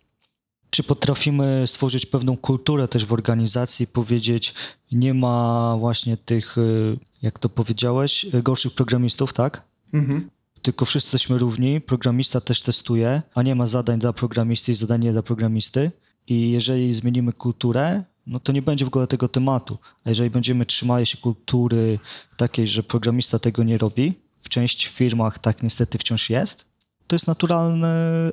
Czy 0.70 0.84
potrafimy 0.84 1.64
stworzyć 1.68 2.06
pewną 2.06 2.38
kulturę 2.38 2.88
też 2.88 3.06
w 3.06 3.14
organizacji, 3.14 3.88
powiedzieć, 3.88 4.54
nie 4.92 5.14
ma 5.14 5.76
właśnie 5.80 6.18
tych, 6.18 6.58
y, 6.58 6.98
jak 7.22 7.40
to 7.40 7.50
powiedziałeś, 7.50 8.26
gorszych 8.44 8.74
programistów, 8.74 9.34
tak? 9.34 9.64
Mhm. 9.94 10.30
Tylko 10.62 10.86
wszyscy 10.86 11.08
jesteśmy 11.08 11.38
równi, 11.38 11.82
programista 11.82 12.42
też 12.42 12.62
testuje, 12.62 13.22
a 13.36 13.42
nie 13.42 13.56
ma 13.56 13.68
zadań 13.68 14.00
dla 14.00 14.14
programisty 14.14 14.72
i 14.72 14.76
zadań 14.76 15.02
nie 15.02 15.12
dla 15.12 15.24
programisty. 15.24 15.92
I 16.28 16.52
jeżeli 16.52 16.94
zmienimy 16.94 17.34
kulturę, 17.34 18.04
no 18.28 18.40
to 18.40 18.52
nie 18.52 18.62
będzie 18.62 18.86
w 18.86 18.88
ogóle 18.88 19.08
tego 19.08 19.28
tematu. 19.28 19.78
A 20.06 20.10
jeżeli 20.10 20.30
będziemy 20.30 20.66
trzymali 20.66 21.06
się 21.06 21.18
kultury 21.18 22.00
takiej, 22.38 22.68
że 22.68 22.84
programista 22.84 23.40
tego 23.40 23.64
nie 23.64 23.78
robi, 23.78 24.14
w 24.38 24.50
części 24.50 24.90
firmach 24.90 25.40
tak 25.40 25.64
niestety 25.64 25.98
wciąż 25.98 26.30
jest, 26.30 26.66
to 27.08 27.16
jest 27.16 27.28
naturalny 27.28 27.88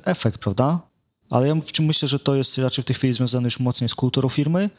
efekt, 0.05 0.39
prawda? 0.39 0.81
Ale 1.29 1.47
ja 1.47 1.55
myślę, 1.79 2.07
że 2.07 2.19
to 2.19 2.35
jest 2.35 2.57
raczej 2.57 2.83
w 2.83 2.85
tej 2.85 2.95
chwili 2.95 3.13
związane 3.13 3.47
już 3.47 3.59
mocniej 3.59 3.89
z 3.89 3.95
kulturą 3.95 4.29
firmy, 4.29 4.69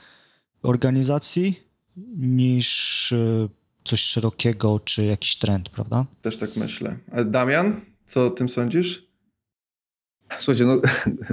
organizacji, 0.62 1.60
niż 2.16 3.12
e, 3.12 3.48
coś 3.84 4.00
szerokiego 4.00 4.80
czy 4.80 5.04
jakiś 5.04 5.36
trend, 5.36 5.68
prawda? 5.68 6.06
Też 6.22 6.36
tak 6.36 6.56
myślę. 6.56 6.96
A 7.12 7.24
Damian, 7.24 7.80
co 8.06 8.26
o 8.26 8.30
tym 8.30 8.48
sądzisz? 8.48 9.09
Słuchajcie, 10.38 10.64
no, 10.64 10.80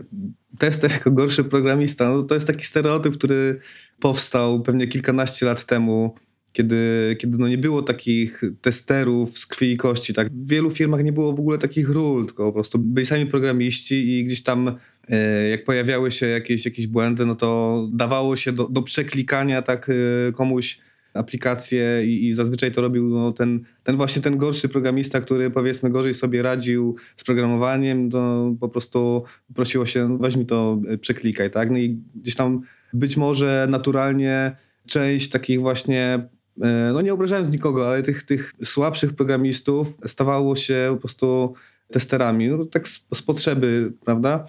tester 0.60 0.92
jako 0.92 1.12
gorszy 1.12 1.44
programista, 1.44 2.10
no, 2.10 2.24
to 2.24 2.36
jest 2.36 2.48
taki 2.48 2.66
stereotyp, 2.66 3.18
który 3.18 3.60
powstał 4.00 4.62
pewnie 4.62 4.88
kilkanaście 4.88 5.46
lat 5.46 5.66
temu, 5.66 6.16
kiedy, 6.52 7.16
kiedy 7.20 7.38
no 7.38 7.48
nie 7.48 7.58
było 7.58 7.82
takich 7.82 8.42
testerów 8.62 9.38
z 9.38 9.46
krwi 9.46 9.72
i 9.72 9.78
kości. 9.78 10.14
Tak? 10.14 10.30
W 10.30 10.48
wielu 10.48 10.72
firmach 10.72 11.04
nie 11.04 11.14
było 11.14 11.34
w 11.34 11.40
ogóle 11.40 11.58
takich 11.58 11.90
ról, 11.90 12.26
tylko 12.26 12.46
po 12.46 12.54
prostu 12.54 12.80
byli 12.80 13.06
sami 13.06 13.26
programiści 13.26 14.20
i 14.20 14.26
gdzieś 14.26 14.44
tam 14.44 14.78
e, 15.10 15.50
jak 15.50 15.64
pojawiały 15.64 16.12
się 16.12 16.28
jakieś, 16.28 16.66
jakieś 16.66 16.88
błędy, 16.88 17.26
no 17.26 17.36
to 17.36 17.82
dawało 17.94 18.36
się 18.36 18.52
do, 18.52 18.68
do 18.68 18.82
przeklikania 18.82 19.62
tak 19.62 19.90
e, 19.90 20.32
komuś 20.32 20.80
aplikację 21.18 22.06
i, 22.06 22.28
i, 22.28 22.34
zazwyczaj 22.34 22.72
to 22.72 22.82
robił 22.82 23.10
no, 23.10 23.32
ten, 23.32 23.60
ten 23.84 23.98
właśnie 23.98 24.22
ten 24.22 24.38
gorszy 24.38 24.70
programista, 24.70 25.22
który 25.22 25.52
powiedzmy 25.52 25.90
gorzej 25.90 26.14
sobie 26.14 26.42
radził 26.42 26.96
z 27.16 27.24
programowaniem, 27.24 28.10
to 28.10 28.52
po 28.60 28.70
prostu 28.70 29.24
prosiło 29.56 29.86
się, 29.86 30.10
no, 30.10 30.18
weź 30.18 30.36
mi 30.36 30.46
to, 30.46 30.82
e, 30.90 30.98
przeklikaj, 30.98 31.52
tak? 31.52 31.72
No 31.72 31.78
i 31.78 32.00
gdzieś 32.16 32.36
tam 32.36 32.62
być 32.94 33.18
może 33.18 33.68
naturalnie 33.70 34.56
część 34.86 35.30
takich 35.30 35.62
właśnie 35.62 36.30
E, 36.62 36.92
no 36.94 37.02
nie 37.02 37.14
obrażając 37.14 37.54
nikogo, 37.54 37.88
ale 37.88 38.04
tych, 38.04 38.24
tych 38.24 38.54
słabszych 38.64 39.14
programistów 39.14 39.98
stawało 40.06 40.56
się 40.56 40.90
po 40.94 40.98
prostu 40.98 41.54
testerami, 41.92 42.50
no 42.50 42.66
tak 42.66 42.88
z, 42.88 43.08
z 43.14 43.22
potrzeby, 43.22 43.94
prawda? 44.06 44.46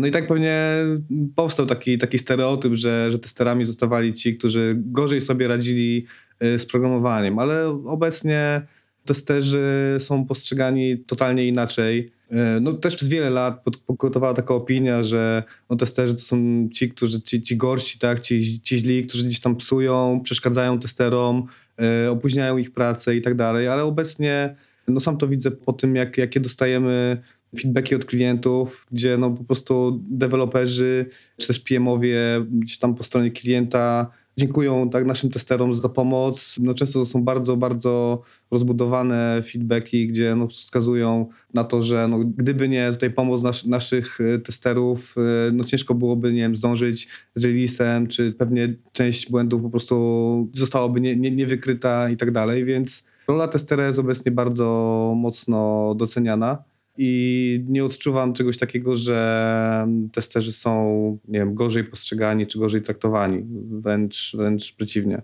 No 0.00 0.06
i 0.06 0.10
tak 0.10 0.26
pewnie 0.26 0.56
powstał 1.36 1.66
taki, 1.66 1.98
taki 1.98 2.18
stereotyp, 2.18 2.74
że, 2.74 3.10
że 3.10 3.18
testerami 3.18 3.64
zostawali 3.64 4.12
ci, 4.12 4.36
którzy 4.36 4.74
gorzej 4.76 5.20
sobie 5.20 5.48
radzili 5.48 6.06
e, 6.40 6.58
z 6.58 6.66
programowaniem, 6.66 7.38
ale 7.38 7.68
obecnie 7.68 8.62
testerzy 9.04 9.96
są 9.98 10.26
postrzegani 10.26 10.98
totalnie 10.98 11.48
inaczej. 11.48 12.12
E, 12.30 12.60
no 12.60 12.72
też 12.72 12.96
przez 12.96 13.08
wiele 13.08 13.30
lat 13.30 13.64
pokutowała 13.86 14.34
taka 14.34 14.54
opinia, 14.54 15.02
że 15.02 15.42
no, 15.70 15.76
testerzy 15.76 16.14
to 16.14 16.20
są 16.20 16.68
ci, 16.72 16.90
którzy, 16.90 17.22
ci, 17.22 17.42
ci 17.42 17.56
gorsi, 17.56 17.98
tak, 17.98 18.20
ci, 18.20 18.62
ci 18.62 18.76
źli, 18.76 19.06
którzy 19.06 19.24
gdzieś 19.24 19.40
tam 19.40 19.56
psują, 19.56 20.20
przeszkadzają 20.24 20.78
testerom, 20.78 21.46
e, 21.78 22.10
opóźniają 22.10 22.56
ich 22.56 22.72
pracę 22.72 23.16
i 23.16 23.22
tak 23.22 23.34
dalej, 23.34 23.68
ale 23.68 23.84
obecnie 23.84 24.56
no 24.88 25.00
sam 25.00 25.16
to 25.16 25.28
widzę 25.28 25.50
po 25.50 25.72
tym, 25.72 25.96
jak, 25.96 26.18
jakie 26.18 26.40
dostajemy 26.40 27.22
feedbacki 27.58 27.94
od 27.94 28.04
klientów, 28.04 28.86
gdzie 28.92 29.18
no 29.18 29.30
po 29.30 29.44
prostu 29.44 30.00
deweloperzy 30.10 31.06
czy 31.36 31.46
też 31.46 31.60
PM-owie 31.60 32.46
gdzieś 32.50 32.78
tam 32.78 32.94
po 32.94 33.04
stronie 33.04 33.30
klienta 33.30 34.10
dziękują 34.36 34.90
tak 34.90 35.06
naszym 35.06 35.30
testerom 35.30 35.74
za 35.74 35.88
pomoc. 35.88 36.56
No, 36.62 36.74
często 36.74 36.98
to 36.98 37.04
są 37.04 37.24
bardzo, 37.24 37.56
bardzo 37.56 38.22
rozbudowane 38.50 39.42
feedbacki, 39.42 40.08
gdzie 40.08 40.34
no, 40.34 40.48
wskazują 40.48 41.28
na 41.54 41.64
to, 41.64 41.82
że 41.82 42.08
no, 42.08 42.18
gdyby 42.18 42.68
nie 42.68 42.92
tutaj 42.92 43.10
pomoc 43.10 43.42
nas, 43.42 43.66
naszych 43.66 44.20
e, 44.20 44.38
testerów, 44.38 45.14
e, 45.18 45.52
no 45.52 45.64
ciężko 45.64 45.94
byłoby, 45.94 46.32
nie 46.32 46.40
wiem, 46.40 46.56
zdążyć 46.56 47.08
z 47.34 47.44
releasem, 47.44 48.06
czy 48.06 48.32
pewnie 48.32 48.74
część 48.92 49.30
błędów 49.30 49.62
po 49.62 49.70
prostu 49.70 50.50
zostałaby 50.52 51.00
nie, 51.00 51.16
nie, 51.16 51.30
niewykryta 51.30 52.10
i 52.10 52.16
tak 52.16 52.30
dalej, 52.30 52.64
więc 52.64 53.04
rola 53.28 53.48
testera 53.48 53.86
jest 53.86 53.98
obecnie 53.98 54.32
bardzo 54.32 54.64
mocno 55.16 55.94
doceniana 55.98 56.69
i 56.98 57.64
nie 57.68 57.84
odczuwam 57.84 58.32
czegoś 58.32 58.58
takiego, 58.58 58.96
że 58.96 59.86
testerzy 60.12 60.52
są, 60.52 61.18
nie 61.28 61.38
wiem, 61.38 61.54
gorzej 61.54 61.84
postrzegani 61.84 62.46
czy 62.46 62.58
gorzej 62.58 62.82
traktowani. 62.82 63.44
Wręcz, 63.70 64.32
wręcz 64.36 64.72
przeciwnie. 64.72 65.22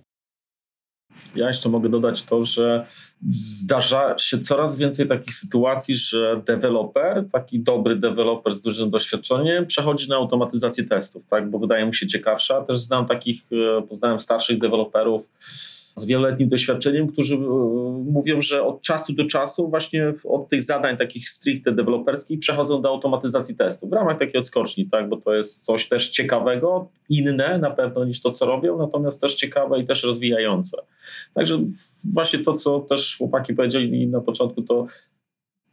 Ja 1.34 1.48
jeszcze 1.48 1.68
mogę 1.68 1.88
dodać 1.88 2.24
to, 2.24 2.44
że 2.44 2.86
zdarza 3.30 4.18
się 4.18 4.40
coraz 4.40 4.76
więcej 4.76 5.08
takich 5.08 5.34
sytuacji, 5.34 5.94
że 5.94 6.42
deweloper, 6.46 7.24
taki 7.32 7.60
dobry 7.60 7.96
deweloper 7.96 8.54
z 8.54 8.62
dużym 8.62 8.90
doświadczeniem, 8.90 9.66
przechodzi 9.66 10.08
na 10.08 10.16
automatyzację 10.16 10.84
testów, 10.84 11.26
tak? 11.26 11.50
bo 11.50 11.58
wydaje 11.58 11.86
mu 11.86 11.92
się 11.92 12.06
ciekawsza. 12.06 12.62
Też 12.62 12.78
znam 12.78 13.06
takich, 13.06 13.42
e, 13.52 13.82
poznałem 13.82 14.20
starszych 14.20 14.58
deweloperów, 14.58 15.30
z 15.96 16.04
wieloletnim 16.04 16.48
doświadczeniem, 16.48 17.06
którzy 17.06 17.34
e, 17.34 17.38
mówią, 18.10 18.40
że 18.40 18.62
od 18.62 18.82
czasu 18.82 19.12
do 19.12 19.24
czasu 19.24 19.68
właśnie 19.68 20.12
od 20.24 20.48
tych 20.48 20.62
zadań 20.62 20.96
takich 20.96 21.28
stricte 21.28 21.72
deweloperskich 21.72 22.38
przechodzą 22.38 22.82
do 22.82 22.88
automatyzacji 22.88 23.56
testów 23.56 23.90
w 23.90 23.92
ramach 23.92 24.18
takiej 24.18 24.40
odskoczni, 24.40 24.88
tak, 24.90 25.08
bo 25.08 25.16
to 25.16 25.34
jest 25.34 25.64
coś 25.64 25.88
też 25.88 26.10
ciekawego, 26.10 26.88
inne 27.08 27.58
na 27.58 27.70
pewno 27.70 28.04
niż 28.04 28.20
to, 28.22 28.30
co 28.30 28.46
robią, 28.46 28.78
natomiast 28.78 29.20
też 29.20 29.34
ciekawe 29.34 29.80
i 29.80 29.86
też 29.86 30.04
rozwijające. 30.04 30.76
Także 31.34 31.58
właśnie 32.14 32.38
to, 32.38 32.52
co 32.52 32.80
też 32.80 33.16
chłopaki 33.18 33.54
powiedzieli 33.54 34.06
na 34.06 34.20
początku, 34.20 34.62
to 34.62 34.86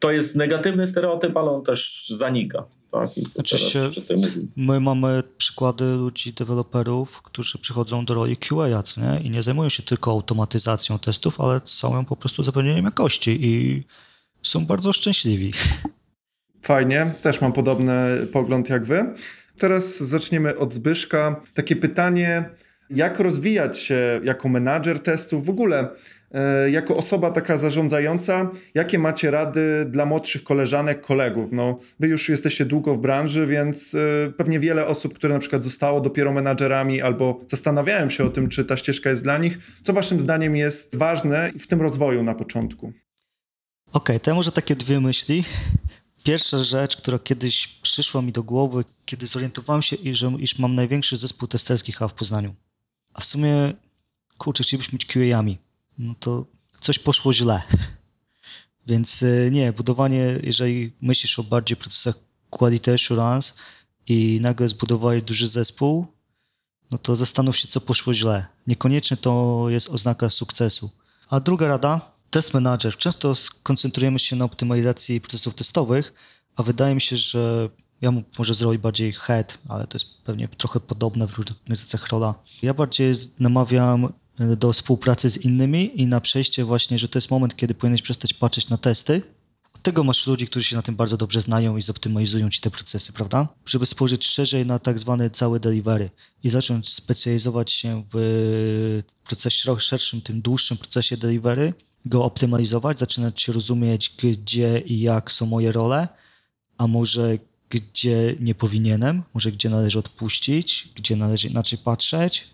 to 0.03 0.11
jest 0.11 0.35
negatywny 0.35 0.87
stereotyp, 0.87 1.37
ale 1.37 1.51
on 1.51 1.63
też 1.63 2.07
zanika. 2.09 2.63
Tak? 2.91 3.17
I 3.17 3.27
Oczywiście 3.35 3.79
my 4.55 4.79
mamy 4.79 5.23
przykłady 5.37 5.85
ludzi, 5.85 6.33
deweloperów, 6.33 7.21
którzy 7.21 7.57
przychodzą 7.57 8.05
do 8.05 8.13
roli 8.13 8.37
QA, 8.37 8.83
co 8.83 9.01
nie? 9.01 9.19
i 9.23 9.29
nie 9.29 9.43
zajmują 9.43 9.69
się 9.69 9.83
tylko 9.83 10.11
automatyzacją 10.11 10.99
testów, 10.99 11.41
ale 11.41 11.61
całym 11.61 12.05
po 12.05 12.15
prostu 12.15 12.43
zapewnieniem 12.43 12.85
jakości 12.85 13.45
i 13.45 13.83
są 14.43 14.65
bardzo 14.65 14.93
szczęśliwi. 14.93 15.53
Fajnie, 16.61 17.13
też 17.21 17.41
mam 17.41 17.53
podobny 17.53 18.27
pogląd 18.31 18.69
jak 18.69 18.85
wy. 18.85 19.13
Teraz 19.59 19.97
zaczniemy 19.97 20.57
od 20.57 20.73
Zbyszka. 20.73 21.41
Takie 21.53 21.75
pytanie, 21.75 22.49
jak 22.89 23.19
rozwijać 23.19 23.79
się 23.79 24.21
jako 24.23 24.49
menadżer 24.49 24.99
testów? 24.99 25.45
W 25.45 25.49
ogóle 25.49 25.89
jako 26.71 26.97
osoba 26.97 27.31
taka 27.31 27.57
zarządzająca, 27.57 28.49
jakie 28.73 28.99
macie 28.99 29.31
rady 29.31 29.85
dla 29.89 30.05
młodszych 30.05 30.43
koleżanek, 30.43 31.01
kolegów? 31.01 31.51
No, 31.51 31.79
wy 31.99 32.07
już 32.07 32.29
jesteście 32.29 32.65
długo 32.65 32.95
w 32.95 32.99
branży, 32.99 33.45
więc 33.47 33.95
e, 33.95 34.31
pewnie 34.31 34.59
wiele 34.59 34.87
osób, 34.87 35.13
które 35.13 35.33
na 35.33 35.39
przykład 35.39 35.63
zostało 35.63 36.01
dopiero 36.01 36.31
menadżerami 36.31 37.01
albo 37.01 37.41
zastanawiają 37.47 38.09
się 38.09 38.23
o 38.23 38.29
tym, 38.29 38.49
czy 38.49 38.65
ta 38.65 38.77
ścieżka 38.77 39.09
jest 39.09 39.23
dla 39.23 39.37
nich. 39.37 39.57
Co 39.83 39.93
waszym 39.93 40.21
zdaniem 40.21 40.55
jest 40.55 40.95
ważne 40.95 41.51
w 41.59 41.67
tym 41.67 41.81
rozwoju 41.81 42.23
na 42.23 42.35
początku? 42.35 42.87
Okej, 42.87 42.97
okay, 43.91 44.19
to 44.19 44.31
ja 44.31 44.35
może 44.35 44.51
takie 44.51 44.75
dwie 44.75 44.99
myśli. 44.99 45.43
Pierwsza 46.23 46.63
rzecz, 46.63 46.97
która 46.97 47.19
kiedyś 47.19 47.67
przyszła 47.67 48.21
mi 48.21 48.31
do 48.31 48.43
głowy, 48.43 48.83
kiedy 49.05 49.27
zorientowałem 49.27 49.81
się, 49.81 49.95
iż, 49.95 50.25
iż 50.39 50.59
mam 50.59 50.75
największy 50.75 51.17
zespół 51.17 51.47
testerski 51.47 51.91
chyba 51.91 52.07
w 52.07 52.13
Poznaniu. 52.13 52.55
A 53.13 53.21
w 53.21 53.25
sumie, 53.25 53.73
kurczę, 54.37 54.63
chcielibyśmy 54.63 54.97
być 54.97 55.05
QA-ami 55.05 55.57
no 55.97 56.15
to 56.19 56.45
coś 56.79 56.99
poszło 56.99 57.33
źle. 57.33 57.61
Więc 58.87 59.23
e, 59.23 59.51
nie, 59.51 59.73
budowanie, 59.73 60.39
jeżeli 60.43 60.93
myślisz 61.01 61.39
o 61.39 61.43
bardziej 61.43 61.77
procesach 61.77 62.15
quality 62.49 62.93
assurance 62.93 63.53
i 64.07 64.39
nagle 64.41 64.67
zbudowałeś 64.67 65.23
duży 65.23 65.49
zespół, 65.49 66.07
no 66.91 66.97
to 66.97 67.15
zastanów 67.15 67.57
się, 67.57 67.67
co 67.67 67.81
poszło 67.81 68.13
źle. 68.13 68.45
Niekoniecznie 68.67 69.17
to 69.17 69.65
jest 69.69 69.89
oznaka 69.89 70.29
sukcesu. 70.29 70.89
A 71.29 71.39
druga 71.39 71.67
rada, 71.67 72.11
test 72.29 72.53
manager. 72.53 72.97
Często 72.97 73.35
skoncentrujemy 73.35 74.19
się 74.19 74.35
na 74.35 74.45
optymalizacji 74.45 75.21
procesów 75.21 75.53
testowych, 75.53 76.13
a 76.55 76.63
wydaje 76.63 76.95
mi 76.95 77.01
się, 77.01 77.15
że 77.15 77.69
ja 78.01 78.11
może 78.37 78.53
zrobić 78.53 78.81
bardziej 78.81 79.13
head, 79.13 79.57
ale 79.69 79.87
to 79.87 79.95
jest 79.95 80.05
pewnie 80.23 80.47
trochę 80.47 80.79
podobne 80.79 81.27
w 81.27 81.37
różnych 81.37 81.57
organizacjach 81.57 82.07
rola. 82.07 82.35
Ja 82.61 82.73
bardziej 82.73 83.13
namawiam 83.39 84.13
do 84.39 84.73
współpracy 84.73 85.29
z 85.29 85.37
innymi 85.37 86.01
i 86.01 86.07
na 86.07 86.21
przejście 86.21 86.65
właśnie, 86.65 86.99
że 86.99 87.07
to 87.07 87.17
jest 87.17 87.31
moment, 87.31 87.55
kiedy 87.55 87.73
powinieneś 87.73 88.01
przestać 88.01 88.33
patrzeć 88.33 88.69
na 88.69 88.77
testy. 88.77 89.21
Od 89.75 89.81
tego 89.81 90.03
masz 90.03 90.27
ludzi, 90.27 90.47
którzy 90.47 90.65
się 90.65 90.75
na 90.75 90.81
tym 90.81 90.95
bardzo 90.95 91.17
dobrze 91.17 91.41
znają 91.41 91.77
i 91.77 91.81
zoptymalizują 91.81 92.49
ci 92.49 92.61
te 92.61 92.71
procesy, 92.71 93.13
prawda? 93.13 93.47
Żeby 93.65 93.85
spojrzeć 93.85 94.27
szerzej 94.27 94.65
na 94.65 94.79
tak 94.79 94.99
zwane 94.99 95.29
całe 95.29 95.59
delivery 95.59 96.09
i 96.43 96.49
zacząć 96.49 96.89
specjalizować 96.89 97.71
się 97.71 98.03
w 98.13 99.03
procesie 99.23 99.79
szerszym, 99.79 100.21
tym 100.21 100.41
dłuższym 100.41 100.77
procesie 100.77 101.17
delivery, 101.17 101.73
go 102.05 102.23
optymalizować, 102.23 102.99
zaczynać 102.99 103.41
się 103.41 103.51
rozumieć, 103.51 104.15
gdzie 104.17 104.79
i 104.79 104.99
jak 104.99 105.31
są 105.31 105.45
moje 105.45 105.71
role, 105.71 106.07
a 106.77 106.87
może 106.87 107.37
gdzie 107.69 108.35
nie 108.39 108.55
powinienem, 108.55 109.23
może 109.33 109.51
gdzie 109.51 109.69
należy 109.69 109.99
odpuścić, 109.99 110.89
gdzie 110.95 111.15
należy 111.15 111.47
inaczej 111.47 111.79
patrzeć, 111.79 112.49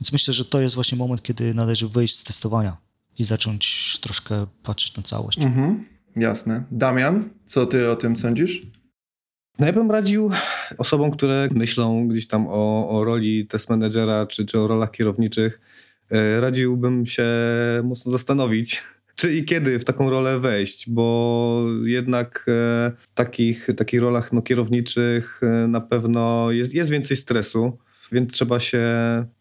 więc 0.00 0.12
myślę, 0.12 0.34
że 0.34 0.44
to 0.44 0.60
jest 0.60 0.74
właśnie 0.74 0.98
moment, 0.98 1.22
kiedy 1.22 1.54
należy 1.54 1.88
wyjść 1.88 2.16
z 2.16 2.24
testowania 2.24 2.76
i 3.18 3.24
zacząć 3.24 3.98
troszkę 4.00 4.46
patrzeć 4.62 4.96
na 4.96 5.02
całość. 5.02 5.38
Mhm, 5.38 5.84
jasne. 6.16 6.64
Damian, 6.70 7.30
co 7.44 7.66
ty 7.66 7.90
o 7.90 7.96
tym 7.96 8.16
sądzisz? 8.16 8.62
No 9.58 9.66
ja 9.66 9.72
bym 9.72 9.90
radził 9.90 10.30
osobom, 10.78 11.10
które 11.10 11.48
myślą 11.52 12.08
gdzieś 12.08 12.26
tam 12.26 12.46
o, 12.48 12.88
o 12.90 13.04
roli 13.04 13.46
test 13.46 13.70
managera 13.70 14.26
czy, 14.26 14.46
czy 14.46 14.60
o 14.60 14.66
rolach 14.66 14.90
kierowniczych, 14.90 15.60
e, 16.10 16.40
radziłbym 16.40 17.06
się 17.06 17.24
mocno 17.84 18.12
zastanowić, 18.12 18.82
czy 19.16 19.34
i 19.34 19.44
kiedy 19.44 19.78
w 19.78 19.84
taką 19.84 20.10
rolę 20.10 20.40
wejść, 20.40 20.90
bo 20.90 21.66
jednak 21.84 22.44
e, 22.48 22.92
w 23.00 23.10
takich, 23.14 23.68
takich 23.76 24.00
rolach 24.00 24.32
no, 24.32 24.42
kierowniczych 24.42 25.40
e, 25.42 25.68
na 25.68 25.80
pewno 25.80 26.50
jest, 26.50 26.74
jest 26.74 26.90
więcej 26.90 27.16
stresu, 27.16 27.78
więc 28.14 28.32
trzeba 28.32 28.60
się 28.60 28.82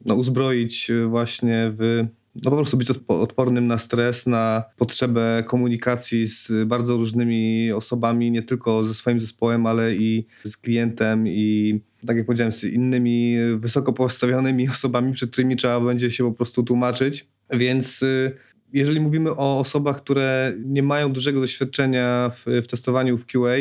no, 0.05 0.15
uzbroić 0.15 0.91
właśnie 1.09 1.71
w 1.78 2.05
no 2.36 2.51
po 2.51 2.57
prostu 2.57 2.78
być 2.78 2.89
odpornym 3.07 3.67
na 3.67 3.78
stres, 3.78 4.28
na 4.28 4.63
potrzebę 4.78 5.43
komunikacji 5.47 6.28
z 6.28 6.51
bardzo 6.65 6.97
różnymi 6.97 7.71
osobami, 7.71 8.32
nie 8.32 8.41
tylko 8.41 8.84
ze 8.84 8.93
swoim 8.93 9.19
zespołem, 9.19 9.65
ale 9.65 9.95
i 9.95 10.28
z 10.43 10.57
klientem 10.57 11.28
i 11.28 11.80
tak 12.07 12.17
jak 12.17 12.26
powiedziałem, 12.26 12.51
z 12.51 12.63
innymi 12.63 13.36
wysoko 13.55 13.93
postawionymi 13.93 14.69
osobami, 14.76 15.13
przed 15.13 15.32
którymi 15.32 15.55
trzeba 15.55 15.80
będzie 15.80 16.11
się 16.11 16.24
po 16.24 16.32
prostu 16.32 16.63
tłumaczyć. 16.63 17.28
Więc 17.49 18.01
y, 18.01 18.32
jeżeli 18.74 18.99
mówimy 18.99 19.32
o 19.32 19.59
osobach, 19.59 19.97
które 19.97 20.53
nie 20.65 20.84
mają 20.84 21.13
dużego 21.13 21.39
doświadczenia 21.39 22.32
w, 22.36 22.45
w 22.63 22.67
testowaniu 22.67 23.17
w 23.17 23.26
QA, 23.26 23.55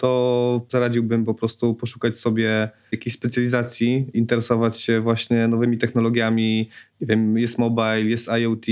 to 0.00 0.66
zaradziłbym 0.68 1.24
po 1.24 1.34
prostu 1.34 1.74
poszukać 1.74 2.18
sobie 2.18 2.70
jakiejś 2.92 3.14
specjalizacji, 3.14 4.10
interesować 4.14 4.80
się 4.80 5.00
właśnie 5.00 5.48
nowymi 5.48 5.78
technologiami. 5.78 6.70
Nie 7.00 7.06
wiem, 7.06 7.38
jest 7.38 7.58
mobile, 7.58 8.02
jest 8.02 8.28
IoT. 8.28 8.66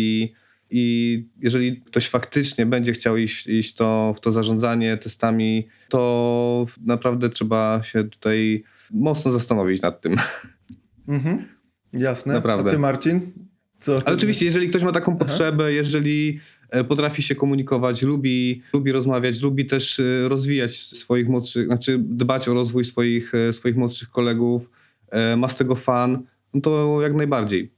I 0.71 1.25
jeżeli 1.41 1.81
ktoś 1.81 2.09
faktycznie 2.09 2.67
będzie 2.67 2.93
chciał 2.93 3.17
iść, 3.17 3.47
iść 3.47 3.75
to, 3.75 4.15
w 4.17 4.21
to 4.21 4.33
zarządzanie 4.33 4.97
testami, 4.97 5.69
to 5.89 6.67
naprawdę 6.85 7.31
trzeba 7.31 7.81
się 7.83 8.05
tutaj 8.05 8.65
mocno 8.91 9.33
zastanowić 9.33 9.83
nad 9.83 10.01
tym. 10.01 10.17
Mhm. 11.09 11.45
Jasne. 11.93 12.35
Naprawdę. 12.35 12.71
A 12.71 12.73
ty, 12.73 12.79
Marcin? 12.79 13.33
Co 13.79 13.99
Ale 14.07 14.17
oczywiście, 14.17 14.45
jeżeli 14.45 14.69
ktoś 14.69 14.83
ma 14.83 14.93
taką 14.93 15.17
Aha. 15.17 15.25
potrzebę, 15.25 15.73
jeżeli 15.73 16.41
e, 16.71 16.85
potrafi 16.85 17.23
się 17.23 17.35
komunikować, 17.35 18.03
lubi, 18.03 18.63
lubi 18.73 18.93
rozmawiać, 18.93 19.43
lubi 19.43 19.67
też 19.67 20.01
e, 20.01 20.29
rozwijać 20.29 20.77
swoich 20.77 21.29
młodszych, 21.29 21.67
znaczy 21.67 21.99
dbać 21.99 22.49
o 22.49 22.55
rozwój 22.55 22.85
swoich, 22.85 23.35
e, 23.35 23.53
swoich 23.53 23.77
młodszych 23.77 24.11
kolegów, 24.11 24.71
ma 25.37 25.49
z 25.49 25.57
tego 25.57 25.77
fan, 25.77 26.23
no 26.55 26.61
to 26.61 27.03
jak 27.03 27.15
najbardziej. 27.15 27.73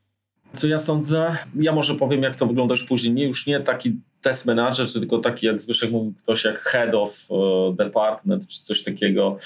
Co 0.54 0.66
ja 0.66 0.78
sądzę? 0.78 1.36
Ja 1.54 1.72
może 1.72 1.94
powiem, 1.94 2.22
jak 2.22 2.36
to 2.36 2.46
wygląda 2.46 2.72
już 2.72 2.84
później. 2.84 3.14
Nie, 3.14 3.26
już 3.26 3.46
nie 3.46 3.60
taki 3.60 4.00
test 4.20 4.46
manager, 4.46 4.92
tylko 4.92 5.18
taki, 5.18 5.46
jak 5.46 5.60
Zbyszek 5.60 5.90
mówił, 5.90 6.14
ktoś 6.18 6.44
jak 6.44 6.60
head 6.60 6.94
of 6.94 7.28
department, 7.76 8.46
czy 8.46 8.60
coś 8.60 8.82
takiego 8.82 9.38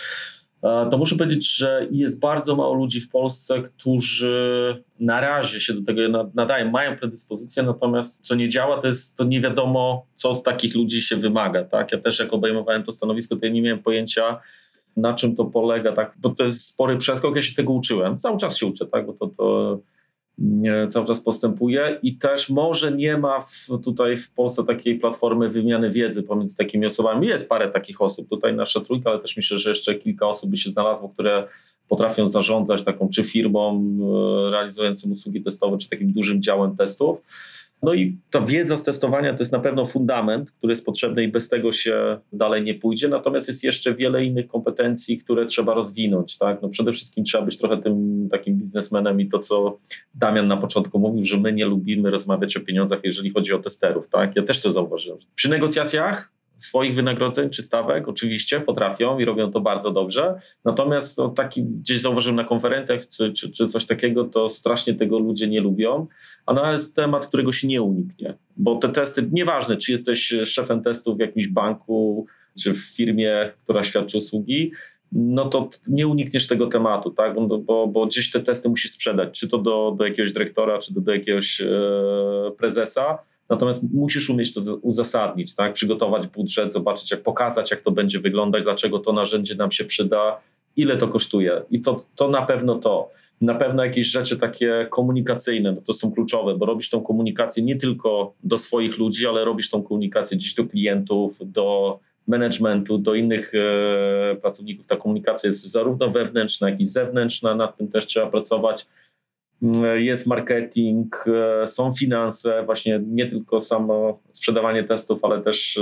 to 0.91 0.99
muszę 0.99 1.17
powiedzieć, 1.17 1.57
że 1.57 1.87
jest 1.91 2.21
bardzo 2.21 2.57
mało 2.57 2.75
ludzi 2.75 3.01
w 3.01 3.11
Polsce, 3.11 3.63
którzy 3.63 4.83
na 5.01 5.21
razie 5.21 5.61
się 5.61 5.75
do 5.75 5.83
tego 5.83 6.31
nadają, 6.35 6.71
mają 6.71 6.97
predyspozycję, 6.97 7.63
natomiast 7.63 8.27
co 8.27 8.35
nie 8.35 8.49
działa, 8.49 8.81
to 8.81 8.89
jest 8.89 9.17
to 9.17 9.25
nie 9.25 9.41
wiadomo, 9.41 10.07
co 10.15 10.31
od 10.31 10.43
takich 10.43 10.75
ludzi 10.75 11.03
się 11.03 11.17
wymaga. 11.17 11.65
Tak? 11.65 11.93
Ja 11.93 11.99
też 11.99 12.19
jak 12.19 12.33
obejmowałem 12.33 12.83
to 12.83 12.93
stanowisko, 12.93 13.37
to 13.37 13.47
ja 13.47 13.53
nie 13.53 13.63
miałem 13.63 13.83
pojęcia, 13.83 14.41
na 14.97 15.15
czym 15.15 15.37
to 15.37 15.45
polega, 15.45 15.93
tak? 15.93 16.15
bo 16.19 16.31
to 16.31 16.43
jest 16.43 16.67
spory 16.67 16.97
przeskok, 16.97 17.37
ja 17.37 17.43
się 17.43 17.55
tego 17.55 17.73
uczyłem. 17.73 18.17
Cały 18.17 18.37
czas 18.37 18.57
się 18.57 18.67
uczę, 18.67 18.87
tak? 18.87 19.07
bo 19.07 19.13
to, 19.13 19.27
to 19.27 19.79
cały 20.89 21.07
czas 21.07 21.21
postępuje 21.21 21.99
i 22.03 22.17
też 22.17 22.51
może 22.51 22.93
nie 22.93 23.19
ma 23.19 23.41
w, 23.41 23.69
tutaj 23.85 24.17
w 24.17 24.33
Polsce 24.33 24.65
takiej 24.65 24.99
platformy 24.99 25.49
wymiany 25.49 25.91
wiedzy 25.91 26.23
pomiędzy 26.23 26.57
takimi 26.57 26.87
osobami. 26.87 27.27
Jest 27.27 27.49
parę 27.49 27.69
takich 27.69 28.03
osób, 28.03 28.29
tutaj 28.29 28.55
nasza 28.55 28.81
trójka, 28.81 29.11
ale 29.11 29.21
też 29.21 29.37
myślę, 29.37 29.59
że 29.59 29.71
jeszcze 29.71 29.95
kilka 29.95 30.29
osób 30.29 30.51
by 30.51 30.57
się 30.57 30.71
znalazło, 30.71 31.09
które 31.09 31.49
potrafią 31.89 32.29
zarządzać 32.29 32.85
taką 32.85 33.09
czy 33.09 33.25
firmą 33.25 33.85
e, 34.47 34.51
realizującą 34.51 35.11
usługi 35.11 35.43
testowe, 35.43 35.79
czy 35.79 35.89
takim 35.89 36.13
dużym 36.13 36.43
działem 36.43 36.77
testów. 36.77 37.23
No 37.83 37.95
i 37.95 38.19
ta 38.31 38.41
wiedza 38.41 38.77
z 38.77 38.83
testowania 38.83 39.35
to 39.35 39.43
jest 39.43 39.53
na 39.53 39.61
pewno 39.61 39.87
fundament, 39.87 40.53
który 40.53 40.73
jest 40.73 40.87
potrzebny 40.87 41.25
i 41.25 41.29
bez 41.29 41.49
tego 41.49 41.73
się 41.73 42.21
dalej 42.33 42.63
nie 42.63 42.75
pójdzie. 42.75 43.09
Natomiast 43.09 43.49
jest 43.49 43.65
jeszcze 43.65 43.95
wiele 43.95 44.25
innych 44.25 44.49
kompetencji, 44.49 45.19
które 45.19 45.47
trzeba 45.47 45.75
rozwinąć. 45.75 46.39
Tak? 46.39 46.63
No 46.63 46.69
przede 46.69 46.93
wszystkim 46.93 47.25
trzeba 47.25 47.45
być 47.45 47.59
trochę 47.59 47.83
tym 47.83 48.29
takim 48.31 48.59
biznesmenem 48.59 49.21
i 49.21 49.29
to, 49.29 49.39
co 49.39 49.79
Damian 50.15 50.49
na 50.49 50.57
początku 50.57 50.99
mówił, 50.99 51.25
że 51.25 51.37
my 51.37 51.53
nie 51.53 51.67
lubimy 51.67 52.11
rozmawiać 52.11 52.57
o 52.57 52.61
pieniądzach, 52.61 53.01
jeżeli 53.05 53.31
chodzi 53.31 53.53
o 53.53 53.59
testerów. 53.59 54.09
Tak? 54.09 54.37
Ja 54.37 54.43
też 54.43 54.61
to 54.61 54.73
zauważyłem. 54.73 55.19
Przy 55.35 55.49
negocjacjach 55.49 56.33
swoich 56.59 56.95
wynagrodzeń 56.95 57.51
czy 57.51 57.63
stawek, 57.63 58.09
oczywiście 58.09 58.61
potrafią 58.61 59.19
i 59.19 59.25
robią 59.25 59.51
to 59.51 59.61
bardzo 59.61 59.91
dobrze. 59.91 60.35
Natomiast 60.65 61.19
no, 61.19 61.29
taki 61.29 61.65
gdzieś 61.65 62.01
zauważyłem 62.01 62.37
na 62.37 62.45
konferencjach 62.45 63.09
czy, 63.09 63.33
czy, 63.33 63.51
czy 63.51 63.69
coś 63.69 63.87
takiego, 63.87 64.25
to 64.25 64.51
strasznie 64.51 64.95
tego 64.95 65.19
ludzie 65.19 65.49
nie 65.49 65.61
lubią. 65.61 66.07
A 66.47 66.55
to 66.55 66.73
jest 66.73 66.97
temat, 66.97 67.27
którego 67.27 67.53
się 67.53 67.69
nie 67.69 67.83
uniknie, 67.83 68.35
bo 68.57 68.77
te 68.77 68.89
testy, 68.89 69.29
nieważne 69.33 69.77
czy 69.77 69.93
jesteś 69.93 70.35
szefem 70.45 70.83
testów 70.83 71.17
w 71.17 71.21
jakimś 71.21 71.49
banku, 71.49 72.27
czy 72.63 72.75
w 72.75 72.79
firmie, 72.97 73.53
która 73.65 73.83
świadczy 73.83 74.19
usługi, 74.19 74.73
no 75.13 75.49
to 75.49 75.71
nie 75.87 76.07
unikniesz 76.07 76.49
tego 76.49 76.67
tematu, 76.67 77.11
tak? 77.11 77.35
bo, 77.35 77.59
bo, 77.59 77.87
bo 77.87 78.07
gdzieś 78.07 78.31
te 78.31 78.41
testy 78.41 78.69
musisz 78.69 78.91
sprzedać, 78.91 79.41
czy 79.41 79.49
to 79.49 79.59
do, 79.59 79.95
do 79.99 80.05
jakiegoś 80.05 80.33
dyrektora, 80.33 80.79
czy 80.79 80.95
do, 80.95 81.01
do 81.01 81.13
jakiegoś 81.13 81.61
e, 81.61 81.67
prezesa 82.59 83.19
Natomiast 83.49 83.85
musisz 83.93 84.31
umieć 84.31 84.55
to 84.55 84.61
uzasadnić, 84.83 85.55
tak? 85.55 85.73
przygotować 85.73 86.27
budżet, 86.27 86.73
zobaczyć, 86.73 87.11
jak 87.11 87.23
pokazać, 87.23 87.71
jak 87.71 87.81
to 87.81 87.91
będzie 87.91 88.21
wyglądać, 88.21 88.63
dlaczego 88.63 88.99
to 88.99 89.13
narzędzie 89.13 89.55
nam 89.55 89.73
się 89.73 89.85
przyda, 89.85 90.41
ile 90.77 90.97
to 90.97 91.09
kosztuje. 91.09 91.63
I 91.71 91.81
to, 91.81 92.05
to 92.15 92.29
na 92.29 92.43
pewno 92.43 92.75
to. 92.75 93.11
Na 93.41 93.55
pewno 93.55 93.85
jakieś 93.85 94.07
rzeczy 94.07 94.39
takie 94.39 94.87
komunikacyjne, 94.91 95.73
no 95.73 95.81
to 95.81 95.93
są 95.93 96.13
kluczowe, 96.13 96.55
bo 96.55 96.67
robisz 96.67 96.91
tą 96.91 97.01
komunikację 97.01 97.63
nie 97.63 97.77
tylko 97.77 98.35
do 98.45 98.59
swoich 98.59 98.99
ludzi, 98.99 99.27
ale 99.27 99.45
robisz 99.45 99.71
tą 99.71 99.83
komunikację 99.83 100.37
gdzieś 100.37 100.55
do 100.55 100.65
klientów, 100.65 101.39
do 101.45 101.99
managementu, 102.27 102.99
do 102.99 103.15
innych 103.15 103.53
e, 103.55 104.37
pracowników. 104.37 104.87
Ta 104.87 104.97
komunikacja 104.97 105.47
jest 105.49 105.71
zarówno 105.71 106.11
wewnętrzna, 106.11 106.71
jak 106.71 106.81
i 106.81 106.87
zewnętrzna, 106.87 107.55
nad 107.55 107.77
tym 107.77 107.89
też 107.89 108.07
trzeba 108.07 108.27
pracować 108.27 108.87
jest 109.95 110.27
marketing, 110.27 111.25
e, 111.63 111.67
są 111.67 111.93
finanse, 111.93 112.63
właśnie 112.67 113.01
nie 113.07 113.27
tylko 113.27 113.61
samo 113.61 114.21
sprzedawanie 114.33 114.85
testów, 114.85 115.25
ale 115.25 115.43
też 115.43 115.77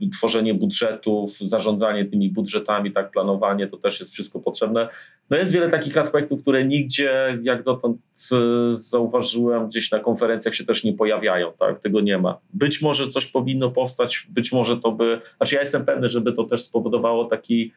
e, 0.00 0.10
tworzenie 0.12 0.54
budżetów, 0.54 1.30
zarządzanie 1.30 2.04
tymi 2.04 2.30
budżetami, 2.30 2.92
tak, 2.92 3.10
planowanie, 3.10 3.66
to 3.66 3.76
też 3.76 4.00
jest 4.00 4.12
wszystko 4.12 4.40
potrzebne. 4.40 4.88
No 5.30 5.36
jest 5.36 5.52
wiele 5.52 5.70
takich 5.70 5.98
aspektów, 5.98 6.42
które 6.42 6.64
nigdzie, 6.64 7.38
jak 7.42 7.62
dotąd 7.62 7.98
e, 8.32 8.36
zauważyłem, 8.72 9.68
gdzieś 9.68 9.90
na 9.90 9.98
konferencjach 9.98 10.54
się 10.54 10.64
też 10.64 10.84
nie 10.84 10.92
pojawiają, 10.92 11.52
tak, 11.58 11.78
tego 11.78 12.00
nie 12.00 12.18
ma. 12.18 12.38
Być 12.54 12.82
może 12.82 13.08
coś 13.08 13.26
powinno 13.26 13.70
powstać, 13.70 14.26
być 14.30 14.52
może 14.52 14.76
to 14.76 14.92
by, 14.92 15.20
znaczy 15.36 15.54
ja 15.54 15.60
jestem 15.60 15.84
pewny, 15.84 16.08
żeby 16.08 16.32
to 16.32 16.44
też 16.44 16.62
spowodowało 16.62 17.24
taki 17.24 17.72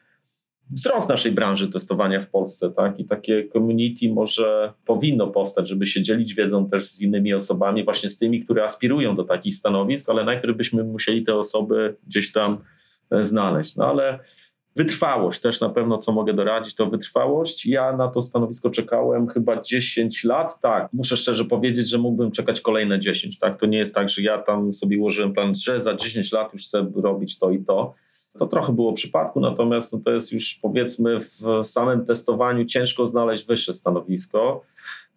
wzrost 0.70 1.10
naszej 1.10 1.32
branży 1.32 1.68
testowania 1.68 2.22
w 2.22 2.30
Polsce, 2.30 2.72
tak? 2.72 3.00
I 3.00 3.06
takie 3.06 3.50
community 3.50 4.14
może 4.14 4.74
powinno 4.86 5.28
powstać, 5.28 5.68
żeby 5.68 5.86
się 5.86 6.02
dzielić 6.02 6.34
wiedzą 6.34 6.70
też 6.70 6.86
z 6.86 7.02
innymi 7.02 7.34
osobami, 7.34 7.86
właśnie 7.86 8.10
z 8.10 8.18
tymi, 8.18 8.44
które 8.44 8.64
aspirują 8.64 9.16
do 9.16 9.24
takich 9.24 9.56
stanowisk, 9.56 10.10
ale 10.10 10.24
najpierw 10.24 10.58
byśmy 10.58 10.84
musieli 10.84 11.24
te 11.24 11.36
osoby 11.36 11.96
gdzieś 12.08 12.32
tam 12.32 12.58
e, 13.12 13.24
znaleźć. 13.24 13.76
No 13.76 13.86
ale 13.86 14.20
wytrwałość 14.76 15.40
też 15.40 15.62
na 15.62 15.70
pewno, 15.70 15.98
co 15.98 16.12
mogę 16.12 16.34
doradzić, 16.34 16.76
to 16.76 16.86
wytrwałość. 16.86 17.66
Ja 17.66 17.98
na 17.98 18.08
to 18.08 18.22
stanowisko 18.22 18.70
czekałem 18.70 19.28
chyba 19.28 19.62
10 19.62 20.24
lat, 20.24 20.60
tak. 20.60 20.94
Muszę 20.94 21.18
szczerze 21.18 21.46
powiedzieć, 21.46 21.90
że 21.90 21.98
mógłbym 21.98 22.32
czekać 22.32 22.62
kolejne 22.62 23.00
10, 23.00 23.40
tak. 23.40 23.60
To 23.60 23.66
nie 23.66 23.78
jest 23.78 23.96
tak, 23.96 24.10
że 24.10 24.22
ja 24.22 24.38
tam 24.38 24.74
sobie 24.74 25.00
ułożyłem 25.00 25.34
plan, 25.34 25.56
że 25.56 25.82
za 25.82 25.96
10 25.96 26.32
lat 26.32 26.54
już 26.54 26.64
chcę 26.64 26.92
robić 26.96 27.40
to 27.40 27.52
i 27.52 27.60
to 27.60 27.96
to 28.38 28.48
trochę 28.48 28.74
było 28.74 28.94
przypadku, 28.94 29.40
natomiast 29.40 29.94
no 29.94 30.00
to 30.06 30.12
jest 30.12 30.32
już 30.32 30.60
powiedzmy 30.62 31.20
w 31.20 31.42
samym 31.64 32.06
testowaniu 32.06 32.66
ciężko 32.66 33.08
znaleźć 33.08 33.46
wyższe 33.46 33.74
stanowisko. 33.74 34.62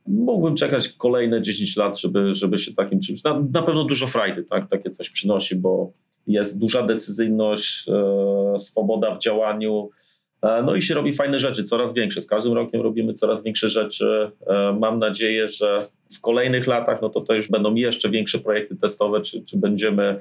Mógłbym 0.07 0.55
czekać 0.55 0.89
kolejne 0.89 1.43
10 1.43 1.77
lat, 1.77 1.99
żeby, 1.99 2.35
żeby 2.35 2.59
się 2.59 2.75
takim 2.75 3.01
czymś. 3.01 3.25
Na, 3.25 3.43
na 3.53 3.63
pewno 3.63 3.85
dużo 3.85 4.07
frajdy 4.07 4.43
tak, 4.43 4.69
takie 4.69 4.91
coś 4.91 5.11
przynosi, 5.11 5.57
bo 5.57 5.93
jest 6.27 6.61
duża 6.61 6.83
decyzyjność, 6.83 7.89
e, 7.89 8.59
swoboda 8.59 9.15
w 9.15 9.19
działaniu. 9.19 9.91
E, 10.43 10.63
no 10.63 10.75
i 10.75 10.83
się 10.83 10.95
robi 10.95 11.13
fajne 11.13 11.39
rzeczy, 11.39 11.65
coraz 11.65 11.95
większe. 11.95 12.23
Z 12.23 12.27
każdym 12.27 12.53
rokiem 12.53 12.81
robimy 12.81 13.13
coraz 13.13 13.45
większe 13.45 13.69
rzeczy. 13.69 14.31
E, 14.47 14.77
mam 14.81 14.99
nadzieję, 14.99 15.49
że 15.49 15.87
w 16.13 16.21
kolejnych 16.21 16.67
latach 16.67 17.03
no 17.03 17.09
to, 17.09 17.21
to 17.21 17.35
już 17.35 17.49
będą 17.49 17.75
jeszcze 17.75 18.11
większe 18.11 18.39
projekty 18.39 18.77
testowe, 18.77 19.21
czy, 19.21 19.45
czy 19.45 19.59
będziemy 19.59 20.21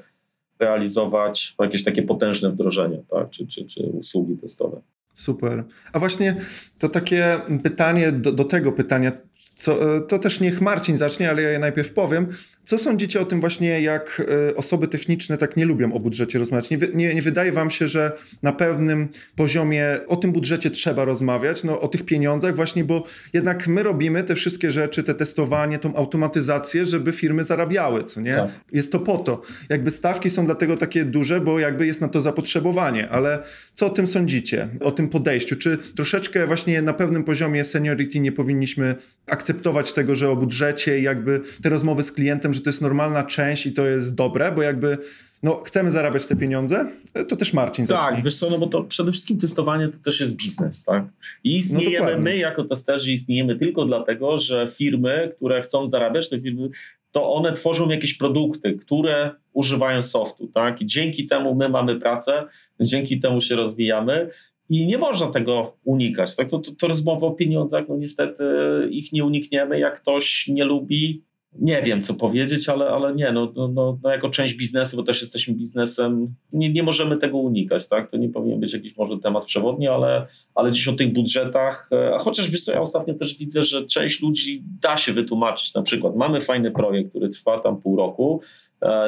realizować 0.62 1.54
jakieś 1.60 1.84
takie 1.84 2.02
potężne 2.02 2.50
wdrożenia, 2.50 2.98
tak? 3.10 3.30
czy, 3.30 3.46
czy, 3.46 3.64
czy 3.64 3.82
usługi 3.82 4.36
testowe. 4.36 4.80
Super. 5.14 5.64
A 5.92 5.98
właśnie 5.98 6.36
to 6.78 6.88
takie 6.88 7.40
pytanie 7.62 8.12
do, 8.12 8.32
do 8.32 8.44
tego 8.44 8.72
pytania, 8.72 9.12
co, 9.54 9.96
e, 9.96 10.00
to 10.00 10.18
też 10.18 10.40
niech 10.40 10.60
Marcin 10.60 10.96
zacznie, 10.96 11.30
ale 11.30 11.42
ja 11.42 11.50
je 11.50 11.58
najpierw 11.58 11.92
powiem. 11.92 12.28
Co 12.64 12.78
sądzicie 12.78 13.20
o 13.20 13.24
tym 13.24 13.40
właśnie, 13.40 13.80
jak 13.80 14.22
e, 14.50 14.56
osoby 14.56 14.88
techniczne 14.88 15.38
tak 15.38 15.56
nie 15.56 15.64
lubią 15.64 15.92
o 15.92 16.00
budżecie 16.00 16.38
rozmawiać? 16.38 16.70
Nie, 16.70 16.78
nie, 16.94 17.14
nie, 17.14 17.22
wydaje 17.22 17.52
wam 17.52 17.70
się, 17.70 17.88
że 17.88 18.12
na 18.42 18.52
pewnym 18.52 19.08
poziomie 19.36 19.86
o 20.06 20.16
tym 20.16 20.32
budżecie 20.32 20.70
trzeba 20.70 21.04
rozmawiać, 21.04 21.64
no, 21.64 21.80
o 21.80 21.88
tych 21.88 22.04
pieniądzach 22.04 22.56
właśnie, 22.56 22.84
bo 22.84 23.04
jednak 23.32 23.68
my 23.68 23.82
robimy 23.82 24.24
te 24.24 24.34
wszystkie 24.34 24.72
rzeczy, 24.72 25.02
te 25.02 25.14
testowanie, 25.14 25.78
tą 25.78 25.96
automatyzację, 25.96 26.86
żeby 26.86 27.12
firmy 27.12 27.44
zarabiały, 27.44 28.04
co 28.04 28.20
nie? 28.20 28.34
Tak. 28.34 28.50
Jest 28.72 28.92
to 28.92 29.00
po 29.00 29.18
to. 29.18 29.42
Jakby 29.68 29.90
stawki 29.90 30.30
są 30.30 30.44
dlatego 30.44 30.76
takie 30.76 31.04
duże, 31.04 31.40
bo 31.40 31.58
jakby 31.58 31.86
jest 31.86 32.00
na 32.00 32.08
to 32.08 32.20
zapotrzebowanie, 32.20 33.08
ale 33.08 33.42
co 33.74 33.86
o 33.86 33.90
tym 33.90 34.06
sądzicie? 34.06 34.68
O 34.80 34.90
tym 34.90 35.08
podejściu? 35.08 35.56
Czy 35.56 35.78
troszeczkę 35.78 36.46
właśnie 36.46 36.82
na 36.82 36.92
pewnym 36.92 37.24
poziomie 37.24 37.64
seniority 37.64 38.20
nie 38.20 38.32
powinniśmy 38.32 38.94
akceptować 39.26 39.92
tego, 39.92 40.16
że 40.16 40.30
o 40.30 40.36
budżecie 40.36 41.00
jakby 41.00 41.40
te 41.62 41.68
rozmowy 41.68 42.02
z 42.02 42.12
klientem, 42.12 42.54
że 42.54 42.61
to 42.62 42.70
jest 42.70 42.82
normalna 42.82 43.22
część 43.22 43.66
i 43.66 43.72
to 43.72 43.86
jest 43.86 44.14
dobre, 44.14 44.52
bo 44.52 44.62
jakby 44.62 44.98
no, 45.42 45.54
chcemy 45.54 45.90
zarabiać 45.90 46.26
te 46.26 46.36
pieniądze, 46.36 46.92
to 47.28 47.36
też 47.36 47.52
Marcin 47.52 47.86
Tak, 47.86 48.00
zacznie. 48.00 48.22
wiesz 48.24 48.38
co, 48.38 48.50
no 48.50 48.58
bo 48.58 48.66
to 48.66 48.84
przede 48.84 49.12
wszystkim 49.12 49.38
testowanie 49.38 49.88
to 49.88 49.98
też 49.98 50.20
jest 50.20 50.36
biznes, 50.36 50.84
tak? 50.84 51.04
I 51.44 51.56
istniejemy, 51.56 52.12
no 52.12 52.18
my 52.22 52.36
jako 52.36 52.64
testerzy 52.64 53.12
istniejemy 53.12 53.58
tylko 53.58 53.84
dlatego, 53.84 54.38
że 54.38 54.66
firmy, 54.68 55.30
które 55.36 55.62
chcą 55.62 55.88
zarabiać, 55.88 56.30
te 56.30 56.40
firmy, 56.40 56.68
to 57.12 57.34
one 57.34 57.52
tworzą 57.52 57.88
jakieś 57.88 58.14
produkty, 58.14 58.72
które 58.72 59.30
używają 59.52 60.02
softu, 60.02 60.46
tak? 60.46 60.82
I 60.82 60.86
dzięki 60.86 61.26
temu 61.26 61.54
my 61.54 61.68
mamy 61.68 61.96
pracę, 61.96 62.44
dzięki 62.80 63.20
temu 63.20 63.40
się 63.40 63.56
rozwijamy 63.56 64.30
i 64.68 64.86
nie 64.86 64.98
można 64.98 65.26
tego 65.26 65.76
unikać. 65.84 66.36
Tak? 66.36 66.48
To, 66.48 66.58
to, 66.58 66.70
to 66.78 66.88
rozmowa 66.88 67.26
o 67.26 67.30
pieniądzach, 67.30 67.84
no 67.88 67.96
niestety 67.96 68.44
ich 68.90 69.12
nie 69.12 69.24
unikniemy. 69.24 69.78
Jak 69.78 70.00
ktoś 70.00 70.48
nie 70.48 70.64
lubi, 70.64 71.22
nie 71.58 71.82
wiem 71.82 72.02
co 72.02 72.14
powiedzieć, 72.14 72.68
ale, 72.68 72.88
ale 72.88 73.14
nie, 73.14 73.32
no, 73.32 73.52
no, 73.56 73.68
no, 73.68 73.98
no, 74.02 74.10
jako 74.10 74.30
część 74.30 74.54
biznesu, 74.54 74.96
bo 74.96 75.02
też 75.02 75.20
jesteśmy 75.20 75.54
biznesem, 75.54 76.34
nie, 76.52 76.72
nie 76.72 76.82
możemy 76.82 77.16
tego 77.16 77.38
unikać, 77.38 77.88
tak? 77.88 78.10
To 78.10 78.16
nie 78.16 78.28
powinien 78.28 78.60
być 78.60 78.72
jakiś 78.72 78.96
może 78.96 79.18
temat 79.18 79.44
przewodni, 79.44 79.88
ale, 79.88 80.26
ale 80.54 80.72
dziś 80.72 80.88
o 80.88 80.92
tych 80.92 81.12
budżetach, 81.12 81.88
e, 81.92 82.14
a 82.14 82.18
chociaż 82.18 82.50
wiesz 82.50 82.66
ja 82.66 82.80
ostatnio 82.80 83.14
też 83.14 83.38
widzę, 83.38 83.64
że 83.64 83.86
część 83.86 84.22
ludzi 84.22 84.64
da 84.82 84.96
się 84.96 85.12
wytłumaczyć, 85.12 85.74
na 85.74 85.82
przykład 85.82 86.16
mamy 86.16 86.40
fajny 86.40 86.70
projekt, 86.70 87.10
który 87.10 87.28
trwa 87.28 87.60
tam 87.60 87.80
pół 87.80 87.96
roku, 87.96 88.40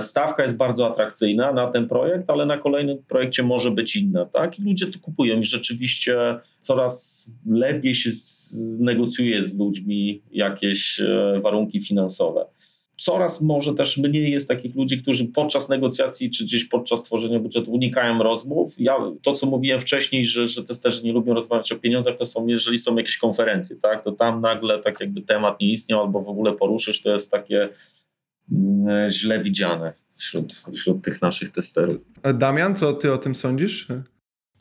stawka 0.00 0.42
jest 0.42 0.56
bardzo 0.56 0.92
atrakcyjna 0.92 1.52
na 1.52 1.66
ten 1.66 1.88
projekt, 1.88 2.30
ale 2.30 2.46
na 2.46 2.58
kolejnym 2.58 2.98
projekcie 3.08 3.42
może 3.42 3.70
być 3.70 3.96
inna, 3.96 4.24
tak? 4.24 4.58
I 4.58 4.62
ludzie 4.62 4.86
to 4.86 4.98
kupują 4.98 5.40
i 5.40 5.44
rzeczywiście 5.44 6.16
coraz 6.60 7.30
lepiej 7.46 7.94
się 7.94 8.10
negocjuje 8.78 9.44
z 9.44 9.58
ludźmi 9.58 10.22
jakieś 10.32 11.00
e, 11.00 11.40
warunki 11.42 11.82
finansowe 11.82 12.46
coraz 12.96 13.40
może 13.40 13.74
też 13.74 13.98
mniej 13.98 14.32
jest 14.32 14.48
takich 14.48 14.74
ludzi, 14.74 14.98
którzy 14.98 15.24
podczas 15.24 15.68
negocjacji 15.68 16.30
czy 16.30 16.44
gdzieś 16.44 16.64
podczas 16.64 17.02
tworzenia 17.02 17.38
budżetu 17.38 17.72
unikają 17.72 18.22
rozmów. 18.22 18.74
Ja, 18.78 18.96
to, 19.22 19.32
co 19.32 19.46
mówiłem 19.46 19.80
wcześniej, 19.80 20.26
że, 20.26 20.48
że 20.48 20.64
testerzy 20.64 21.04
nie 21.04 21.12
lubią 21.12 21.34
rozmawiać 21.34 21.72
o 21.72 21.76
pieniądzach, 21.76 22.16
to 22.16 22.26
są, 22.26 22.46
jeżeli 22.46 22.78
są 22.78 22.96
jakieś 22.96 23.16
konferencje, 23.16 23.76
tak, 23.76 24.04
to 24.04 24.12
tam 24.12 24.40
nagle 24.40 24.78
tak 24.78 25.00
jakby 25.00 25.22
temat 25.22 25.60
nie 25.60 25.70
istniał 25.70 26.00
albo 26.00 26.20
w 26.20 26.28
ogóle 26.28 26.52
poruszysz, 26.52 27.02
to 27.02 27.14
jest 27.14 27.30
takie 27.30 27.68
źle 29.08 29.42
widziane 29.42 29.92
wśród, 30.16 30.54
wśród 30.74 31.04
tych 31.04 31.22
naszych 31.22 31.48
testerów. 31.48 31.98
Damian, 32.34 32.76
co 32.76 32.92
ty 32.92 33.12
o 33.12 33.18
tym 33.18 33.34
sądzisz? 33.34 33.88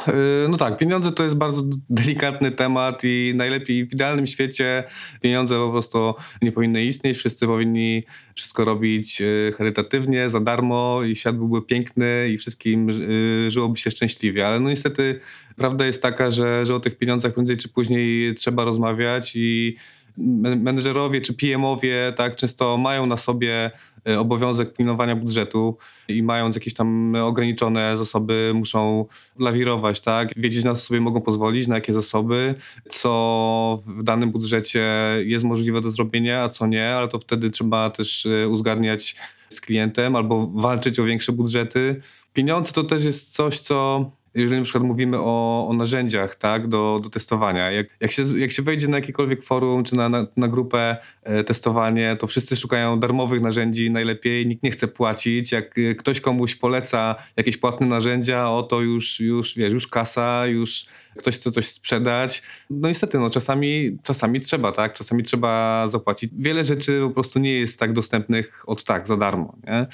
Yy, 0.08 0.14
no 0.50 0.58
tak, 0.58 0.78
pieniądze 0.78 1.12
to 1.12 1.24
jest 1.24 1.36
bardzo 1.36 1.62
delikatny 1.90 2.52
temat 2.52 3.02
i 3.04 3.34
najlepiej 3.36 3.88
w 3.88 3.94
idealnym 3.94 4.28
świecie 4.28 4.84
pieniądze 5.22 5.56
po 5.56 5.72
prostu 5.72 6.14
nie 6.42 6.52
powinny 6.52 6.86
istnieć. 6.86 7.18
Wszyscy 7.18 7.46
powinni 7.46 8.04
wszystko 8.36 8.66
robić 8.66 9.20
yy, 9.20 9.54
charytatywnie, 9.58 10.30
za 10.30 10.40
darmo 10.40 11.04
i 11.04 11.16
świat 11.16 11.38
byłby 11.38 11.62
piękny 11.62 12.30
i 12.30 12.38
wszystkim 12.38 12.90
żyłoby 13.48 13.78
się 13.78 13.92
szczęśliwie. 13.92 14.48
Ale 14.48 14.60
no 14.60 14.70
niestety 14.70 15.20
prawda 15.56 15.86
jest 15.86 16.02
taka, 16.02 16.32
że, 16.32 16.66
że 16.66 16.76
o 16.76 16.80
tych 16.80 16.98
pieniądzach 16.98 17.34
prędzej 17.34 17.58
czy 17.58 17.70
później 17.70 18.36
trzeba 18.36 18.64
rozmawiać 18.64 19.36
i 19.36 19.76
menedżerowie 20.18 21.22
czy 21.22 21.34
PM-owie 21.34 22.14
tak 22.16 22.36
często 22.36 22.78
mają 22.78 23.06
na 23.06 23.18
sobie 23.18 23.72
e, 24.08 24.20
obowiązek 24.20 24.74
pilnowania 24.74 25.16
budżetu 25.16 25.78
i 26.08 26.24
mając 26.24 26.56
jakieś 26.56 26.74
tam 26.74 27.16
ograniczone 27.16 27.98
zasoby 27.98 28.52
muszą 28.56 29.06
lawirować, 29.40 30.02
tak? 30.02 30.30
Wiedzieć 30.36 30.64
na 30.64 30.76
co 30.76 30.82
sobie 30.82 31.02
mogą 31.02 31.22
pozwolić, 31.22 31.68
na 31.68 31.76
jakie 31.76 31.94
zasoby, 31.94 32.56
co 32.90 33.80
w 33.86 34.04
danym 34.04 34.32
budżecie 34.32 34.84
jest 35.26 35.46
możliwe 35.46 35.82
do 35.82 35.90
zrobienia, 35.90 36.44
a 36.44 36.50
co 36.50 36.68
nie, 36.68 36.90
ale 36.90 37.08
to 37.08 37.20
wtedy 37.20 37.50
trzeba 37.50 37.90
też 37.90 38.26
e, 38.26 38.50
uzgadniać 38.50 39.16
z 39.50 39.62
klientem 39.62 40.16
albo 40.16 40.48
walczyć 40.48 41.00
o 41.00 41.04
większe 41.04 41.32
budżety. 41.32 42.02
Pieniądze 42.34 42.72
to 42.72 42.84
też 42.84 43.04
jest 43.04 43.34
coś, 43.34 43.60
co 43.60 44.12
jeżeli 44.36 44.58
na 44.58 44.64
przykład 44.64 44.84
mówimy 44.84 45.18
o, 45.20 45.68
o 45.70 45.74
narzędziach 45.74 46.36
tak, 46.36 46.68
do, 46.68 47.00
do 47.04 47.10
testowania, 47.10 47.72
jak, 47.72 47.88
jak, 48.00 48.12
się, 48.12 48.40
jak 48.40 48.52
się 48.52 48.62
wejdzie 48.62 48.88
na 48.88 48.98
jakiekolwiek 48.98 49.44
forum 49.44 49.84
czy 49.84 49.96
na, 49.96 50.10
na, 50.10 50.28
na 50.38 50.48
grupę 50.48 50.98
e, 51.24 51.44
testowanie, 51.44 52.16
to 52.20 52.28
wszyscy 52.28 52.56
szukają 52.56 53.00
darmowych 53.00 53.42
narzędzi 53.42 53.92
najlepiej, 53.92 54.48
nikt 54.48 54.64
nie 54.64 54.72
chce 54.72 54.88
płacić. 54.88 55.52
Jak 55.52 55.78
e, 55.78 55.96
ktoś 55.96 56.22
komuś 56.22 56.56
poleca 56.56 57.16
jakieś 57.38 57.58
płatne 57.58 57.88
narzędzia, 57.88 58.50
o 58.50 58.64
to 58.64 58.82
już, 58.82 59.20
już, 59.20 59.56
wiesz, 59.56 59.74
już 59.74 59.88
kasa, 59.88 60.48
już 60.48 60.86
ktoś 61.18 61.36
chce 61.36 61.52
coś 61.52 61.68
sprzedać. 61.68 62.44
No 62.70 62.88
niestety, 62.88 63.20
no, 63.20 63.30
czasami, 63.30 63.98
czasami 64.04 64.40
trzeba, 64.40 64.72
tak? 64.72 64.94
Czasami 64.94 65.24
trzeba 65.24 65.88
zapłacić. 65.88 66.32
Wiele 66.38 66.64
rzeczy 66.64 67.02
po 67.08 67.10
prostu 67.10 67.40
nie 67.40 67.54
jest 67.54 67.80
tak 67.80 67.94
dostępnych 67.94 68.64
od 68.68 68.84
tak, 68.84 69.08
za 69.08 69.18
darmo, 69.18 69.56
nie? 69.68 69.88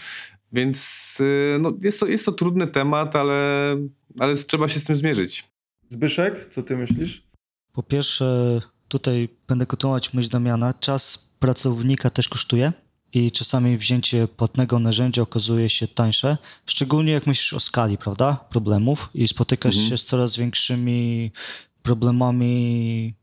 Więc 0.51 1.17
y, 1.21 1.57
no, 1.59 1.73
jest, 1.81 1.99
to, 1.99 2.07
jest 2.07 2.25
to 2.25 2.31
trudny 2.31 2.67
temat, 2.67 3.15
ale, 3.15 3.77
ale 4.19 4.35
trzeba 4.35 4.67
się 4.69 4.79
z 4.79 4.83
tym 4.83 4.95
zmierzyć. 4.95 5.47
Zbyszek, 5.89 6.45
co 6.45 6.63
ty 6.63 6.77
myślisz? 6.77 7.23
Po 7.71 7.83
pierwsze, 7.83 8.61
tutaj 8.87 9.29
będę 9.47 9.65
kontynuować 9.65 10.13
myśl 10.13 10.29
Damiana. 10.29 10.73
Czas 10.73 11.29
pracownika 11.39 12.09
też 12.09 12.29
kosztuje 12.29 12.73
i 13.13 13.31
czasami 13.31 13.77
wzięcie 13.77 14.27
płatnego 14.27 14.79
narzędzia 14.79 15.21
okazuje 15.21 15.69
się 15.69 15.87
tańsze, 15.87 16.37
szczególnie 16.65 17.11
jak 17.11 17.27
myślisz 17.27 17.53
o 17.53 17.59
skali, 17.59 17.97
prawda, 17.97 18.45
problemów 18.49 19.09
i 19.13 19.27
spotykasz 19.27 19.75
mhm. 19.75 19.89
się 19.89 19.97
z 19.97 20.05
coraz 20.05 20.37
większymi 20.37 21.31
problemami. 21.83 23.13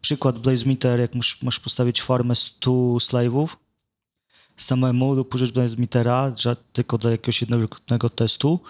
Przykład 0.00 0.38
BlazeMeter, 0.38 1.00
jak 1.00 1.10
masz 1.42 1.60
postawić 1.60 2.02
farmę 2.02 2.34
100 2.34 2.70
slave'ów, 2.70 3.48
samemu 4.56 5.14
lub 5.14 5.34
użyć 5.34 5.52
BlazeMetera 5.52 6.32
tylko 6.72 6.98
do 6.98 7.10
jakiegoś 7.10 7.40
jednego 7.40 8.10
testu, 8.10 8.60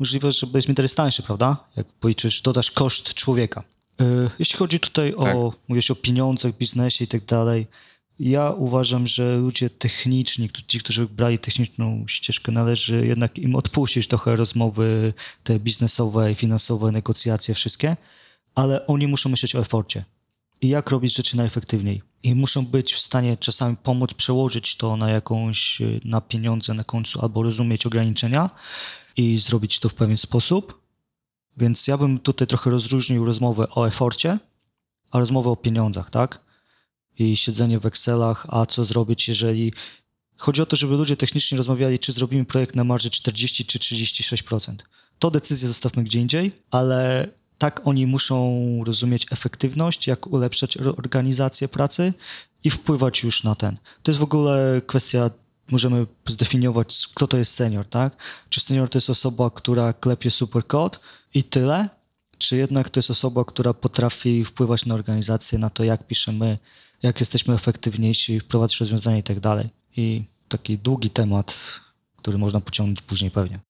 możliwe, 0.00 0.32
że 0.32 0.46
BlazeMeter 0.46 0.84
jest 0.84 0.96
tańszy, 0.96 1.22
prawda? 1.22 1.56
Jak 1.76 1.86
policzysz, 1.86 2.40
dodasz 2.40 2.70
koszt 2.70 3.14
człowieka. 3.14 3.62
E, 4.00 4.30
jeśli 4.38 4.58
chodzi 4.58 4.80
tutaj 4.80 5.14
tak. 5.18 5.36
o, 5.36 5.54
mówisz 5.68 5.90
o 5.90 5.94
pieniądzach, 5.94 6.56
biznesie 6.56 7.04
i 7.04 7.08
tak 7.08 7.24
dalej, 7.24 7.66
ja 8.20 8.50
uważam, 8.50 9.06
że 9.06 9.36
ludzie 9.36 9.70
techniczni, 9.70 10.50
ci, 10.66 10.78
którzy 10.78 11.06
brali 11.06 11.38
techniczną 11.38 12.04
ścieżkę, 12.08 12.52
należy 12.52 13.06
jednak 13.06 13.38
im 13.38 13.56
odpuścić 13.56 14.08
trochę 14.08 14.36
rozmowy 14.36 15.12
te 15.44 15.60
biznesowe 15.60 16.32
i 16.32 16.34
finansowe, 16.34 16.92
negocjacje, 16.92 17.54
wszystkie, 17.54 17.96
ale 18.54 18.86
oni 18.86 19.06
muszą 19.06 19.30
myśleć 19.30 19.56
o 19.56 19.58
eforcie 19.58 20.04
i 20.60 20.68
jak 20.68 20.90
robić 20.90 21.16
rzeczy 21.16 21.36
najefektywniej. 21.36 22.02
I 22.22 22.34
muszą 22.34 22.66
być 22.66 22.94
w 22.94 22.98
stanie 22.98 23.36
czasami 23.36 23.76
pomóc 23.76 24.14
przełożyć 24.14 24.76
to 24.76 24.96
na 24.96 25.10
jakąś, 25.10 25.82
na 26.04 26.20
pieniądze 26.20 26.74
na 26.74 26.84
końcu, 26.84 27.20
albo 27.20 27.42
rozumieć 27.42 27.86
ograniczenia 27.86 28.50
i 29.16 29.38
zrobić 29.38 29.78
to 29.78 29.88
w 29.88 29.94
pewien 29.94 30.16
sposób. 30.16 30.80
Więc 31.56 31.86
ja 31.86 31.98
bym 31.98 32.18
tutaj 32.18 32.48
trochę 32.48 32.70
rozróżnił 32.70 33.24
rozmowę 33.24 33.68
o 33.70 33.88
eforcie, 33.88 34.38
a 35.10 35.18
rozmowę 35.18 35.50
o 35.50 35.56
pieniądzach, 35.56 36.10
tak? 36.10 36.44
I 37.18 37.36
siedzenie 37.36 37.78
w 37.78 37.86
Excelach, 37.86 38.46
a 38.48 38.66
co 38.66 38.84
zrobić, 38.84 39.28
jeżeli. 39.28 39.72
Chodzi 40.36 40.62
o 40.62 40.66
to, 40.66 40.76
żeby 40.76 40.96
ludzie 40.96 41.16
techniczni 41.16 41.58
rozmawiali, 41.58 41.98
czy 41.98 42.12
zrobimy 42.12 42.44
projekt 42.44 42.74
na 42.74 42.84
marży 42.84 43.10
40 43.10 43.64
czy 43.64 43.78
36%. 43.78 44.74
To 45.18 45.30
decyzję 45.30 45.68
zostawmy 45.68 46.04
gdzie 46.04 46.20
indziej, 46.20 46.52
ale 46.70 47.28
tak 47.60 47.86
oni 47.86 48.06
muszą 48.06 48.36
rozumieć 48.84 49.26
efektywność, 49.30 50.06
jak 50.06 50.26
ulepszać 50.26 50.76
organizację 50.76 51.68
pracy 51.68 52.12
i 52.64 52.70
wpływać 52.70 53.22
już 53.22 53.44
na 53.44 53.54
ten. 53.54 53.76
To 54.02 54.10
jest 54.10 54.20
w 54.20 54.22
ogóle 54.22 54.82
kwestia, 54.86 55.30
możemy 55.70 56.06
zdefiniować, 56.28 57.08
kto 57.14 57.26
to 57.26 57.36
jest 57.36 57.54
senior, 57.54 57.86
tak? 57.86 58.16
Czy 58.48 58.60
senior 58.60 58.88
to 58.88 58.98
jest 58.98 59.10
osoba, 59.10 59.50
która 59.50 59.92
klepie 59.92 60.30
superkod 60.30 61.00
i 61.34 61.44
tyle? 61.44 61.88
Czy 62.38 62.56
jednak 62.56 62.90
to 62.90 62.98
jest 62.98 63.10
osoba, 63.10 63.44
która 63.44 63.74
potrafi 63.74 64.44
wpływać 64.44 64.86
na 64.86 64.94
organizację, 64.94 65.58
na 65.58 65.70
to, 65.70 65.84
jak 65.84 66.06
piszemy, 66.06 66.58
jak 67.02 67.20
jesteśmy 67.20 67.54
efektywniejsi, 67.54 68.40
wprowadzać 68.40 68.80
rozwiązania 68.80 69.18
i 69.18 69.22
tak 69.22 69.40
dalej. 69.40 69.68
I 69.96 70.24
taki 70.48 70.78
długi 70.78 71.10
temat, 71.10 71.80
który 72.16 72.38
można 72.38 72.60
pociągnąć 72.60 73.02
później 73.02 73.30
pewnie. 73.30 73.60